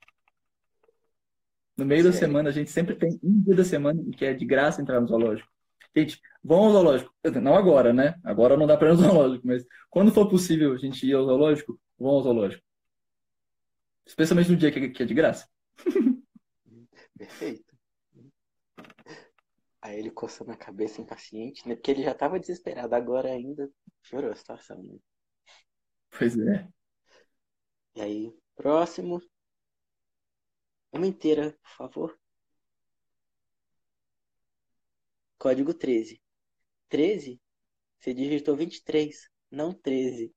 No 1.78 1.86
meio 1.86 2.04
Sério? 2.04 2.12
da 2.12 2.20
semana, 2.20 2.50
a 2.50 2.52
gente 2.52 2.70
sempre 2.70 2.96
tem 2.96 3.18
um 3.24 3.42
dia 3.42 3.56
da 3.56 3.64
semana 3.64 4.04
que 4.16 4.26
é 4.26 4.34
de 4.34 4.46
graça 4.46 4.82
entrar 4.82 5.00
no 5.00 5.08
zoológico. 5.08 5.50
Gente, 5.96 6.20
vão 6.44 6.66
ao 6.66 6.72
zoológico. 6.72 7.14
Não 7.42 7.56
agora, 7.56 7.94
né? 7.94 8.16
Agora 8.24 8.58
não 8.58 8.68
dá 8.68 8.78
para 8.78 8.88
ir 8.88 8.92
ao 8.92 8.98
zoológico, 8.98 9.48
mas 9.48 9.66
quando 9.90 10.12
for 10.12 10.30
possível 10.30 10.74
a 10.74 10.78
gente 10.78 11.06
ir 11.06 11.14
ao 11.14 11.26
zoológico, 11.26 11.80
vão 11.98 12.12
ao 12.12 12.22
zoológico. 12.22 12.64
Especialmente 14.06 14.52
no 14.52 14.58
dia 14.58 14.72
que 14.72 15.04
é 15.04 15.06
de 15.06 15.14
graça. 15.14 15.48
Perfeito. 17.18 17.76
Aí 19.82 20.00
ele 20.00 20.12
coçando 20.12 20.52
a 20.52 20.58
cabeça 20.58 21.02
impaciente, 21.02 21.68
né? 21.68 21.76
Porque 21.76 21.92
ele 21.92 22.04
já 22.04 22.14
tava 22.14 22.40
desesperado, 22.40 22.94
agora 22.94 23.30
ainda 23.30 23.70
piorou 24.02 24.32
a 24.32 24.36
situação, 24.36 24.82
né? 24.84 24.98
Pois 26.10 26.38
é. 26.38 26.68
E 27.96 28.02
aí, 28.02 28.34
próximo. 28.56 29.22
Uma 30.92 31.08
inteira, 31.08 31.58
por 31.62 31.70
favor. 31.78 32.20
Código 35.48 35.74
13. 35.74 36.22
13? 36.90 37.40
Você 37.98 38.14
digitou 38.14 38.58
23, 38.58 39.30
não 39.50 39.72
13. 39.72 40.36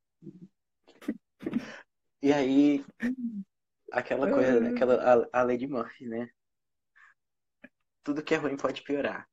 E 2.22 2.32
aí, 2.32 2.84
aquela 3.90 4.30
coisa, 4.30 4.60
né? 4.60 4.70
aquela, 4.70 5.26
a, 5.32 5.40
a 5.40 5.42
lei 5.42 5.56
de 5.56 5.66
Murphy, 5.66 6.06
né? 6.06 6.30
Tudo 8.04 8.22
que 8.22 8.34
é 8.34 8.36
ruim 8.36 8.56
pode 8.56 8.82
piorar. 8.82 9.26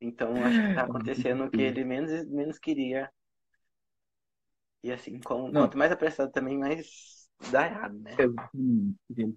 Então 0.00 0.34
acho 0.44 0.60
que 0.60 0.74
tá 0.74 0.82
acontecendo 0.82 1.44
o 1.44 1.50
que 1.50 1.62
ele 1.62 1.84
menos, 1.84 2.28
menos 2.28 2.58
queria. 2.58 3.08
E 4.82 4.90
assim, 4.90 5.20
com, 5.20 5.52
quanto 5.52 5.78
mais 5.78 5.92
apressado 5.92 6.32
também, 6.32 6.58
mais 6.58 7.30
dá 7.52 7.66
errado, 7.66 7.96
né? 8.00 8.16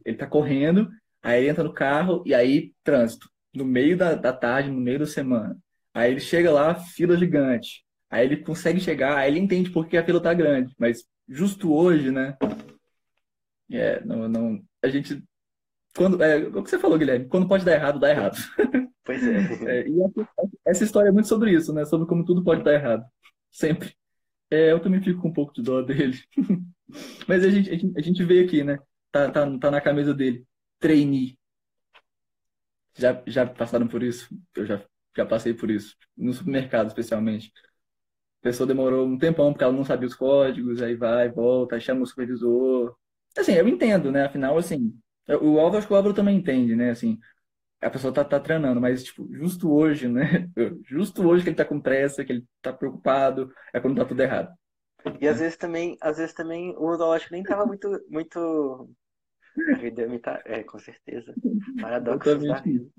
Ele 0.03 0.17
tá 0.17 0.25
correndo, 0.25 0.89
aí 1.21 1.41
ele 1.41 1.49
entra 1.49 1.63
no 1.63 1.71
carro 1.71 2.23
e 2.25 2.33
aí 2.33 2.73
trânsito. 2.83 3.29
No 3.53 3.63
meio 3.63 3.95
da, 3.95 4.15
da 4.15 4.33
tarde, 4.33 4.71
no 4.71 4.81
meio 4.81 4.97
da 4.97 5.05
semana. 5.05 5.55
Aí 5.95 6.11
ele 6.11 6.19
chega 6.19 6.51
lá, 6.51 6.75
fila 6.75 7.17
gigante. 7.17 7.85
Aí 8.09 8.25
ele 8.25 8.43
consegue 8.43 8.81
chegar, 8.81 9.17
aí 9.17 9.31
ele 9.31 9.39
entende 9.39 9.69
por 9.69 9.87
que 9.87 9.95
a 9.95 10.03
fila 10.03 10.21
tá 10.21 10.33
grande. 10.33 10.75
Mas 10.77 11.05
justo 11.25 11.73
hoje, 11.73 12.11
né? 12.11 12.37
É, 13.71 14.03
não, 14.03 14.27
não, 14.27 14.61
a 14.83 14.89
gente. 14.89 15.23
Quando, 15.95 16.21
é, 16.21 16.37
o 16.37 16.61
que 16.61 16.69
você 16.69 16.77
falou, 16.77 16.97
Guilherme, 16.97 17.29
quando 17.29 17.47
pode 17.47 17.63
dar 17.63 17.75
errado, 17.75 17.97
dá 17.97 18.09
errado. 18.09 18.37
Pois 19.05 19.25
é. 19.25 19.37
é 19.71 19.87
e 19.87 20.01
essa, 20.01 20.29
essa, 20.65 20.83
história 20.83 21.07
é 21.07 21.11
muito 21.13 21.29
sobre 21.29 21.51
isso, 21.53 21.73
né? 21.73 21.85
Sobre 21.85 22.05
como 22.07 22.25
tudo 22.25 22.43
pode 22.43 22.61
dar 22.61 22.73
errado. 22.73 23.05
Sempre. 23.49 23.95
É, 24.51 24.73
eu 24.73 24.81
também 24.81 25.01
fico 25.01 25.21
com 25.21 25.29
um 25.29 25.33
pouco 25.33 25.53
de 25.53 25.61
dó 25.61 25.81
dele. 25.81 26.19
Mas 27.25 27.43
a 27.45 27.49
gente, 27.49 27.69
a 27.69 27.77
gente, 27.77 27.97
a 27.97 28.01
gente 28.01 28.23
veio 28.25 28.45
aqui, 28.45 28.65
né? 28.65 28.77
Tá, 29.11 29.31
tá, 29.31 29.57
tá 29.59 29.71
na 29.71 29.79
camisa 29.79 30.13
dele. 30.13 30.45
Trainee. 30.77 31.37
Já, 32.97 33.23
já 33.25 33.45
passaram 33.47 33.87
por 33.87 34.03
isso? 34.03 34.27
Eu 34.55 34.65
já, 34.65 34.83
já 35.15 35.25
passei 35.25 35.53
por 35.53 35.69
isso. 35.71 35.95
No 36.17 36.33
supermercado, 36.33 36.87
especialmente. 36.87 37.51
A 38.41 38.43
pessoa 38.43 38.67
demorou 38.67 39.07
um 39.07 39.17
tempão 39.17 39.51
porque 39.51 39.63
ela 39.63 39.73
não 39.73 39.83
sabia 39.83 40.07
os 40.07 40.15
códigos, 40.15 40.81
aí 40.81 40.95
vai, 40.95 41.29
volta, 41.29 41.79
chama 41.79 42.03
o 42.03 42.05
supervisor. 42.05 42.95
Assim, 43.37 43.53
eu 43.53 43.67
entendo, 43.67 44.11
né? 44.11 44.25
Afinal, 44.25 44.57
assim, 44.57 44.93
o 45.41 45.59
Álvaro, 45.59 45.77
acho 45.77 45.87
que 45.87 45.93
o 45.93 45.95
Álvaro 45.95 46.13
também 46.13 46.37
entende, 46.37 46.75
né? 46.75 46.91
Assim, 46.91 47.19
a 47.81 47.89
pessoa 47.89 48.13
tá, 48.13 48.23
tá 48.23 48.39
treinando, 48.39 48.79
mas, 48.79 49.03
tipo, 49.03 49.27
justo 49.33 49.71
hoje, 49.71 50.07
né? 50.07 50.49
Justo 50.85 51.27
hoje 51.27 51.43
que 51.43 51.49
ele 51.49 51.55
tá 51.55 51.65
com 51.65 51.79
pressa, 51.79 52.23
que 52.23 52.31
ele 52.31 52.45
tá 52.61 52.71
preocupado, 52.73 53.51
é 53.73 53.79
quando 53.79 53.97
tá 53.97 54.05
tudo 54.05 54.21
errado. 54.21 54.55
E 55.19 55.27
às 55.27 55.39
vezes 55.39 55.57
também, 55.57 55.97
às 56.01 56.17
vezes 56.17 56.33
também 56.33 56.75
o 56.77 56.95
zoológico 56.95 57.33
nem 57.33 57.43
tava 57.43 57.65
muito, 57.65 57.87
muito... 58.09 58.89
A 59.73 59.77
vida 59.77 60.19
tá... 60.19 60.41
É, 60.45 60.63
com 60.63 60.79
certeza. 60.79 61.33
Da 61.75 62.59
vida. 62.61 62.89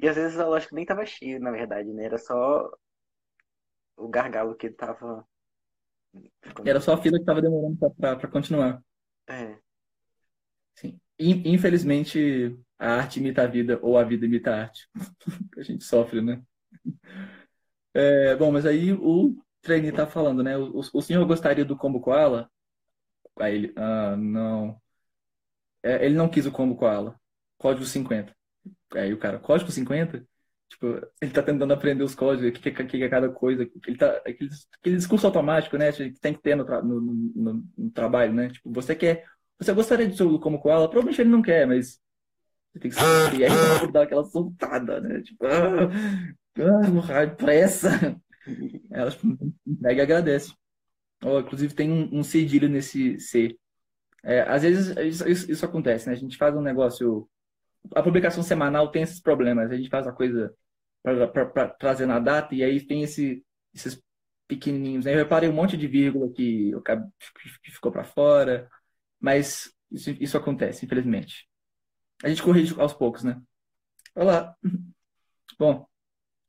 E 0.00 0.08
às 0.08 0.16
vezes 0.16 0.34
o 0.34 0.38
zoológico 0.38 0.74
nem 0.74 0.86
tava 0.86 1.04
cheio, 1.04 1.40
na 1.40 1.50
verdade, 1.50 1.92
né? 1.92 2.04
Era 2.04 2.18
só 2.18 2.70
o 3.96 4.08
gargalo 4.08 4.54
que 4.54 4.70
tava... 4.70 5.26
Era 6.64 6.80
só 6.80 6.94
a 6.94 7.02
fila 7.02 7.18
que 7.18 7.24
tava 7.24 7.42
demorando 7.42 7.76
pra, 7.76 7.90
pra, 7.90 8.16
pra 8.16 8.28
continuar. 8.28 8.82
É. 9.28 9.58
Sim. 10.74 10.98
Infelizmente, 11.18 12.58
a 12.78 12.94
arte 12.94 13.18
imita 13.18 13.42
a 13.42 13.46
vida 13.46 13.78
ou 13.82 13.98
a 13.98 14.04
vida 14.04 14.24
imita 14.24 14.52
a 14.52 14.60
arte. 14.62 14.88
a 15.58 15.62
gente 15.62 15.84
sofre, 15.84 16.22
né? 16.22 16.42
É, 17.92 18.36
bom, 18.36 18.52
mas 18.52 18.64
aí 18.64 18.92
o 18.92 19.36
trainee 19.60 19.92
tá 19.92 20.06
falando, 20.06 20.42
né? 20.42 20.56
O, 20.56 20.78
o 20.78 21.02
senhor 21.02 21.26
gostaria 21.26 21.64
do 21.64 21.76
combo 21.76 22.00
koala? 22.00 22.50
Aí 23.38 23.54
ele, 23.54 23.72
ah, 23.76 24.16
não. 24.16 24.80
É, 25.82 26.04
ele 26.04 26.14
não 26.14 26.28
quis 26.28 26.46
o 26.46 26.52
combo 26.52 26.76
koala. 26.76 27.18
Código 27.58 27.84
50. 27.84 28.37
Aí 28.94 29.12
o 29.12 29.18
cara, 29.18 29.38
código 29.38 29.70
50? 29.70 30.26
Tipo, 30.68 31.00
ele 31.20 31.30
tá 31.30 31.42
tentando 31.42 31.72
aprender 31.72 32.04
os 32.04 32.14
códigos, 32.14 32.50
o 32.50 32.52
que, 32.52 32.70
que, 32.70 32.84
que 32.84 33.02
é 33.02 33.08
cada 33.08 33.28
coisa. 33.30 33.68
Ele 33.86 33.96
tá, 33.96 34.16
aquele, 34.18 34.50
aquele 34.80 34.96
discurso 34.96 35.26
automático, 35.26 35.76
né? 35.78 35.90
Que 35.92 36.10
tem 36.20 36.34
que 36.34 36.42
ter 36.42 36.54
no, 36.54 36.64
no, 36.64 37.00
no, 37.00 37.64
no 37.76 37.90
trabalho, 37.90 38.32
né? 38.34 38.50
Tipo, 38.50 38.70
você 38.70 38.94
quer. 38.94 39.24
Você 39.58 39.72
gostaria 39.72 40.06
de 40.06 40.16
ser 40.16 40.24
como 40.40 40.60
koala? 40.60 40.88
Provavelmente 40.88 41.20
ele 41.20 41.30
não 41.30 41.42
quer, 41.42 41.66
mas 41.66 41.98
Você 42.72 42.80
tem 42.80 42.90
que 42.90 42.96
saber. 42.96 43.38
E 43.38 43.44
aí 43.44 43.50
ela 43.50 43.90
dá 43.92 44.02
aquela 44.02 44.24
soltada, 44.24 45.00
né? 45.00 45.22
Tipo, 45.22 45.46
ah, 45.46 47.22
ah 47.22 47.26
pressa. 47.34 47.88
Ela 48.90 49.10
tipo, 49.10 49.26
entrega 49.66 50.00
e 50.00 50.02
agradece. 50.02 50.52
Oh, 51.24 51.40
inclusive 51.40 51.74
tem 51.74 51.90
um, 51.90 52.18
um 52.18 52.22
cedilho 52.22 52.68
nesse 52.68 53.18
C. 53.18 53.58
É, 54.22 54.42
às 54.42 54.62
vezes 54.62 54.96
isso, 54.96 55.50
isso, 55.50 55.64
acontece, 55.64 56.06
né? 56.06 56.12
A 56.12 56.16
gente 56.16 56.36
faz 56.36 56.54
um 56.54 56.60
negócio. 56.60 57.28
A 57.94 58.02
publicação 58.02 58.42
semanal 58.42 58.90
tem 58.90 59.02
esses 59.02 59.20
problemas. 59.20 59.70
A 59.70 59.76
gente 59.76 59.88
faz 59.88 60.06
a 60.06 60.12
coisa 60.12 60.54
para 61.02 61.68
trazer 61.68 62.06
na 62.06 62.18
data 62.18 62.54
e 62.54 62.62
aí 62.62 62.80
tem 62.80 63.02
esse, 63.02 63.44
esses 63.74 64.02
pequenininhos. 64.46 65.04
Né? 65.04 65.12
Eu 65.12 65.18
reparei 65.18 65.48
um 65.48 65.54
monte 65.54 65.76
de 65.76 65.86
vírgula 65.86 66.30
que, 66.32 66.72
que 67.62 67.70
ficou 67.70 67.92
para 67.92 68.04
fora, 68.04 68.68
mas 69.20 69.72
isso, 69.90 70.10
isso 70.20 70.36
acontece, 70.36 70.84
infelizmente. 70.84 71.48
A 72.22 72.28
gente 72.28 72.42
corrige 72.42 72.74
aos 72.80 72.92
poucos, 72.92 73.22
né? 73.22 73.40
Olá. 74.14 74.56
Bom, 75.58 75.86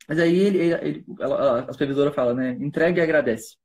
mas 0.07 0.19
aí 0.19 0.35
ele, 0.37 0.57
ele, 0.57 1.05
ela, 1.19 1.61
a 1.69 1.73
supervisora 1.73 2.11
fala, 2.11 2.33
né? 2.33 2.51
Entregue 2.59 2.99
e 2.99 3.03
agradece. 3.03 3.57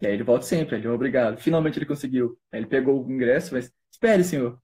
E 0.00 0.06
aí 0.06 0.12
ele 0.12 0.22
volta 0.22 0.44
sempre, 0.44 0.76
ele, 0.76 0.88
obrigado. 0.88 1.40
Finalmente 1.40 1.78
ele 1.78 1.86
conseguiu. 1.86 2.38
Aí 2.52 2.60
ele 2.60 2.66
pegou 2.66 3.04
o 3.04 3.12
ingresso, 3.12 3.54
mas 3.54 3.72
espere, 3.90 4.22
senhor. 4.22 4.58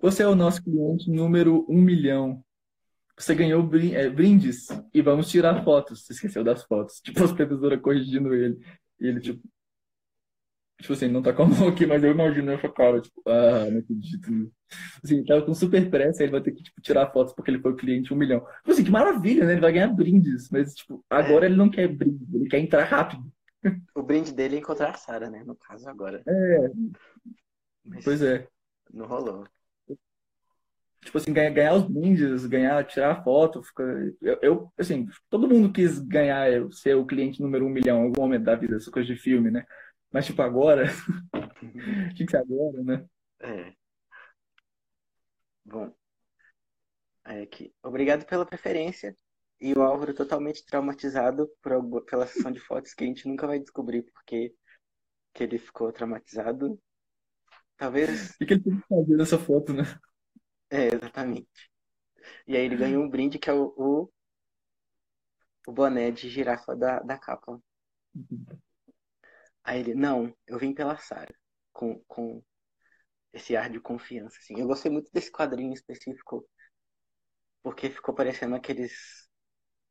Você 0.00 0.22
é 0.22 0.28
o 0.28 0.34
nosso 0.34 0.62
cliente 0.62 1.10
número 1.10 1.66
um 1.68 1.80
milhão. 1.80 2.44
Você 3.16 3.34
ganhou 3.34 3.68
é, 3.92 4.08
brindes 4.08 4.68
e 4.94 5.02
vamos 5.02 5.28
tirar 5.28 5.64
fotos. 5.64 6.04
Você 6.04 6.12
esqueceu 6.12 6.44
das 6.44 6.62
fotos. 6.62 7.00
Tipo, 7.02 7.24
a 7.24 7.28
supervisora 7.28 7.78
corrigindo 7.78 8.32
ele. 8.32 8.58
E 9.00 9.06
ele, 9.06 9.20
tipo, 9.20 9.42
Tipo 10.80 10.92
assim, 10.92 11.08
não 11.08 11.20
tá 11.20 11.32
com 11.32 11.42
a 11.42 11.46
mão 11.46 11.68
aqui, 11.68 11.84
mas 11.86 12.04
eu 12.04 12.12
imagino 12.12 12.52
essa 12.52 12.68
cara, 12.68 13.00
tipo, 13.00 13.20
ah, 13.26 13.68
não 13.68 13.80
acredito. 13.80 14.52
Assim, 15.02 15.24
tava 15.24 15.42
com 15.42 15.52
super 15.52 15.90
pressa, 15.90 16.22
ele 16.22 16.30
vai 16.30 16.40
ter 16.40 16.52
que, 16.52 16.62
tipo, 16.62 16.80
tirar 16.80 17.10
fotos 17.10 17.34
porque 17.34 17.50
ele 17.50 17.60
foi 17.60 17.72
o 17.72 17.76
cliente 17.76 18.14
um 18.14 18.16
milhão. 18.16 18.38
Tipo 18.38 18.70
assim, 18.70 18.84
que 18.84 18.90
maravilha, 18.90 19.44
né? 19.44 19.52
Ele 19.52 19.60
vai 19.60 19.72
ganhar 19.72 19.88
brindes, 19.88 20.48
mas, 20.50 20.74
tipo, 20.74 21.04
agora 21.10 21.46
é. 21.46 21.48
ele 21.48 21.56
não 21.56 21.68
quer 21.68 21.88
brinde, 21.88 22.24
ele 22.32 22.48
quer 22.48 22.60
entrar 22.60 22.84
rápido. 22.84 23.24
O 23.92 24.02
brinde 24.04 24.32
dele 24.32 24.54
é 24.54 24.58
encontrar 24.60 24.90
a 24.90 24.94
Sarah, 24.94 25.28
né? 25.28 25.42
No 25.44 25.56
caso, 25.56 25.88
agora. 25.88 26.22
É. 26.24 26.70
Mas 27.84 28.04
pois 28.04 28.22
é. 28.22 28.46
Não 28.92 29.06
rolou. 29.06 29.44
Tipo 31.04 31.18
assim, 31.18 31.32
ganhar, 31.32 31.50
ganhar 31.50 31.74
os 31.74 31.84
brindes, 31.84 32.46
ganhar, 32.46 32.84
tirar 32.84 33.22
foto, 33.22 33.62
fica... 33.62 33.82
eu, 34.20 34.38
eu, 34.42 34.72
assim, 34.76 35.08
todo 35.30 35.48
mundo 35.48 35.72
quis 35.72 35.98
ganhar, 36.00 36.48
ser 36.72 36.94
o 36.94 37.06
cliente 37.06 37.40
número 37.40 37.64
um 37.64 37.70
milhão 37.70 38.00
em 38.00 38.06
algum 38.06 38.22
momento 38.22 38.44
da 38.44 38.56
vida, 38.56 38.76
essa 38.76 38.90
coisa 38.90 39.06
de 39.06 39.18
filme, 39.18 39.50
né? 39.50 39.64
Mas, 40.10 40.26
tipo, 40.26 40.42
agora. 40.42 40.84
Tinha 42.14 42.26
que 42.26 42.30
ser 42.30 42.38
agora, 42.38 42.82
né? 42.82 43.06
É. 43.40 43.72
Bom. 45.64 45.92
É 47.24 47.46
que... 47.46 47.72
Obrigado 47.82 48.24
pela 48.26 48.46
preferência. 48.46 49.14
E 49.60 49.72
o 49.74 49.82
Álvaro 49.82 50.14
totalmente 50.14 50.64
traumatizado 50.64 51.50
por, 51.62 52.04
pela 52.04 52.26
sessão 52.26 52.50
de 52.50 52.60
fotos 52.60 52.94
que 52.94 53.04
a 53.04 53.06
gente 53.06 53.26
nunca 53.26 53.46
vai 53.46 53.58
descobrir 53.58 54.02
porque 54.02 54.54
que 55.34 55.44
ele 55.44 55.58
ficou 55.58 55.92
traumatizado. 55.92 56.80
Talvez. 57.76 58.30
O 58.40 58.46
que 58.46 58.54
ele 58.54 58.62
tem 58.62 58.80
que 58.80 58.86
fazer 58.88 59.16
nessa 59.16 59.38
foto, 59.38 59.72
né? 59.72 59.84
É, 60.70 60.94
exatamente. 60.94 61.70
E 62.46 62.56
aí 62.56 62.64
ele 62.64 62.76
ganhou 62.76 63.02
um 63.02 63.08
brinde 63.08 63.38
que 63.38 63.48
é 63.48 63.52
o, 63.54 63.72
o, 63.76 64.12
o 65.66 65.72
boné 65.72 66.10
de 66.10 66.28
girafa 66.28 66.76
da, 66.76 67.00
da 67.00 67.18
capa. 67.18 67.58
Uhum. 68.14 68.44
Aí 69.64 69.80
ele, 69.80 69.94
não, 69.94 70.34
eu 70.46 70.58
vim 70.58 70.74
pela 70.74 70.96
Sarah, 70.96 71.34
com, 71.72 72.02
com 72.06 72.42
esse 73.32 73.56
ar 73.56 73.70
de 73.70 73.80
confiança, 73.80 74.38
assim. 74.40 74.58
Eu 74.58 74.66
gostei 74.66 74.90
muito 74.90 75.10
desse 75.12 75.30
quadrinho 75.30 75.72
específico, 75.72 76.46
porque 77.62 77.90
ficou 77.90 78.14
parecendo 78.14 78.54
aqueles 78.54 79.28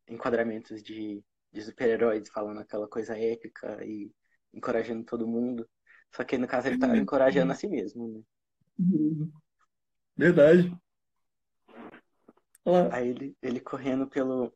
enquadramentos 0.08 0.82
de, 0.82 1.24
de 1.52 1.62
super-heróis, 1.62 2.30
falando 2.30 2.60
aquela 2.60 2.88
coisa 2.88 3.18
épica 3.18 3.84
e 3.86 4.12
encorajando 4.54 5.04
todo 5.06 5.28
mundo. 5.28 5.68
Só 6.16 6.24
que 6.24 6.38
no 6.38 6.48
caso 6.48 6.68
ele 6.68 6.80
tá 6.80 6.96
encorajando 6.98 7.52
a 7.52 7.56
si 7.56 7.68
mesmo, 7.68 8.08
né? 8.08 8.22
Verdade. 10.18 10.76
Olá. 12.66 12.90
Aí 12.92 13.10
ele, 13.10 13.38
ele 13.42 13.60
correndo 13.60 14.08
pelo, 14.08 14.52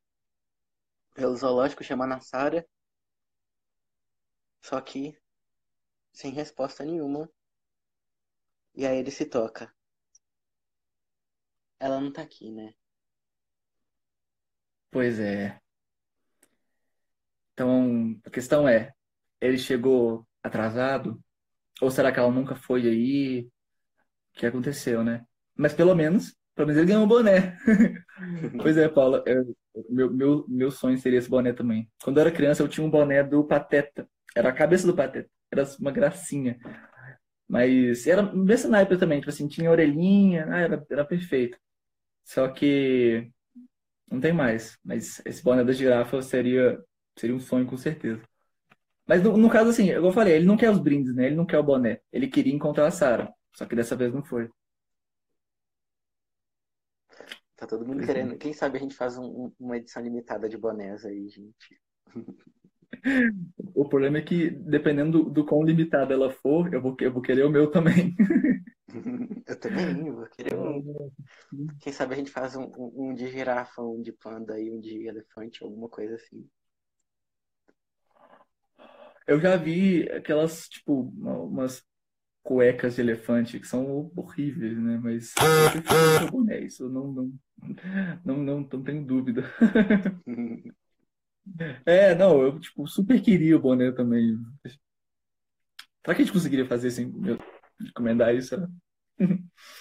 pelo 1.14 1.36
zoológico 1.36 1.84
chamando 1.84 2.14
a 2.14 2.20
Sarah 2.20 2.66
só 4.62 4.80
que 4.80 5.18
sem 6.14 6.32
resposta 6.32 6.86
nenhuma. 6.86 7.30
E 8.76 8.86
aí 8.86 8.98
ele 8.98 9.12
se 9.12 9.26
toca. 9.26 9.74
Ela 11.80 12.00
não 12.00 12.12
tá 12.12 12.22
aqui, 12.22 12.52
né? 12.52 12.74
Pois 14.90 15.20
é. 15.20 15.60
Então, 17.54 18.20
a 18.26 18.30
questão 18.30 18.68
é, 18.68 18.94
ele 19.40 19.58
chegou 19.58 20.28
atrasado? 20.44 21.22
Ou 21.82 21.90
será 21.90 22.12
que 22.12 22.20
ela 22.20 22.32
nunca 22.32 22.56
foi 22.56 22.88
aí? 22.88 23.42
O 24.34 24.40
que 24.40 24.46
aconteceu, 24.46 25.04
né? 25.04 25.26
Mas 25.56 25.74
pelo 25.74 25.96
menos, 25.96 26.36
pelo 26.56 26.68
menos 26.68 26.82
ele 26.82 26.88
ganhou 26.88 27.04
um 27.04 27.08
boné. 27.08 27.58
pois 28.62 28.78
é, 28.78 28.88
Paula, 28.88 29.24
eu, 29.26 29.56
meu, 29.90 30.12
meu, 30.12 30.46
meu 30.48 30.72
sonho 30.72 30.98
seria 30.98 31.20
esse 31.20 31.30
boné 31.30 31.54
também. 31.54 31.90
Quando 32.04 32.18
eu 32.18 32.22
era 32.22 32.32
criança, 32.32 32.64
eu 32.64 32.68
tinha 32.68 32.86
um 32.86 32.90
boné 32.90 33.24
do 33.24 33.44
Pateta. 33.44 34.08
Era 34.36 34.50
a 34.50 34.54
cabeça 34.54 34.88
do 34.88 34.96
Pateta. 34.96 35.30
Era 35.52 35.64
uma 35.80 35.92
gracinha. 35.92 36.58
Mas 37.48 38.08
era 38.08 38.22
bem 38.24 38.56
sniper 38.56 38.98
também, 38.98 39.20
tipo 39.20 39.30
assim, 39.30 39.48
tinha 39.48 39.70
orelhinha, 39.70 40.48
ah, 40.50 40.60
era, 40.60 40.86
era 40.90 41.06
perfeito. 41.06 41.58
Só 42.24 42.48
que 42.48 43.30
não 44.10 44.20
tem 44.20 44.34
mais. 44.34 44.78
Mas 44.84 45.22
esse 45.26 45.44
boné 45.44 45.64
da 45.64 45.74
girafa 45.74 46.22
seria, 46.22 46.82
seria 47.18 47.36
um 47.36 47.40
sonho 47.40 47.66
com 47.66 47.78
certeza. 47.78 48.22
Mas 49.08 49.22
no, 49.24 49.36
no 49.36 49.50
caso, 49.50 49.70
assim, 49.70 49.90
eu 49.90 50.12
falei, 50.12 50.36
ele 50.36 50.46
não 50.46 50.56
quer 50.58 50.70
os 50.70 50.80
brindes, 50.80 51.14
né? 51.14 51.28
Ele 51.28 51.36
não 51.36 51.46
quer 51.46 51.60
o 51.60 51.64
boné. 51.64 52.00
Ele 52.12 52.28
queria 52.28 52.54
encontrar 52.54 52.88
a 52.88 52.92
Sarah. 52.92 53.34
Só 53.54 53.66
que 53.66 53.76
dessa 53.76 53.96
vez 53.96 54.14
não 54.14 54.24
foi. 54.24 54.50
Tá 57.62 57.68
todo 57.68 57.86
mundo 57.86 58.02
é. 58.02 58.06
querendo. 58.08 58.36
Quem 58.40 58.54
sabe 58.54 58.78
a 58.78 58.82
gente 58.82 58.96
faz 58.96 59.20
um, 59.20 59.52
uma 59.60 59.78
edição 59.78 60.02
limitada 60.02 60.50
de 60.50 60.58
bonés 60.58 61.06
aí, 61.06 61.30
gente. 61.30 61.80
O 63.76 63.88
problema 63.88 64.18
é 64.18 64.22
que, 64.24 64.50
dependendo 64.50 65.24
do, 65.24 65.30
do 65.30 65.46
quão 65.46 65.62
limitada 65.62 66.12
ela 66.12 66.32
for, 66.32 66.74
eu 66.74 66.82
vou, 66.82 66.98
eu 67.00 67.14
vou 67.14 67.22
querer 67.22 67.46
o 67.46 67.52
meu 67.52 67.70
também. 67.70 68.16
Eu 69.48 69.58
também, 69.58 70.12
vou 70.12 70.28
querer 70.28 70.54
um. 70.54 71.10
Quem 71.80 71.94
sabe 71.94 72.14
a 72.14 72.18
gente 72.18 72.30
faz 72.30 72.58
um, 72.58 72.70
um 72.78 73.14
de 73.14 73.30
girafa, 73.30 73.82
um 73.82 74.02
de 74.02 74.12
panda 74.12 74.60
e 74.60 74.70
um 74.70 74.82
de 74.82 75.08
elefante, 75.08 75.64
alguma 75.64 75.88
coisa 75.88 76.16
assim. 76.16 76.46
Eu 79.26 79.40
já 79.40 79.56
vi 79.56 80.12
aquelas, 80.12 80.68
tipo, 80.68 81.04
umas 81.04 81.82
cuecas 82.44 82.96
de 82.96 83.02
elefante 83.02 83.60
que 83.60 83.68
são 83.68 84.12
horríveis, 84.16 84.78
né? 84.78 85.00
Mas 85.02 85.34
eu 85.38 85.82
prefiro 85.82 86.32
boné, 86.32 86.60
isso 86.60 86.84
eu 86.84 86.90
não, 86.90 87.12
não, 87.12 87.34
não, 88.26 88.38
não, 88.38 88.60
não 88.62 88.84
tenho 88.84 89.06
dúvida. 89.06 89.44
É, 91.86 92.14
não, 92.14 92.40
eu 92.42 92.60
tipo, 92.60 92.88
super 92.88 93.20
queria 93.20 93.58
o 93.58 93.60
boné 93.60 93.92
também. 93.92 94.38
Será 94.64 96.16
que 96.16 96.22
a 96.22 96.26
gente 96.26 96.32
conseguiria 96.32 96.68
fazer 96.68 96.90
assim, 96.90 97.12
encomendar 97.82 98.34
isso? 98.34 98.56
Né? 98.56 98.68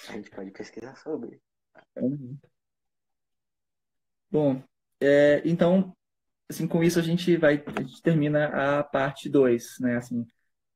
A 0.08 0.12
gente 0.12 0.30
pode 0.30 0.50
pesquisar 0.50 0.96
sobre. 0.96 1.40
Uhum. 1.96 2.38
Bom, 4.30 4.62
é, 5.00 5.42
então, 5.44 5.94
assim, 6.48 6.66
com 6.66 6.82
isso 6.84 6.98
a 6.98 7.02
gente 7.02 7.36
vai, 7.36 7.62
a 7.66 7.82
gente 7.82 8.02
termina 8.02 8.78
a 8.78 8.84
parte 8.84 9.28
2, 9.28 9.78
né? 9.80 9.96
Assim, 9.96 10.26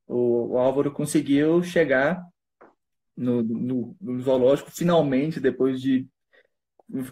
o, 0.07 0.53
o 0.53 0.57
Álvaro 0.57 0.91
conseguiu 0.91 1.63
chegar 1.63 2.23
no, 3.15 3.41
no, 3.41 3.95
no 3.99 4.21
zoológico 4.21 4.71
finalmente, 4.71 5.39
depois 5.39 5.81
de 5.81 6.07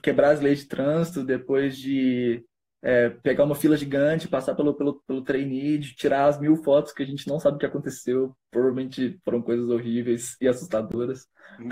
quebrar 0.01 0.31
as 0.31 0.41
leis 0.41 0.59
de 0.59 0.67
trânsito, 0.67 1.23
depois 1.23 1.77
de 1.77 2.43
é, 2.81 3.09
pegar 3.09 3.45
uma 3.45 3.55
fila 3.55 3.77
gigante, 3.77 4.27
passar 4.27 4.55
pelo, 4.55 4.73
pelo, 4.73 5.01
pelo 5.07 5.23
trainee, 5.23 5.79
tirar 5.79 6.27
as 6.27 6.39
mil 6.39 6.57
fotos 6.57 6.91
que 6.91 7.01
a 7.01 7.05
gente 7.05 7.27
não 7.27 7.39
sabe 7.39 7.55
o 7.55 7.59
que 7.59 7.65
aconteceu. 7.65 8.35
Provavelmente 8.51 9.19
foram 9.23 9.41
coisas 9.41 9.69
horríveis 9.69 10.35
e 10.41 10.47
assustadoras. 10.47 11.27
Uhum. 11.59 11.69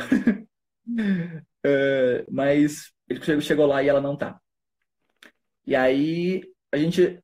é, 1.63 2.25
mas 2.31 2.93
ele 3.09 3.41
chegou 3.41 3.65
lá 3.65 3.83
e 3.83 3.89
ela 3.89 4.01
não 4.01 4.15
tá. 4.15 4.39
E 5.67 5.75
aí 5.75 6.41
a 6.71 6.77
gente 6.77 7.21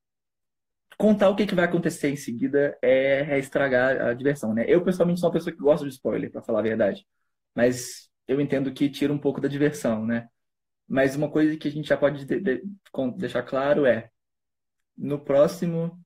contar 0.98 1.30
o 1.30 1.36
que, 1.36 1.46
que 1.46 1.56
vai 1.56 1.66
acontecer 1.66 2.10
em 2.10 2.16
seguida 2.16 2.78
é, 2.82 3.36
é, 3.36 3.40
estragar 3.40 4.02
a 4.02 4.14
diversão, 4.14 4.54
né? 4.54 4.66
Eu 4.68 4.84
pessoalmente 4.84 5.20
sou 5.20 5.30
uma 5.30 5.34
pessoa 5.34 5.54
que 5.54 5.62
gosta 5.62 5.86
de 5.86 5.94
spoiler, 5.94 6.32
para 6.32 6.42
falar 6.42 6.60
a 6.60 6.64
verdade. 6.64 7.06
Mas 7.54 8.10
eu 8.28 8.42
entendo 8.42 8.74
que 8.74 8.90
tira 8.90 9.14
um 9.14 9.20
pouco 9.20 9.40
da 9.40 9.48
diversão, 9.48 10.06
né? 10.06 10.28
Mas 10.88 11.16
uma 11.16 11.30
coisa 11.30 11.56
que 11.58 11.68
a 11.68 11.72
gente 11.72 11.88
já 11.88 11.98
pode 11.98 12.26
de, 12.26 12.40
de, 12.40 12.64
deixar 13.18 13.44
claro 13.44 13.86
é, 13.86 14.10
no 14.98 15.20
próximo 15.20 16.00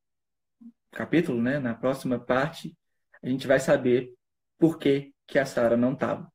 capítulo, 0.91 1.41
né, 1.41 1.59
na 1.59 1.73
próxima 1.73 2.19
parte, 2.19 2.75
a 3.23 3.29
gente 3.29 3.47
vai 3.47 3.59
saber 3.59 4.13
por 4.57 4.77
que, 4.77 5.13
que 5.25 5.39
a 5.39 5.45
Sarah 5.45 5.77
não 5.77 5.93
estava. 5.93 6.31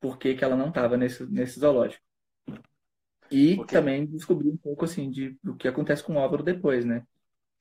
Por 0.00 0.18
que, 0.18 0.34
que 0.34 0.44
ela 0.44 0.56
não 0.56 0.68
estava 0.68 0.96
nesse, 0.96 1.24
nesse 1.26 1.58
zoológico. 1.58 2.02
E 3.30 3.56
Porque, 3.56 3.74
também 3.74 4.06
descobrir 4.06 4.50
um 4.50 4.56
pouco 4.56 4.84
assim 4.84 5.10
de, 5.10 5.38
do 5.42 5.56
que 5.56 5.66
acontece 5.66 6.04
com 6.04 6.14
o 6.14 6.18
Álvaro 6.18 6.42
depois, 6.42 6.84
né? 6.84 7.04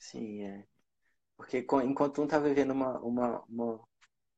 Sim, 0.01 0.43
é. 0.43 0.67
Porque 1.37 1.59
enquanto 1.85 2.21
um 2.23 2.27
tá 2.27 2.39
vivendo 2.39 2.71
uma, 2.71 2.99
uma, 3.01 3.41
uma 3.45 3.87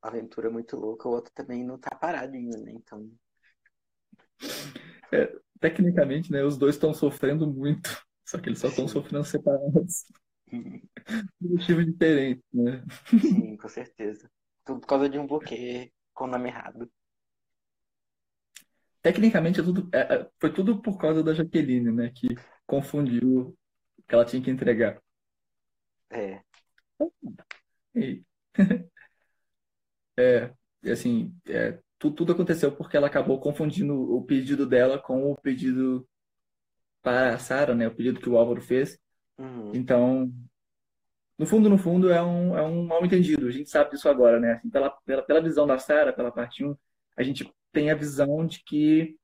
aventura 0.02 0.50
muito 0.52 0.78
louca, 0.78 1.10
o 1.10 1.14
outro 1.14 1.34
também 1.34 1.64
não 1.66 1.80
tá 1.80 1.96
paradinho, 1.96 2.58
né? 2.64 2.72
Então, 2.74 3.12
É, 5.12 5.32
tecnicamente, 5.60 6.32
né, 6.32 6.44
os 6.44 6.58
dois 6.58 6.76
estão 6.76 6.94
sofrendo 6.94 7.48
muito, 7.48 7.90
só 8.26 8.38
que 8.40 8.50
eles 8.50 8.60
só 8.60 8.68
estão 8.68 8.88
sofrendo 8.88 9.26
separados, 9.26 10.06
por 11.40 11.50
motivos 11.50 11.86
diferentes, 11.86 12.44
né? 12.54 12.84
sim, 13.18 13.58
com 13.58 13.68
certeza. 13.70 14.30
Tudo 14.66 14.82
por 14.82 14.88
causa 14.88 15.10
de 15.10 15.18
um 15.20 15.26
buquê 15.28 15.92
com 16.14 16.26
o 16.26 16.28
nome 16.28 16.50
errado. 16.50 16.92
Tecnicamente, 19.02 19.60
é 19.60 19.64
tudo, 19.64 19.90
é, 19.94 20.00
é, 20.16 20.30
foi 20.40 20.54
tudo 20.54 20.82
por 20.82 20.98
causa 20.98 21.22
da 21.24 21.34
Jaqueline, 21.34 21.92
né, 21.92 22.10
que 22.16 22.28
confundiu 22.66 23.56
o 23.98 24.04
que 24.08 24.16
ela 24.16 24.26
tinha 24.26 24.42
que 24.42 24.50
entregar. 24.50 25.02
É, 26.14 26.44
E, 27.96 28.24
e, 30.84 30.92
assim, 30.92 31.34
é, 31.48 31.80
tu- 32.00 32.12
tudo 32.12 32.32
aconteceu 32.34 32.72
porque 32.76 32.98
ela 32.98 33.08
acabou 33.08 33.40
confundindo 33.40 33.94
o 34.16 34.24
pedido 34.24 34.66
dela 34.66 35.00
com 35.00 35.32
o 35.32 35.36
pedido 35.38 36.08
para 37.04 37.36
a 37.36 37.40
Sarah, 37.40 37.76
né, 37.76 37.88
o 37.88 37.96
pedido 37.96 38.20
que 38.22 38.30
o 38.30 38.38
Álvaro 38.38 38.62
fez. 38.62 39.00
uhum, 39.38 39.74
Então, 39.74 40.32
no 41.38 41.46
fundo, 41.46 41.70
no 41.70 41.78
fundo, 41.78 42.12
é 42.12 42.22
um, 42.24 42.58
é 42.58 42.62
um 42.64 42.86
mal-entendido. 42.86 43.48
A 43.48 43.52
gente 43.52 43.70
sabe 43.70 43.92
disso 43.92 44.08
agora, 44.10 44.40
né? 44.40 44.54
Assim, 44.54 44.70
pela, 44.70 44.90
pela, 45.06 45.22
pela 45.24 45.42
visão 45.42 45.66
da 45.68 45.78
Sarah, 45.80 46.14
pela 46.14 46.32
parte 46.32 46.64
um 46.66 46.76
a 47.18 47.22
gente 47.24 47.52
tem 47.72 47.92
a 47.92 47.96
visão 47.96 48.46
de 48.46 48.64
que 48.64 49.16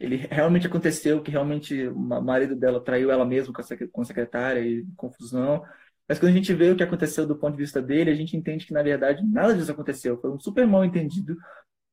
ele 0.00 0.16
realmente 0.16 0.66
aconteceu, 0.66 1.22
que 1.22 1.30
realmente 1.30 1.88
o 1.88 1.96
ma- 1.98 2.20
marido 2.20 2.56
dela 2.56 2.82
traiu 2.84 3.10
ela 3.10 3.24
mesma 3.26 3.52
com 3.54 3.60
a, 3.60 3.64
secre- 3.64 3.88
com 3.88 4.02
a 4.02 4.04
secretária 4.04 4.60
e 4.60 4.86
confusão. 4.96 5.64
Mas 6.08 6.18
quando 6.18 6.32
a 6.32 6.34
gente 6.34 6.52
vê 6.54 6.70
o 6.70 6.76
que 6.76 6.82
aconteceu 6.82 7.26
do 7.26 7.36
ponto 7.38 7.56
de 7.56 7.62
vista 7.62 7.80
dele, 7.80 8.10
a 8.10 8.14
gente 8.14 8.36
entende 8.36 8.66
que, 8.66 8.72
na 8.72 8.82
verdade, 8.82 9.24
nada 9.24 9.54
disso 9.54 9.72
aconteceu. 9.72 10.20
Foi 10.20 10.30
um 10.30 10.40
super 10.40 10.66
mal-entendido. 10.66 11.36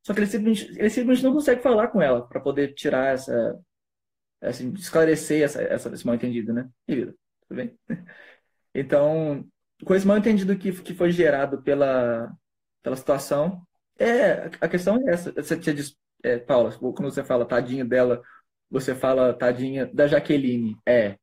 Só 0.05 0.13
que 0.13 0.19
ele 0.19 0.27
simplesmente, 0.27 0.79
ele 0.79 0.89
simplesmente 0.89 1.23
não 1.23 1.33
consegue 1.33 1.61
falar 1.61 1.89
com 1.89 2.01
ela 2.01 2.27
para 2.27 2.39
poder 2.39 2.73
tirar 2.73 3.13
essa, 3.13 3.59
assim, 4.41 4.73
esclarecer 4.73 5.43
essa, 5.43 5.61
essa, 5.61 5.93
esse 5.93 6.05
mal-entendido, 6.05 6.53
né? 6.53 6.69
E 6.87 6.95
vida, 6.95 7.15
tudo 7.47 7.57
bem? 7.57 7.77
Então, 8.71 9.43
com 9.83 9.95
esse 9.95 10.05
mal-entendido 10.05 10.55
que, 10.55 10.71
que 10.71 10.93
foi 10.93 11.11
gerado 11.11 11.61
pela, 11.63 12.31
pela 12.83 12.95
situação, 12.95 13.65
é, 13.97 14.49
a 14.61 14.67
questão 14.67 14.97
é 14.97 15.11
essa. 15.11 15.31
Você 15.33 15.57
dito, 15.57 15.91
é, 16.23 16.37
Paula, 16.37 16.71
quando 16.77 17.11
você 17.11 17.23
fala 17.23 17.45
tadinha 17.45 17.83
dela, 17.83 18.21
você 18.69 18.95
fala 18.95 19.33
tadinha 19.33 19.85
da 19.93 20.07
Jaqueline. 20.07 20.77
É, 20.87 21.17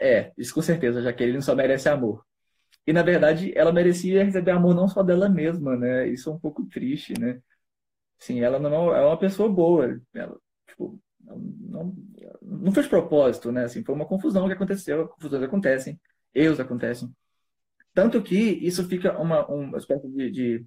é, 0.00 0.32
isso 0.38 0.54
com 0.54 0.62
certeza, 0.62 1.00
a 1.00 1.02
Jaqueline 1.02 1.42
só 1.42 1.54
merece 1.54 1.88
amor. 1.88 2.24
E, 2.86 2.92
na 2.92 3.02
verdade, 3.02 3.52
ela 3.56 3.72
merecia 3.72 4.24
receber 4.24 4.52
amor 4.52 4.74
não 4.74 4.88
só 4.88 5.02
dela 5.02 5.28
mesma, 5.28 5.76
né? 5.76 6.08
Isso 6.08 6.30
é 6.30 6.32
um 6.34 6.38
pouco 6.40 6.64
triste, 6.66 7.14
né? 7.20 7.40
Sim, 8.18 8.40
ela 8.40 8.58
não 8.58 8.94
é 8.94 9.06
uma 9.06 9.18
pessoa 9.18 9.48
boa. 9.48 10.00
Ela, 10.14 10.38
tipo, 10.68 11.00
não, 11.20 11.38
não, 11.38 11.96
não 12.42 12.72
fez 12.72 12.86
propósito, 12.88 13.52
né? 13.52 13.64
Assim, 13.64 13.84
foi 13.84 13.94
uma 13.94 14.06
confusão 14.06 14.46
que 14.46 14.54
aconteceu, 14.54 15.08
confusões 15.08 15.42
acontecem, 15.42 16.00
erros 16.34 16.60
acontecem. 16.60 17.14
Tanto 17.94 18.22
que 18.22 18.36
isso 18.36 18.86
fica 18.88 19.18
uma, 19.18 19.46
uma 19.46 19.78
espécie 19.78 20.08
de, 20.08 20.30
de, 20.30 20.66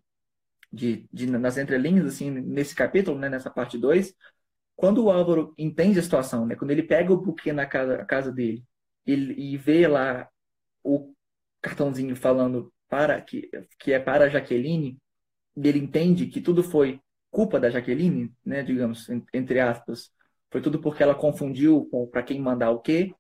de, 0.71 1.09
de- 1.13 1.27
nas 1.27 1.57
entrelinhas, 1.57 2.05
assim, 2.07 2.31
nesse 2.31 2.75
capítulo, 2.75 3.19
né? 3.19 3.29
Nessa 3.29 3.49
parte 3.51 3.77
2, 3.77 4.13
quando 4.75 5.05
o 5.05 5.11
Álvaro 5.11 5.53
entende 5.57 5.99
a 5.99 6.03
situação, 6.03 6.45
né? 6.47 6.55
Quando 6.55 6.71
ele 6.71 6.83
pega 6.83 7.13
o 7.13 7.17
buquê 7.21 7.53
na 7.53 7.65
casa, 7.67 8.05
casa 8.05 8.31
dele 8.31 8.63
e, 9.13 9.53
e 9.53 9.57
vê 9.57 9.87
lá 9.87 10.29
o 10.83 11.13
cartãozinho 11.61 12.15
falando 12.15 12.71
para 12.87 13.21
que, 13.21 13.49
que 13.79 13.93
é 13.93 13.99
para 13.99 14.25
a 14.25 14.29
Jaqueline, 14.29 14.97
e 15.55 15.67
ele 15.67 15.79
entende 15.79 16.27
que 16.27 16.41
tudo 16.41 16.63
foi 16.63 16.99
culpa 17.31 17.59
da 17.59 17.69
Jaqueline, 17.69 18.33
né, 18.45 18.63
digamos, 18.63 19.09
en- 19.09 19.23
entre 19.33 19.59
aspas, 19.59 20.11
foi 20.51 20.61
tudo 20.61 20.79
porque 20.79 21.03
ela 21.03 21.15
confundiu 21.15 21.89
para 22.11 22.23
quem 22.23 22.39
mandar 22.41 22.71
o 22.71 22.79
quê. 22.79 23.13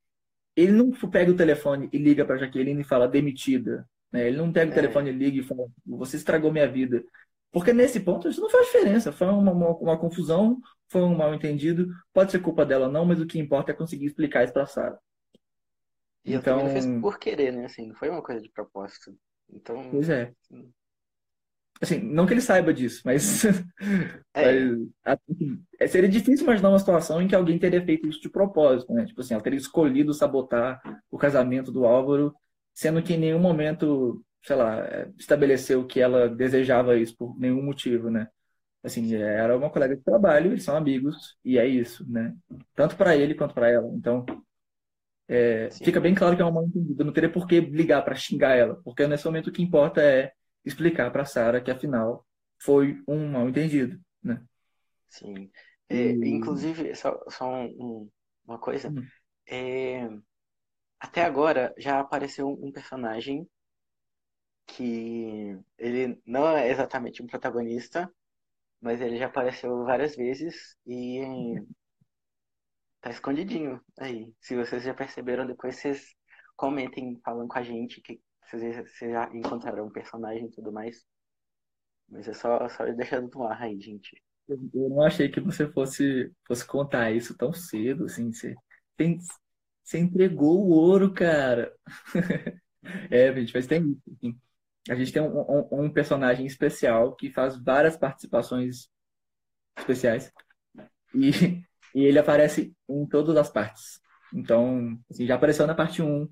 Ele 0.55 0.71
não 0.71 0.91
pega 0.91 1.31
o 1.31 1.35
telefone 1.35 1.89
e 1.93 1.97
liga 1.97 2.25
para 2.25 2.37
Jaqueline 2.37 2.81
e 2.81 2.83
fala 2.83 3.07
demitida, 3.07 3.87
né? 4.11 4.27
Ele 4.27 4.37
não 4.37 4.51
pega 4.51 4.71
o 4.71 4.73
é, 4.73 4.75
telefone 4.75 5.09
e 5.09 5.13
liga 5.13 5.39
e 5.39 5.43
fala 5.43 5.67
você 5.85 6.17
estragou 6.17 6.51
minha 6.51 6.67
vida. 6.67 7.03
Porque 7.51 7.73
nesse 7.73 7.99
ponto 8.01 8.27
isso 8.29 8.41
não 8.41 8.49
faz 8.49 8.65
diferença, 8.65 9.11
foi 9.11 9.27
uma, 9.27 9.51
uma, 9.51 9.69
uma 9.77 9.97
confusão, 9.97 10.59
foi 10.89 11.01
um 11.01 11.15
mal-entendido, 11.15 11.87
pode 12.13 12.31
ser 12.31 12.39
culpa 12.41 12.65
dela 12.65 12.89
não, 12.89 13.05
mas 13.05 13.19
o 13.21 13.25
que 13.25 13.39
importa 13.39 13.71
é 13.71 13.75
conseguir 13.75 14.05
explicar 14.05 14.43
isso 14.43 14.53
para 14.53 14.65
Sarah. 14.65 14.99
E 16.31 16.35
não 16.35 16.69
fez 16.69 16.85
Então, 16.85 17.01
por 17.01 17.19
querer, 17.19 17.51
né? 17.51 17.65
Assim, 17.65 17.87
não 17.87 17.95
foi 17.95 18.09
uma 18.09 18.21
coisa 18.21 18.41
de 18.41 18.49
propósito. 18.49 19.15
Então, 19.51 19.89
pois 19.91 20.09
é. 20.09 20.33
assim, 20.51 20.73
Assim, 21.81 21.97
não 21.99 22.25
que 22.25 22.33
ele 22.33 22.41
saiba 22.41 22.73
disso, 22.73 23.01
mas, 23.05 23.45
é, 24.33 24.61
mas 24.61 24.89
assim, 25.05 25.63
é, 25.79 25.87
seria 25.87 26.09
difícil 26.09 26.43
imaginar 26.43 26.69
uma 26.69 26.79
situação 26.79 27.21
em 27.21 27.27
que 27.27 27.35
alguém 27.35 27.57
teria 27.57 27.83
feito 27.83 28.07
isso 28.07 28.19
de 28.19 28.29
propósito, 28.29 28.93
né? 28.93 29.05
Tipo 29.05 29.21
assim, 29.21 29.33
ela 29.33 29.43
teria 29.43 29.57
escolhido 29.57 30.13
sabotar 30.13 30.81
o 31.09 31.17
casamento 31.17 31.71
do 31.71 31.85
Álvaro, 31.85 32.35
sendo 32.73 33.01
que 33.01 33.13
em 33.13 33.17
nenhum 33.17 33.39
momento, 33.39 34.21
sei 34.43 34.57
lá, 34.57 34.85
é, 34.87 35.09
estabeleceu 35.17 35.85
que 35.87 36.01
ela 36.01 36.27
desejava 36.27 36.97
isso 36.97 37.15
por 37.15 37.39
nenhum 37.39 37.63
motivo, 37.63 38.09
né? 38.09 38.27
Assim, 38.83 39.13
era 39.15 39.57
uma 39.57 39.69
colega 39.69 39.95
de 39.95 40.03
trabalho, 40.03 40.51
eles 40.51 40.63
são 40.63 40.75
amigos, 40.75 41.37
e 41.45 41.57
é 41.57 41.65
isso, 41.67 42.09
né? 42.11 42.35
Tanto 42.75 42.97
para 42.97 43.15
ele 43.15 43.35
quanto 43.35 43.53
para 43.53 43.69
ela. 43.69 43.87
Então, 43.93 44.25
é, 45.29 45.75
fica 45.83 46.01
bem 46.01 46.15
claro 46.15 46.35
que 46.37 46.41
é 46.43 46.45
uma 46.45 46.53
mal-entendida. 46.53 47.03
Não 47.05 47.13
teria 47.13 47.31
por 47.31 47.47
que 47.47 47.61
ligar 47.61 48.03
para 48.03 48.15
xingar 48.15 48.55
ela, 48.57 48.81
porque 48.83 49.07
nesse 49.07 49.25
momento 49.25 49.49
o 49.49 49.53
que 49.53 49.63
importa 49.63 50.01
é 50.01 50.33
explicar 50.65 51.11
para 51.11 51.25
Sarah 51.25 51.61
que 51.61 51.71
afinal 51.71 52.25
foi 52.61 53.01
um 53.07 53.29
mal-entendido, 53.31 53.99
né? 54.23 54.43
sim. 55.09 55.51
É, 55.89 56.17
E 56.21 56.29
inclusive, 56.29 56.95
só, 56.95 57.19
só 57.29 57.45
um- 57.47 57.65
um- 58.03 58.11
uma 58.45 58.59
coisa. 58.59 58.93
hum, 58.93 59.11
É, 59.47 60.09
até 60.99 61.23
agora 61.25 61.73
já 61.77 61.99
apareceu 61.99 62.49
um 62.49 62.71
personagem 62.71 63.49
que 64.67 65.57
ele 65.77 66.21
não 66.25 66.47
é 66.57 66.69
exatamente 66.69 67.21
um 67.23 67.27
protagonista, 67.27 68.11
mas 68.81 69.01
ele 69.01 69.17
já 69.17 69.27
apareceu 69.27 69.85
várias 69.85 70.15
vezes 70.17 70.77
e 70.87 71.19
tá 73.01 73.09
escondidinho 73.09 73.81
aí. 73.99 74.33
Se 74.41 74.55
vocês 74.55 74.83
já 74.83 74.93
perceberam, 74.93 75.45
depois 75.47 75.75
vocês 75.77 76.15
comentem 76.55 77.19
falando 77.23 77.47
com 77.47 77.57
a 77.59 77.63
gente 77.63 78.01
que 78.01 78.21
vocês, 78.51 78.75
já 78.99 79.29
encontraram 79.33 79.85
um 79.87 79.91
personagem 79.91 80.47
e 80.47 80.51
tudo 80.51 80.71
mais. 80.71 81.05
Mas 82.09 82.27
é 82.27 82.33
só, 82.33 82.67
só 82.69 82.85
deixando 82.93 83.29
no 83.33 83.43
ar 83.43 83.61
aí, 83.61 83.79
gente. 83.79 84.21
eu 84.47 84.89
não 84.89 85.01
achei 85.03 85.29
que 85.29 85.39
você 85.39 85.71
fosse 85.71 86.31
fosse 86.47 86.65
contar 86.65 87.11
isso 87.11 87.35
tão 87.37 87.53
cedo, 87.53 88.05
assim. 88.05 88.31
Você, 88.31 88.55
tem, 88.97 89.17
você 89.83 89.99
entregou 89.99 90.59
o 90.65 90.69
ouro, 90.71 91.13
cara. 91.13 91.73
É, 93.11 93.33
gente, 93.33 93.53
mas 93.53 93.67
tem 93.67 93.91
isso. 93.91 94.01
assim. 94.17 94.39
A 94.89 94.95
gente 94.95 95.11
tem 95.11 95.21
um, 95.21 95.39
um- 95.41 95.83
um 95.85 95.93
personagem 95.93 96.45
especial 96.45 97.13
que 97.15 97.29
faz 97.29 97.61
várias 97.61 97.97
participações 97.97 98.89
especiais. 99.77 100.31
E, 101.15 101.63
e 101.95 102.03
ele 102.03 102.19
aparece 102.19 102.73
em 102.87 103.05
todas 103.07 103.35
as 103.37 103.49
partes. 103.49 103.99
Então, 104.33 104.99
assim, 105.09 105.25
já 105.25 105.35
apareceu 105.35 105.65
na 105.67 105.75
parte 105.75 106.01
um 106.01 106.29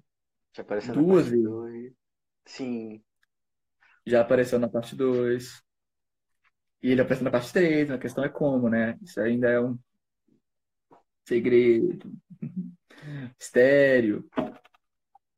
Já 0.55 0.61
apareceu 0.63 0.95
na 0.95 1.01
duas 1.01 1.25
parte 1.25 1.31
vezes. 1.31 1.43
2. 1.45 1.93
Sim, 2.45 3.03
Já 4.05 4.21
apareceu 4.21 4.59
na 4.59 4.69
parte 4.69 4.95
2. 4.95 5.61
E 6.81 6.91
ele 6.91 7.01
apareceu 7.01 7.25
na 7.25 7.31
parte 7.31 7.51
3. 7.53 7.91
A 7.91 7.97
questão 7.97 8.23
é 8.23 8.29
como, 8.29 8.69
né? 8.69 8.97
Isso 9.01 9.19
ainda 9.19 9.49
é 9.49 9.59
um 9.59 9.77
segredo, 11.25 12.11
mistério. 13.39 14.29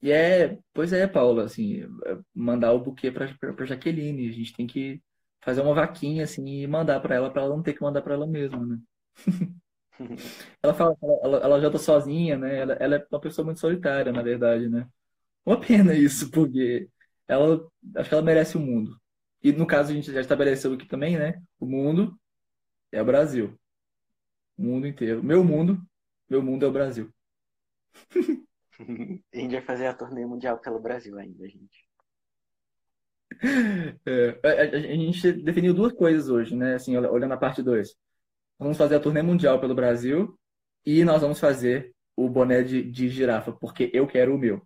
E 0.01 0.11
é, 0.11 0.57
pois 0.73 0.93
é, 0.93 1.07
Paula, 1.07 1.43
assim, 1.43 1.81
é 2.05 2.17
mandar 2.33 2.71
o 2.73 2.79
buquê 2.79 3.11
pra, 3.11 3.33
pra, 3.37 3.53
pra 3.53 3.65
Jaqueline. 3.65 4.29
A 4.29 4.31
gente 4.31 4.53
tem 4.55 4.65
que 4.67 5.01
fazer 5.41 5.61
uma 5.61 5.73
vaquinha, 5.73 6.23
assim, 6.23 6.45
e 6.47 6.67
mandar 6.67 6.99
pra 7.01 7.15
ela, 7.15 7.31
pra 7.31 7.41
ela 7.41 7.55
não 7.55 7.63
ter 7.63 7.73
que 7.73 7.81
mandar 7.81 8.01
pra 8.01 8.13
ela 8.13 8.27
mesma, 8.27 8.65
né? 8.65 8.79
Ela 10.61 10.73
fala, 10.73 10.95
ela, 11.23 11.37
ela, 11.39 11.61
já 11.61 11.69
tá 11.71 11.77
sozinha, 11.79 12.37
né? 12.37 12.57
Ela, 12.59 12.73
ela 12.75 12.95
é 12.97 13.07
uma 13.11 13.19
pessoa 13.21 13.45
muito 13.45 13.59
solitária, 13.59 14.11
na 14.11 14.21
verdade, 14.21 14.69
né? 14.69 14.87
Uma 15.45 15.59
pena 15.61 15.93
isso, 15.95 16.31
porque 16.31 16.89
ela, 17.27 17.67
acho 17.97 18.09
que 18.09 18.15
ela 18.15 18.23
merece 18.23 18.57
o 18.57 18.61
mundo. 18.61 18.97
E 19.43 19.51
no 19.53 19.67
caso, 19.67 19.91
a 19.91 19.95
gente 19.95 20.11
já 20.13 20.21
estabeleceu 20.21 20.73
aqui 20.73 20.87
também, 20.87 21.17
né? 21.19 21.41
O 21.59 21.65
mundo 21.67 22.19
é 22.91 23.01
o 23.01 23.05
Brasil. 23.05 23.57
O 24.59 24.63
mundo 24.63 24.85
inteiro. 24.87 25.23
Meu 25.23 25.43
mundo, 25.43 25.81
meu 26.29 26.41
mundo 26.43 26.63
é 26.65 26.69
o 26.69 26.71
Brasil. 26.71 27.11
a 29.33 29.37
gente 29.37 29.51
vai 29.51 29.61
fazer 29.61 29.87
a 29.87 29.93
turnê 29.93 30.25
mundial 30.25 30.59
pelo 30.59 30.79
Brasil 30.79 31.17
ainda, 31.17 31.47
gente. 31.47 31.85
É, 34.05 34.39
a, 34.43 34.49
a- 34.49 34.77
a 34.77 34.79
gente 34.95 35.31
definiu 35.33 35.73
duas 35.73 35.93
coisas 35.93 36.29
hoje, 36.29 36.55
né? 36.55 36.75
Assim, 36.75 36.95
olhando 36.97 37.33
a 37.33 37.37
parte 37.37 37.61
2. 37.63 37.95
Vamos 38.59 38.77
fazer 38.77 38.95
a 38.95 38.99
turnê 38.99 39.21
mundial 39.21 39.59
pelo 39.59 39.73
Brasil 39.73 40.37
E 40.85 41.03
nós 41.05 41.21
vamos 41.21 41.39
fazer 41.39 41.95
o 42.15 42.29
boné 42.29 42.61
de, 42.61 42.83
de 42.83 43.07
girafa, 43.07 43.53
porque 43.53 43.89
eu 43.93 44.05
quero 44.05 44.35
o 44.35 44.37
meu. 44.37 44.61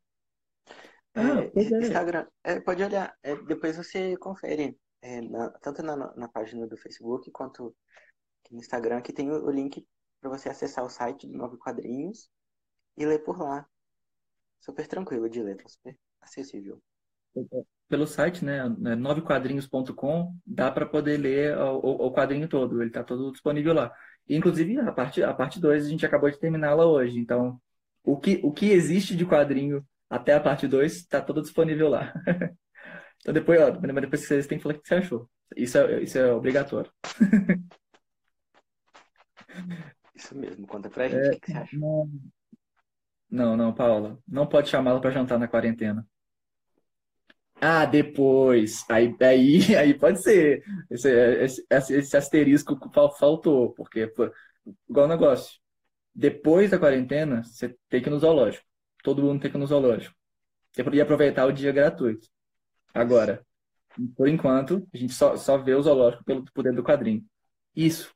Ah, 1.15 1.41
é, 1.55 1.77
Instagram, 1.79 2.25
é, 2.43 2.59
pode 2.59 2.81
olhar, 2.81 3.15
é, 3.21 3.35
depois 3.43 3.77
você 3.77 4.17
confere, 4.17 4.75
é, 4.99 5.21
na, 5.21 5.51
tanto 5.61 5.83
na, 5.83 5.95
na 6.15 6.27
página 6.27 6.65
do 6.65 6.75
Facebook 6.75 7.29
quanto 7.29 7.75
no 8.49 8.57
Instagram, 8.57 9.01
que 9.01 9.13
tem 9.13 9.29
o, 9.29 9.45
o 9.45 9.51
link 9.51 9.85
para 10.19 10.31
você 10.31 10.49
acessar 10.49 10.83
o 10.83 10.89
site 10.89 11.27
do 11.27 11.37
Nove 11.37 11.57
Quadrinhos 11.57 12.31
e 12.97 13.05
ler 13.05 13.19
por 13.19 13.39
lá. 13.39 13.67
Super 14.59 14.87
tranquilo 14.87 15.29
de 15.29 15.43
ler, 15.43 15.57
tá 15.57 15.69
super 15.69 15.95
acessível. 16.19 16.81
Pelo 17.93 18.07
site, 18.07 18.43
né, 18.43 18.67
novequadrinhos.com, 18.97 20.35
dá 20.43 20.71
para 20.71 20.83
poder 20.83 21.15
ler 21.15 21.55
o, 21.55 21.77
o, 21.77 22.07
o, 22.07 22.11
quadrinho 22.11 22.47
todo, 22.47 22.81
ele 22.81 22.89
está 22.89 23.03
todo 23.03 23.31
disponível 23.31 23.71
lá. 23.71 23.93
Inclusive, 24.27 24.79
a 24.79 24.91
parte, 24.91 25.21
a 25.21 25.31
parte 25.31 25.59
2 25.61 25.85
a 25.85 25.89
gente 25.89 26.03
acabou 26.03 26.27
de 26.27 26.39
terminá-la 26.39 26.87
hoje, 26.87 27.19
então 27.19 27.61
o 28.03 28.17
que, 28.17 28.41
o 28.43 28.51
que 28.51 28.71
existe 28.71 29.15
de 29.15 29.27
quadrinho 29.27 29.85
até 30.09 30.33
a 30.33 30.39
parte 30.39 30.67
2 30.67 30.91
está 30.91 31.21
todo 31.21 31.43
disponível 31.43 31.87
lá. 31.87 32.11
então 33.21 33.31
depois, 33.31 33.61
ó, 33.61 33.69
depois 33.69 34.25
vocês 34.25 34.47
têm 34.47 34.57
que 34.57 34.63
falar 34.63 34.73
o 34.73 34.81
que 34.81 34.87
você 34.87 34.95
achou. 34.95 35.29
Isso 35.55 35.77
é, 35.77 36.01
isso 36.01 36.17
é 36.17 36.33
obrigatório. 36.33 36.91
Isso 40.15 40.35
mesmo, 40.35 40.65
conta 40.65 40.89
pra 40.89 41.07
gente 41.07 41.27
é, 41.27 41.31
o 41.31 41.39
que 41.39 41.51
você 41.51 41.57
acha. 41.59 41.77
Não, 41.77 42.09
não, 43.29 43.55
não, 43.55 43.71
Paula. 43.71 44.17
Não 44.27 44.47
pode 44.47 44.69
chamá-la 44.69 44.99
para 44.99 45.11
jantar 45.11 45.37
na 45.37 45.47
quarentena. 45.47 46.07
Ah, 47.65 47.85
depois. 47.85 48.83
Aí, 48.89 49.15
aí, 49.21 49.59
aí 49.77 49.93
pode 49.93 50.21
ser. 50.21 50.63
Esse, 50.89 51.09
esse, 51.69 51.93
esse 51.95 52.17
asterisco 52.17 52.77
faltou, 53.17 53.71
porque, 53.73 54.07
pô, 54.07 54.29
igual 54.89 55.07
negócio. 55.07 55.59
Depois 56.13 56.71
da 56.71 56.77
quarentena, 56.79 57.41
você 57.43 57.75
tem 57.89 58.01
que 58.01 58.09
ir 58.09 58.11
no 58.11 58.19
zoológico. 58.19 58.65
Todo 59.01 59.23
mundo 59.23 59.41
tem 59.41 59.49
que 59.49 59.57
ir 59.57 59.59
no 59.59 59.65
zoológico. 59.67 60.13
Você 60.73 60.83
podia 60.83 61.03
aproveitar 61.03 61.45
o 61.45 61.53
dia 61.53 61.71
gratuito. 61.71 62.27
Agora, 62.93 63.45
por 64.17 64.27
enquanto, 64.27 64.85
a 64.93 64.97
gente 64.97 65.13
só, 65.13 65.37
só 65.37 65.57
vê 65.57 65.73
o 65.73 65.81
zoológico 65.81 66.25
pelo 66.25 66.43
poder 66.53 66.73
do 66.73 66.83
quadrinho. 66.83 67.25
Isso. 67.75 68.13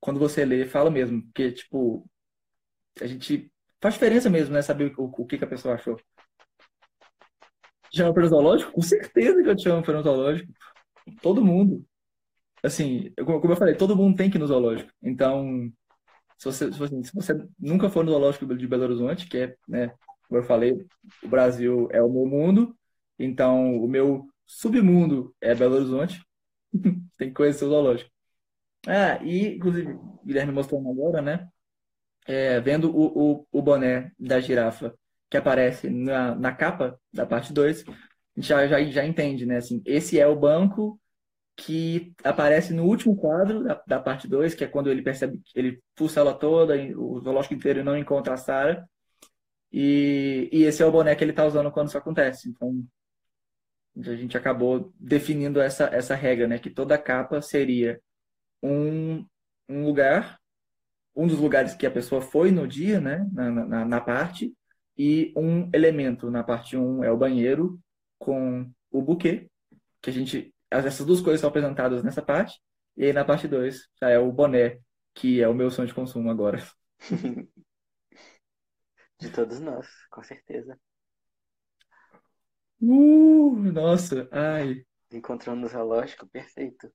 Quando 0.00 0.18
você 0.18 0.44
lê, 0.44 0.66
fala 0.66 0.90
mesmo. 0.90 1.22
Porque, 1.24 1.52
tipo, 1.52 2.04
a 3.00 3.06
gente. 3.06 3.50
Faz 3.80 3.94
diferença 3.94 4.28
mesmo, 4.28 4.54
né? 4.54 4.62
Saber 4.62 4.92
o, 4.98 5.04
o 5.04 5.26
que, 5.26 5.38
que 5.38 5.44
a 5.44 5.48
pessoa 5.48 5.74
achou. 5.74 6.00
Te 7.94 7.98
chama 7.98 8.12
para 8.12 8.26
zoológico? 8.26 8.72
Com 8.72 8.82
certeza 8.82 9.40
que 9.40 9.48
eu 9.48 9.54
te 9.54 9.62
chamo 9.62 9.80
para 9.80 10.02
zoológico. 10.02 10.52
Todo 11.22 11.44
mundo. 11.44 11.86
Assim, 12.60 13.12
como 13.24 13.52
eu 13.52 13.56
falei, 13.56 13.76
todo 13.76 13.94
mundo 13.94 14.16
tem 14.16 14.28
que 14.28 14.36
ir 14.36 14.40
no 14.40 14.48
zoológico. 14.48 14.90
Então, 15.00 15.72
se 16.36 16.44
você, 16.44 16.72
se 16.72 16.78
você, 16.78 17.04
se 17.04 17.14
você 17.14 17.48
nunca 17.56 17.88
for 17.88 18.04
no 18.04 18.10
zoológico 18.10 18.52
de 18.56 18.66
Belo 18.66 18.82
Horizonte, 18.82 19.28
que 19.28 19.38
é, 19.38 19.56
né, 19.68 19.94
como 20.28 20.40
eu 20.40 20.42
falei, 20.42 20.84
o 21.22 21.28
Brasil 21.28 21.88
é 21.92 22.02
o 22.02 22.10
meu 22.10 22.26
mundo, 22.26 22.76
então 23.16 23.76
o 23.76 23.86
meu 23.86 24.28
submundo 24.44 25.32
é 25.40 25.54
Belo 25.54 25.76
Horizonte, 25.76 26.20
tem 27.16 27.28
que 27.28 27.34
conhecer 27.34 27.64
o 27.64 27.68
zoológico. 27.68 28.10
Ah, 28.88 29.22
e, 29.22 29.54
inclusive, 29.54 29.92
o 29.92 30.20
Guilherme 30.24 30.52
mostrando 30.52 30.90
agora, 30.90 31.22
né? 31.22 31.48
É, 32.26 32.58
vendo 32.60 32.90
o, 32.90 33.42
o, 33.42 33.46
o 33.52 33.62
boné 33.62 34.10
da 34.18 34.40
girafa 34.40 34.92
que 35.30 35.36
aparece 35.36 35.90
na, 35.90 36.34
na 36.34 36.52
capa 36.52 36.98
da 37.12 37.26
parte 37.26 37.52
2, 37.52 37.84
a 37.88 37.92
gente 38.36 38.48
já, 38.48 38.66
já, 38.66 38.82
já 38.84 39.04
entende, 39.04 39.46
né? 39.46 39.56
Assim, 39.56 39.82
esse 39.84 40.18
é 40.18 40.26
o 40.26 40.36
banco 40.36 41.00
que 41.56 42.12
aparece 42.24 42.72
no 42.74 42.84
último 42.84 43.16
quadro 43.16 43.62
da, 43.62 43.82
da 43.86 44.00
parte 44.00 44.26
2, 44.26 44.54
que 44.54 44.64
é 44.64 44.66
quando 44.66 44.90
ele 44.90 45.02
percebe, 45.02 45.40
ele 45.54 45.80
pulsa 45.94 46.20
ela 46.20 46.34
toda, 46.34 46.74
o 46.96 47.20
zoológico 47.20 47.54
inteiro 47.54 47.84
não 47.84 47.96
encontra 47.96 48.34
a 48.34 48.36
Sarah. 48.36 48.84
E, 49.72 50.48
e 50.52 50.62
esse 50.64 50.82
é 50.82 50.86
o 50.86 50.92
boné 50.92 51.14
que 51.14 51.24
ele 51.24 51.32
está 51.32 51.44
usando 51.44 51.70
quando 51.70 51.88
isso 51.88 51.98
acontece. 51.98 52.48
Então, 52.48 52.84
a 53.96 54.16
gente 54.16 54.36
acabou 54.36 54.92
definindo 54.98 55.60
essa, 55.60 55.84
essa 55.86 56.14
regra, 56.14 56.48
né? 56.48 56.58
Que 56.58 56.70
toda 56.70 56.98
capa 56.98 57.40
seria 57.40 58.00
um, 58.62 59.24
um 59.68 59.84
lugar, 59.84 60.40
um 61.14 61.26
dos 61.26 61.38
lugares 61.38 61.74
que 61.74 61.86
a 61.86 61.90
pessoa 61.90 62.20
foi 62.20 62.50
no 62.50 62.66
dia, 62.66 63.00
né? 63.00 63.28
Na, 63.32 63.50
na, 63.50 63.84
na 63.84 64.00
parte, 64.00 64.52
e 64.96 65.32
um 65.36 65.70
elemento. 65.72 66.30
Na 66.30 66.42
parte 66.44 66.76
1 66.76 66.98
um 66.98 67.04
é 67.04 67.10
o 67.10 67.16
banheiro 67.16 67.80
com 68.18 68.70
o 68.90 69.02
buquê, 69.02 69.50
que 70.00 70.10
a 70.10 70.12
gente. 70.12 70.54
Essas 70.70 71.06
duas 71.06 71.20
coisas 71.20 71.40
são 71.40 71.48
apresentadas 71.48 72.02
nessa 72.02 72.22
parte. 72.22 72.60
E 72.96 73.04
aí 73.04 73.12
na 73.12 73.24
parte 73.24 73.48
2 73.48 73.88
já 74.00 74.10
é 74.10 74.18
o 74.18 74.32
boné, 74.32 74.80
que 75.14 75.40
é 75.40 75.48
o 75.48 75.54
meu 75.54 75.70
sonho 75.70 75.88
de 75.88 75.94
consumo 75.94 76.30
agora. 76.30 76.62
De 79.20 79.30
todos 79.30 79.60
nós, 79.60 79.88
com 80.10 80.22
certeza. 80.22 80.78
Uh, 82.80 83.54
nossa, 83.72 84.28
ai. 84.30 84.84
Encontrando 85.10 85.60
no 85.62 85.68
zoológico, 85.68 86.26
perfeito. 86.26 86.92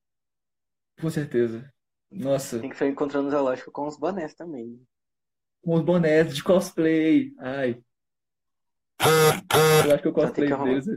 Com 1.00 1.10
certeza. 1.10 1.72
Nossa. 2.10 2.60
Tem 2.60 2.70
que 2.70 2.76
ser 2.76 2.88
encontrando 2.88 3.24
no 3.24 3.30
zoológico 3.30 3.72
com 3.72 3.86
os 3.86 3.98
bonés 3.98 4.34
também. 4.34 4.80
Com 5.62 5.74
os 5.74 5.82
bonés 5.82 6.34
de 6.34 6.44
cosplay. 6.44 7.32
Ai. 7.38 7.82
Eu 9.86 9.94
acho 9.94 10.02
que 10.02 10.08
o 10.08 10.12
cosplay 10.12 10.48
que 10.48 10.56
deles 10.56 10.88
é 10.88 10.96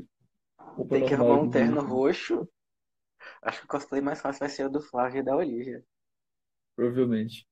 Tem 0.89 1.05
que 1.05 1.13
arrumar 1.13 1.41
um 1.41 1.49
terno 1.49 1.81
roxo. 1.81 2.47
Acho 3.41 3.59
que 3.59 3.65
o 3.65 3.69
cosplay 3.69 4.01
mais 4.01 4.19
fácil 4.19 4.41
vai 4.41 4.49
ser 4.49 4.65
o 4.65 4.69
do 4.69 4.81
Flávio 4.81 5.19
e 5.19 5.23
da 5.23 5.35
Olivia. 5.35 5.83
Provavelmente. 6.75 7.47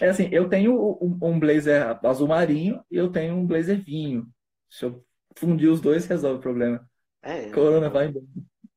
É 0.00 0.08
assim, 0.08 0.28
eu 0.32 0.48
tenho 0.48 0.98
um 1.00 1.38
blazer 1.38 1.98
azul 2.04 2.26
marinho 2.26 2.82
e 2.90 2.96
eu 2.96 3.12
tenho 3.12 3.34
um 3.34 3.46
blazer 3.46 3.82
vinho. 3.82 4.26
Se 4.70 4.86
eu 4.86 5.04
fundir 5.36 5.68
os 5.68 5.80
dois, 5.80 6.06
resolve 6.06 6.38
o 6.38 6.42
problema. 6.42 6.88
É. 7.20 7.50
Corona 7.50 7.90
vai 7.90 8.06
embora. 8.06 8.24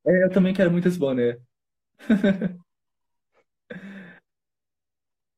É, 0.05 0.25
eu 0.25 0.29
também 0.29 0.53
quero 0.53 0.71
muito 0.71 0.87
esse 0.87 0.99
boné. 0.99 1.39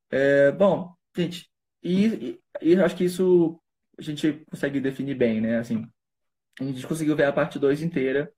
É, 0.10 0.52
bom, 0.54 0.96
gente, 1.16 1.52
e, 1.84 2.40
e, 2.62 2.74
e 2.74 2.76
acho 2.80 2.96
que 2.96 3.04
isso 3.04 3.62
a 3.98 4.02
gente 4.02 4.46
consegue 4.50 4.80
definir 4.80 5.16
bem, 5.16 5.42
né? 5.42 5.58
Assim, 5.60 5.86
a 6.60 6.64
gente 6.64 6.86
conseguiu 6.88 7.16
ver 7.16 7.26
a 7.26 7.34
parte 7.34 7.60
2 7.60 7.82
inteira. 7.82 8.32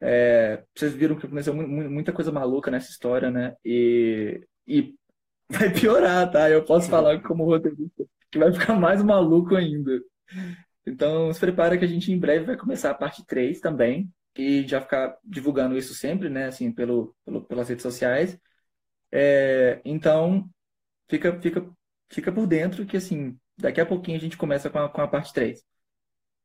É, 0.00 0.62
vocês 0.74 0.92
viram 0.94 1.16
que 1.16 1.26
aconteceu 1.26 1.54
muita 1.54 2.12
coisa 2.12 2.30
maluca 2.30 2.70
nessa 2.70 2.90
história, 2.90 3.30
né? 3.30 3.56
E, 3.64 4.46
e 4.66 4.94
vai 5.50 5.72
piorar, 5.72 6.30
tá? 6.30 6.50
Eu 6.50 6.64
posso 6.64 6.88
falar 6.88 7.20
como 7.22 7.44
roteirista 7.44 8.06
que 8.30 8.38
vai 8.38 8.52
ficar 8.52 8.74
mais 8.74 9.02
maluco 9.02 9.56
ainda. 9.56 10.00
Então, 10.86 11.32
se 11.32 11.40
prepara 11.40 11.76
que 11.78 11.84
a 11.84 11.88
gente 11.88 12.12
em 12.12 12.18
breve 12.18 12.46
vai 12.46 12.56
começar 12.56 12.90
a 12.90 12.94
parte 12.94 13.24
3 13.26 13.60
também. 13.60 14.10
E 14.36 14.66
já 14.68 14.80
ficar 14.80 15.16
divulgando 15.24 15.76
isso 15.78 15.94
sempre, 15.94 16.28
né? 16.28 16.46
Assim, 16.46 16.70
pelo, 16.72 17.14
pelo 17.24 17.42
pelas 17.44 17.68
redes 17.68 17.82
sociais. 17.82 18.38
É, 19.10 19.80
então, 19.84 20.48
fica, 21.08 21.40
fica, 21.40 21.70
fica 22.10 22.32
por 22.32 22.46
dentro 22.46 22.84
que, 22.86 22.96
assim, 22.96 23.38
daqui 23.56 23.80
a 23.80 23.86
pouquinho 23.86 24.16
a 24.16 24.20
gente 24.20 24.36
começa 24.36 24.68
com 24.70 24.78
a, 24.78 24.88
com 24.88 25.00
a 25.00 25.08
parte 25.08 25.32
3. 25.32 25.64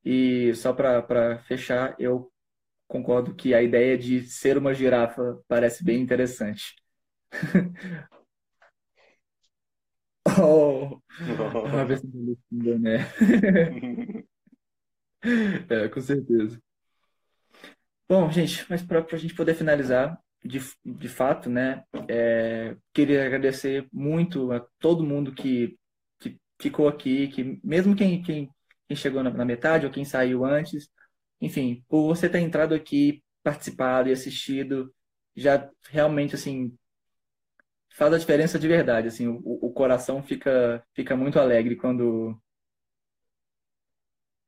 E 0.04 0.54
só 0.54 0.72
para 0.72 1.38
fechar, 1.44 1.94
eu 1.98 2.32
concordo 2.88 3.34
que 3.34 3.54
a 3.54 3.62
ideia 3.62 3.96
de 3.96 4.22
ser 4.22 4.58
uma 4.58 4.74
girafa 4.74 5.40
parece 5.48 5.84
bem 5.84 6.00
interessante. 6.00 6.74
oh, 10.38 11.00
uma 11.66 11.84
vez 11.84 12.02
né? 12.50 12.98
é, 15.70 15.88
com 15.88 16.00
certeza. 16.00 16.60
Bom, 18.08 18.30
gente, 18.30 18.66
mas 18.68 18.82
para 18.82 19.06
a 19.10 19.16
gente 19.16 19.34
poder 19.34 19.54
finalizar, 19.54 20.20
de, 20.44 20.60
de 20.84 21.08
fato, 21.08 21.48
né, 21.48 21.84
é, 22.08 22.76
queria 22.92 23.24
agradecer 23.24 23.88
muito 23.92 24.52
a 24.52 24.60
todo 24.78 25.04
mundo 25.04 25.32
que 25.32 25.78
ficou 26.62 26.88
aqui, 26.88 27.28
que 27.28 27.60
mesmo 27.64 27.96
quem, 27.96 28.22
quem, 28.22 28.50
quem 28.86 28.96
chegou 28.96 29.22
na, 29.22 29.30
na, 29.30 29.44
metade 29.44 29.84
ou 29.84 29.92
quem 29.92 30.04
saiu 30.04 30.44
antes, 30.44 30.88
enfim, 31.40 31.84
por 31.88 32.06
você 32.06 32.28
ter 32.28 32.38
entrado 32.40 32.74
aqui, 32.74 33.22
participado 33.42 34.08
e 34.08 34.12
assistido, 34.12 34.94
já 35.36 35.68
realmente, 35.90 36.34
assim, 36.34 36.76
faz 37.94 38.12
a 38.14 38.18
diferença 38.18 38.58
de 38.58 38.68
verdade, 38.68 39.08
assim, 39.08 39.26
o, 39.28 39.40
o 39.44 39.72
coração 39.72 40.22
fica, 40.22 40.84
fica 40.94 41.16
muito 41.16 41.38
alegre 41.38 41.76
quando 41.76 42.38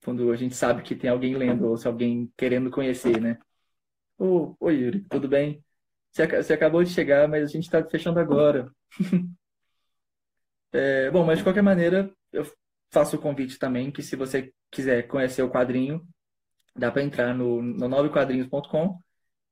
quando 0.05 0.31
a 0.31 0.37
gente 0.37 0.55
sabe 0.55 0.83
que 0.83 0.95
tem 0.95 1.09
alguém 1.09 1.35
lendo 1.35 1.67
ou 1.67 1.79
se 1.79 1.89
alguém 1.89 2.31
querendo 2.37 2.71
conhecer, 2.71 3.19
né? 3.19 3.39
Oi, 4.19 4.75
Yuri, 4.77 5.01
tudo 5.09 5.27
bem? 5.27 5.65
Você, 6.13 6.27
você 6.27 6.53
acabou 6.53 6.85
de 6.85 6.91
chegar, 6.91 7.27
mas 7.27 7.45
a 7.45 7.47
gente 7.47 7.65
está 7.65 7.83
fechando 7.83 8.21
agora. 8.21 8.71
É, 10.75 11.09
bom, 11.09 11.25
mas 11.25 11.39
de 11.39 11.45
qualquer 11.45 11.63
maneira, 11.63 12.13
eu 12.33 12.45
faço 12.93 13.15
o 13.17 13.21
convite 13.21 13.61
também 13.61 13.93
que 13.93 14.03
se 14.03 14.17
você 14.17 14.53
quiser 14.73 15.07
conhecer 15.07 15.41
o 15.43 15.51
quadrinho, 15.51 16.05
dá 16.77 16.91
para 16.91 17.03
entrar 17.03 17.33
no, 17.33 17.63
no 17.63 17.89
novequadrinhos.com, 17.89 18.99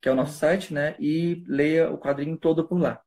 que 0.01 0.09
é 0.09 0.13
o 0.13 0.17
nosso 0.17 0.37
site, 0.37 0.75
né? 0.75 0.97
E 0.99 1.45
leia 1.47 1.91
o 1.93 1.99
quadrinho 1.99 2.37
todo 2.37 2.67
por 2.67 2.81
lá. 2.81 3.01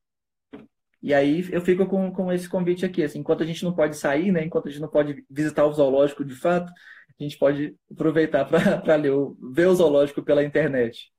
E 1.02 1.14
aí 1.14 1.46
eu 1.52 1.62
fico 1.62 1.86
com, 1.88 2.10
com 2.12 2.32
esse 2.32 2.48
convite 2.50 2.86
aqui, 2.86 3.04
assim, 3.04 3.20
enquanto 3.20 3.44
a 3.44 3.46
gente 3.46 3.64
não 3.66 3.76
pode 3.76 3.98
sair, 3.98 4.32
né, 4.32 4.44
enquanto 4.44 4.68
a 4.68 4.72
gente 4.72 4.82
não 4.82 4.90
pode 4.90 5.24
visitar 5.30 5.66
o 5.66 5.74
zoológico 5.74 6.26
de 6.26 6.34
fato, 6.36 6.72
a 7.20 7.24
gente 7.24 7.38
pode 7.38 7.78
aproveitar 7.92 8.46
para 8.46 8.96
ler, 8.98 9.12
ver 9.54 9.68
o 9.68 9.76
zoológico 9.76 10.24
pela 10.24 10.44
internet. 10.44 11.12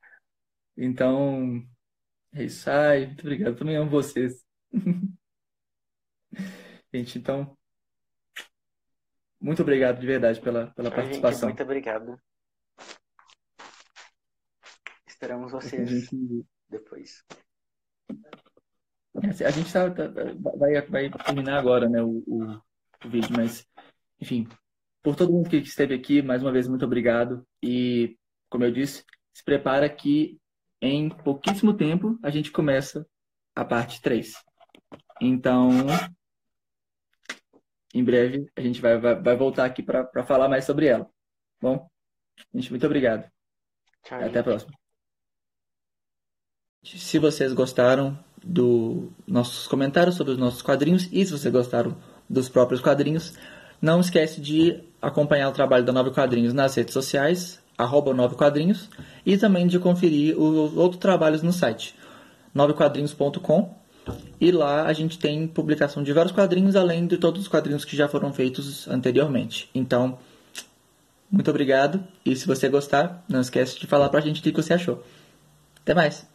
Então, 0.76 1.62
é 2.34 2.44
isso 2.44 2.70
aí, 2.70 3.06
muito 3.06 3.20
obrigado. 3.20 3.56
Também 3.56 3.76
amo 3.76 3.90
vocês. 3.90 4.44
gente, 6.92 7.18
então, 7.18 7.56
muito 9.40 9.62
obrigado 9.62 10.00
de 10.00 10.06
verdade 10.06 10.40
pela, 10.40 10.68
pela 10.72 10.90
participação. 10.90 11.48
Gente, 11.48 11.58
muito 11.58 11.62
obrigado. 11.62 12.20
Esperamos 15.06 15.52
vocês 15.52 15.88
gente... 15.88 16.44
depois. 16.68 17.24
A 19.44 19.50
gente 19.50 19.72
tá, 19.72 19.90
tá, 19.90 20.08
vai, 20.56 20.80
vai 20.82 21.10
terminar 21.10 21.58
agora 21.58 21.88
né, 21.88 22.02
o, 22.02 22.22
o, 22.26 22.62
o 23.04 23.08
vídeo, 23.08 23.30
mas, 23.34 23.66
enfim, 24.20 24.46
por 25.02 25.16
todo 25.16 25.32
mundo 25.32 25.48
que 25.48 25.56
esteve 25.56 25.94
aqui, 25.94 26.20
mais 26.20 26.42
uma 26.42 26.52
vez, 26.52 26.68
muito 26.68 26.84
obrigado. 26.84 27.46
E, 27.62 28.18
como 28.50 28.64
eu 28.64 28.72
disse, 28.72 29.04
se 29.32 29.44
prepara 29.44 29.88
que 29.88 30.38
em 30.82 31.08
pouquíssimo 31.08 31.74
tempo 31.74 32.18
a 32.22 32.30
gente 32.30 32.50
começa 32.50 33.06
a 33.54 33.64
parte 33.64 34.02
3. 34.02 34.34
Então, 35.20 35.70
em 37.98 38.04
breve 38.04 38.50
a 38.54 38.60
gente 38.60 38.80
vai, 38.80 38.98
vai, 38.98 39.14
vai 39.14 39.36
voltar 39.36 39.64
aqui 39.64 39.82
para 39.82 40.24
falar 40.24 40.48
mais 40.48 40.64
sobre 40.64 40.86
ela. 40.86 41.08
Bom, 41.60 41.88
gente, 42.54 42.70
muito 42.70 42.86
obrigado. 42.86 43.30
Tchau, 44.02 44.18
Até 44.18 44.26
gente. 44.26 44.38
a 44.38 44.42
próxima. 44.42 44.72
Se 46.84 47.18
vocês 47.18 47.52
gostaram 47.52 48.16
dos 48.44 49.10
nossos 49.26 49.66
comentários 49.66 50.14
sobre 50.14 50.34
os 50.34 50.38
nossos 50.38 50.62
quadrinhos 50.62 51.08
e 51.10 51.24
se 51.24 51.32
vocês 51.32 51.52
gostaram 51.52 51.96
dos 52.28 52.48
próprios 52.48 52.80
quadrinhos, 52.80 53.36
não 53.80 54.00
esquece 54.00 54.40
de 54.40 54.84
acompanhar 55.02 55.48
o 55.48 55.52
trabalho 55.52 55.84
da 55.84 55.92
Nove 55.92 56.10
Quadrinhos 56.10 56.54
nas 56.54 56.74
redes 56.74 56.92
sociais, 56.92 57.60
arroba 57.76 58.14
Nove 58.14 58.36
Quadrinhos, 58.36 58.88
e 59.24 59.36
também 59.36 59.66
de 59.66 59.78
conferir 59.78 60.38
os 60.38 60.76
outros 60.76 61.00
trabalhos 61.00 61.42
no 61.42 61.52
site, 61.52 61.94
novequadrinhos.com. 62.54 63.85
E 64.40 64.50
lá 64.50 64.86
a 64.86 64.92
gente 64.92 65.18
tem 65.18 65.46
publicação 65.46 66.02
de 66.02 66.12
vários 66.12 66.32
quadrinhos, 66.32 66.76
além 66.76 67.06
de 67.06 67.16
todos 67.16 67.42
os 67.42 67.48
quadrinhos 67.48 67.84
que 67.84 67.96
já 67.96 68.08
foram 68.08 68.32
feitos 68.32 68.86
anteriormente. 68.88 69.68
Então, 69.74 70.18
muito 71.30 71.50
obrigado. 71.50 72.02
E 72.24 72.36
se 72.36 72.46
você 72.46 72.68
gostar, 72.68 73.24
não 73.28 73.40
esquece 73.40 73.78
de 73.78 73.86
falar 73.86 74.08
pra 74.08 74.20
gente 74.20 74.40
o 74.40 74.42
que 74.42 74.52
você 74.52 74.74
achou. 74.74 75.02
Até 75.80 75.94
mais! 75.94 76.26